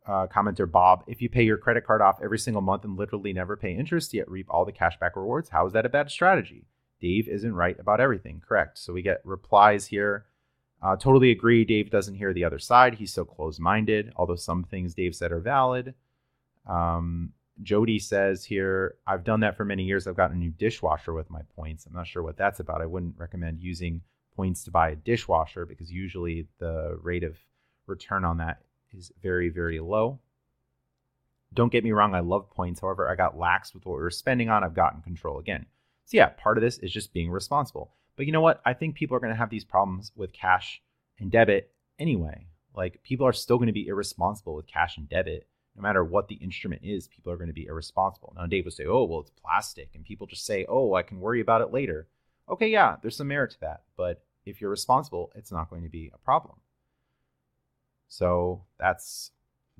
Uh, 0.05 0.27
commenter 0.27 0.69
Bob, 0.69 1.03
if 1.07 1.21
you 1.21 1.30
pay 1.30 1.43
your 1.43 1.57
credit 1.57 1.86
card 1.86 2.01
off 2.01 2.19
every 2.21 2.39
single 2.39 2.61
month 2.61 2.84
and 2.84 2.97
literally 2.97 3.32
never 3.32 3.55
pay 3.55 3.75
interest, 3.75 4.13
yet 4.13 4.30
reap 4.30 4.47
all 4.49 4.65
the 4.65 4.71
cashback 4.71 5.15
rewards, 5.15 5.49
how 5.49 5.67
is 5.67 5.73
that 5.73 5.86
a 5.86 5.89
bad 5.89 6.09
strategy? 6.09 6.65
Dave 6.99 7.27
isn't 7.27 7.53
right 7.53 7.80
about 7.80 8.01
everything. 8.01 8.41
Correct. 8.45 8.77
So 8.77 8.91
we 8.91 9.01
get 9.01 9.21
replies 9.23 9.88
here. 9.88 10.25
Uh, 10.82 10.95
totally 10.95 11.32
agree. 11.32 11.63
Dave 11.65 11.91
doesn't 11.91 12.15
hear 12.15 12.34
the 12.34 12.43
other 12.43 12.59
side. 12.59 12.95
He's 12.95 13.13
so 13.13 13.25
close 13.25 13.59
minded, 13.59 14.11
although 14.15 14.36
some 14.36 14.63
things 14.63 14.93
Dave 14.93 15.15
said 15.15 15.32
are 15.32 15.39
valid. 15.39 15.93
Um, 16.65 17.34
Jody 17.61 17.99
says 17.99 18.45
here, 18.45 18.95
I've 19.05 19.23
done 19.23 19.41
that 19.41 19.57
for 19.57 19.65
many 19.65 19.84
years. 19.84 20.07
I've 20.07 20.15
gotten 20.15 20.38
a 20.38 20.39
new 20.39 20.51
dishwasher 20.51 21.13
with 21.13 21.30
my 21.30 21.41
points. 21.55 21.86
I'm 21.86 21.93
not 21.93 22.07
sure 22.07 22.23
what 22.23 22.38
that's 22.38 22.59
about. 22.59 22.82
I 22.82 22.86
wouldn't 22.86 23.15
recommend 23.17 23.61
using 23.61 24.01
points 24.36 24.63
to 24.63 24.71
buy 24.71 24.89
a 24.89 24.95
dishwasher 24.95 25.65
because 25.65 25.91
usually 25.91 26.47
the 26.59 26.97
rate 27.01 27.23
of 27.23 27.38
return 27.88 28.23
on 28.23 28.38
that 28.38 28.61
is 28.91 29.11
very, 29.21 29.49
very 29.49 29.80
low. 29.80 30.19
Don't 31.53 31.71
get 31.71 31.84
me 31.84 31.91
wrong, 31.91 32.13
I 32.13 32.19
love 32.19 32.49
points. 32.49 32.82
However, 32.82 33.09
I 33.09 33.15
got 33.15 33.38
lax 33.38 33.73
with 33.73 33.86
what 33.86 33.95
we 33.95 34.01
were 34.01 34.11
spending 34.11 34.49
on. 34.49 34.63
I've 34.63 34.75
gotten 34.75 35.01
control 35.01 35.39
again. 35.39 35.65
So, 36.05 36.17
yeah, 36.17 36.30
part 36.30 36.57
of 36.57 36.61
this 36.61 36.77
is 36.80 36.91
just 36.91 37.13
being 37.13 37.32
responsible. 37.32 37.91
But 38.15 38.25
you 38.25 38.32
know 38.32 38.41
what? 38.41 38.61
I 38.65 38.73
think 38.73 38.95
people 38.95 39.15
are 39.15 39.19
going 39.19 39.34
to 39.34 39.38
have 39.38 39.49
these 39.49 39.65
problems 39.65 40.11
with 40.15 40.34
cash 40.34 40.82
and 41.19 41.32
debit 41.32 41.71
anyway. 41.97 42.47
Like 42.75 43.01
people 43.03 43.25
are 43.25 43.34
still 43.34 43.57
going 43.57 43.67
to 43.67 43.73
be 43.73 43.88
irresponsible 43.88 44.55
with 44.55 44.67
cash 44.67 44.97
and 44.97 45.09
debit. 45.09 45.47
No 45.75 45.82
matter 45.82 46.03
what 46.03 46.27
the 46.27 46.36
instrument 46.36 46.82
is, 46.84 47.07
people 47.07 47.32
are 47.32 47.38
going 47.38 47.47
to 47.47 47.53
be 47.53 47.67
irresponsible. 47.67 48.34
Now, 48.36 48.45
Dave 48.45 48.65
would 48.65 48.73
say, 48.73 48.86
oh, 48.86 49.05
well, 49.05 49.21
it's 49.21 49.32
plastic. 49.32 49.91
And 49.95 50.03
people 50.03 50.27
just 50.27 50.45
say, 50.45 50.65
oh, 50.67 50.93
I 50.95 51.03
can 51.03 51.19
worry 51.19 51.39
about 51.39 51.61
it 51.61 51.71
later. 51.71 52.07
Okay, 52.50 52.70
yeah, 52.70 52.95
there's 53.02 53.18
some 53.18 53.28
merit 53.28 53.52
to 53.52 53.60
that. 53.62 53.84
But 53.95 54.24
if 54.45 54.62
you're 54.62 54.70
responsible, 54.70 55.32
it's 55.36 55.52
not 55.52 55.70
going 55.70 55.84
to 55.84 55.89
be 55.89 56.12
a 56.14 56.18
problem. 56.18 56.58
So 58.08 58.64
that's 58.80 59.32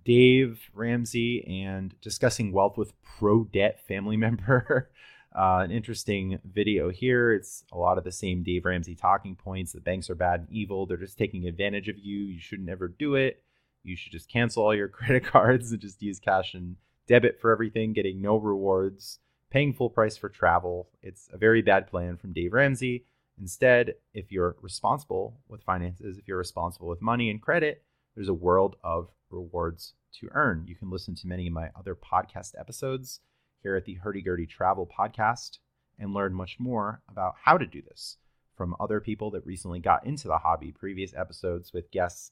Dave 0.04 0.70
Ramsey 0.74 1.64
and 1.64 1.94
discussing 2.02 2.52
wealth 2.52 2.78
with 2.78 2.94
pro 3.02 3.44
debt 3.44 3.86
family 3.88 4.18
member. 4.18 4.92
Uh, 5.32 5.62
an 5.64 5.70
interesting 5.70 6.40
video 6.44 6.90
here. 6.90 7.32
It's 7.32 7.64
a 7.72 7.78
lot 7.78 8.00
of 8.00 8.04
the 8.04 8.12
same 8.12 8.42
Dave 8.42 8.66
Ramsey 8.66 8.96
talking 8.96 9.36
points. 9.36 9.72
The 9.72 9.80
banks 9.80 10.10
are 10.10 10.16
bad 10.16 10.40
and 10.40 10.50
evil. 10.50 10.88
They're 10.88 10.98
just 10.98 11.20
taking 11.20 11.46
advantage 11.46 11.88
of 11.88 12.00
you. 12.00 12.22
You 12.22 12.40
should 12.40 12.66
never 12.66 12.88
do 12.88 13.14
it. 13.14 13.44
You 13.84 13.96
should 13.96 14.12
just 14.12 14.28
cancel 14.28 14.64
all 14.64 14.76
your 14.76 14.88
credit 14.90 15.24
cards 15.24 15.72
and 15.72 15.80
just 15.80 16.02
use 16.02 16.20
cash 16.20 16.56
and 16.56 16.78
debit 17.08 17.40
for 17.40 17.52
everything, 17.52 17.94
getting 17.94 18.22
no 18.22 18.38
rewards, 18.38 19.20
paying 19.50 19.74
full 19.74 19.90
price 19.90 20.18
for 20.18 20.30
travel. 20.30 20.90
It's 21.02 21.30
a 21.32 21.38
very 21.38 21.62
bad 21.62 21.88
plan 21.88 22.18
from 22.18 22.34
Dave 22.34 22.54
Ramsey. 22.54 23.06
Instead, 23.40 23.96
if 24.14 24.32
you're 24.32 24.56
responsible 24.62 25.40
with 25.48 25.64
finances, 25.64 26.18
if 26.18 26.28
you're 26.28 26.38
responsible 26.38 26.88
with 26.88 27.02
money 27.02 27.30
and 27.30 27.42
credit, 27.42 27.84
there's 28.16 28.30
a 28.30 28.34
world 28.34 28.76
of 28.84 29.10
rewards 29.30 29.94
to 30.20 30.30
earn. 30.32 30.66
You 30.68 30.76
can 30.76 30.90
listen 30.90 31.16
to 31.16 31.28
many 31.28 31.48
of 31.48 31.54
my 31.54 31.70
other 31.78 31.96
podcast 31.96 32.54
episodes 32.60 33.22
here 33.62 33.76
at 33.76 33.86
the 33.86 33.96
Hurdy 33.96 34.22
Gurdy 34.22 34.46
Travel 34.46 34.88
Podcast 34.88 35.60
and 35.98 36.14
learn 36.14 36.34
much 36.34 36.58
more 36.60 37.02
about 37.10 37.36
how 37.44 37.58
to 37.58 37.66
do 37.66 37.82
this 37.82 38.18
from 38.56 38.76
other 38.80 39.00
people 39.00 39.32
that 39.32 39.46
recently 39.46 39.80
got 39.80 40.06
into 40.06 40.28
the 40.28 40.40
hobby. 40.40 40.72
Previous 40.72 41.14
episodes 41.14 41.72
with 41.74 41.92
guests 41.92 42.32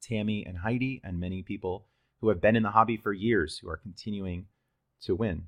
Tammy 0.00 0.44
and 0.46 0.58
Heidi, 0.58 1.00
and 1.02 1.18
many 1.18 1.42
people 1.42 1.86
who 2.20 2.28
have 2.28 2.40
been 2.40 2.56
in 2.56 2.62
the 2.62 2.70
hobby 2.70 2.96
for 2.96 3.12
years 3.12 3.58
who 3.58 3.68
are 3.68 3.76
continuing 3.76 4.46
to 5.02 5.14
win. 5.14 5.46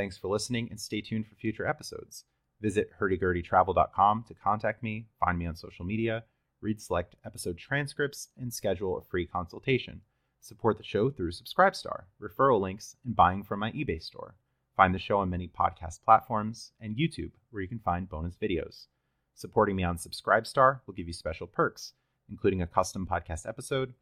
Thanks 0.00 0.16
for 0.16 0.28
listening 0.28 0.68
and 0.70 0.80
stay 0.80 1.02
tuned 1.02 1.26
for 1.26 1.34
future 1.34 1.66
episodes. 1.66 2.24
Visit 2.62 2.90
hurdygurdytravel.com 2.98 4.24
to 4.28 4.32
contact 4.34 4.82
me, 4.82 5.08
find 5.22 5.38
me 5.38 5.44
on 5.44 5.54
social 5.54 5.84
media, 5.84 6.24
read 6.62 6.80
select 6.80 7.16
episode 7.26 7.58
transcripts, 7.58 8.28
and 8.40 8.50
schedule 8.50 8.96
a 8.96 9.02
free 9.02 9.26
consultation. 9.26 10.00
Support 10.40 10.78
the 10.78 10.84
show 10.84 11.10
through 11.10 11.32
Subscribestar, 11.32 12.04
referral 12.18 12.62
links, 12.62 12.96
and 13.04 13.14
buying 13.14 13.42
from 13.42 13.60
my 13.60 13.72
eBay 13.72 14.02
store. 14.02 14.36
Find 14.74 14.94
the 14.94 14.98
show 14.98 15.18
on 15.18 15.28
many 15.28 15.48
podcast 15.48 16.02
platforms 16.02 16.72
and 16.80 16.96
YouTube, 16.96 17.32
where 17.50 17.60
you 17.60 17.68
can 17.68 17.78
find 17.78 18.08
bonus 18.08 18.36
videos. 18.36 18.86
Supporting 19.34 19.76
me 19.76 19.84
on 19.84 19.98
Subscribestar 19.98 20.80
will 20.86 20.94
give 20.94 21.08
you 21.08 21.12
special 21.12 21.46
perks, 21.46 21.92
including 22.30 22.62
a 22.62 22.66
custom 22.66 23.06
podcast 23.06 23.46
episode, 23.46 23.92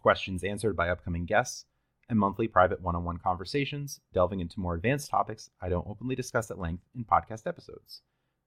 questions 0.00 0.42
answered 0.42 0.74
by 0.76 0.88
upcoming 0.88 1.24
guests, 1.24 1.66
and 2.12 2.20
monthly 2.20 2.46
private 2.46 2.82
one 2.82 2.94
on 2.94 3.04
one 3.04 3.16
conversations 3.16 3.98
delving 4.12 4.40
into 4.40 4.60
more 4.60 4.74
advanced 4.74 5.08
topics 5.08 5.48
I 5.62 5.70
don't 5.70 5.88
openly 5.88 6.14
discuss 6.14 6.50
at 6.50 6.58
length 6.58 6.84
in 6.94 7.06
podcast 7.06 7.46
episodes. 7.46 8.02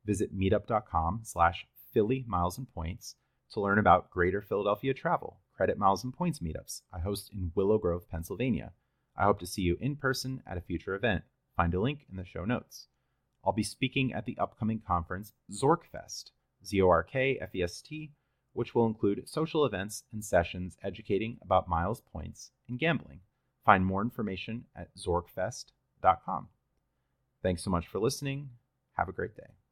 Visit 0.06 0.38
meetup.com 0.38 1.22
slash 1.24 1.66
Philly 1.92 2.24
Miles 2.28 2.60
and 2.60 2.72
Points 2.72 3.16
to 3.52 3.60
learn 3.60 3.80
about 3.80 4.12
Greater 4.12 4.40
Philadelphia 4.40 4.94
travel, 4.94 5.40
credit 5.52 5.80
miles 5.80 6.04
and 6.04 6.14
points 6.14 6.40
meetups 6.40 6.82
I 6.94 7.00
host 7.00 7.32
in 7.34 7.54
Willow 7.56 7.80
Grove, 7.80 8.08
Pennsylvania. 8.08 8.74
I 9.18 9.24
hope 9.24 9.40
to 9.40 9.48
see 9.48 9.64
you 9.64 9.78
in 9.82 9.96
person 9.96 10.44
at 10.46 10.58
a 10.58 10.62
future 10.62 10.94
event. 10.94 11.24
Find 11.58 11.74
a 11.74 11.82
link 11.82 12.06
in 12.08 12.18
the 12.18 12.24
show 12.24 12.46
notes. 12.46 12.86
I'll 13.44 13.52
be 13.52 13.64
speaking 13.64 14.14
at 14.14 14.26
the 14.26 14.38
upcoming 14.38 14.80
conference 14.86 15.34
Zorkfest, 15.52 16.26
Z 16.64 16.80
O 16.84 16.88
R 16.88 17.02
K 17.02 17.40
F 17.42 17.56
E 17.56 17.64
S 17.64 17.82
T, 17.82 18.12
which 18.54 18.76
will 18.76 18.86
include 18.86 19.28
social 19.28 19.66
events 19.66 20.04
and 20.14 20.24
sessions 20.24 20.78
educating 20.84 21.40
about 21.42 21.68
miles, 21.68 22.02
points, 22.02 22.52
and 22.70 22.78
gambling. 22.78 23.22
Find 23.66 23.86
more 23.86 24.02
information 24.02 24.66
at 24.76 24.90
zorkfest.com. 24.96 26.50
Thanks 27.42 27.64
so 27.64 27.70
much 27.72 27.88
for 27.88 28.00
listening. 28.00 28.50
Have 28.94 29.10
a 29.10 29.12
great 29.12 29.36
day. 29.36 29.65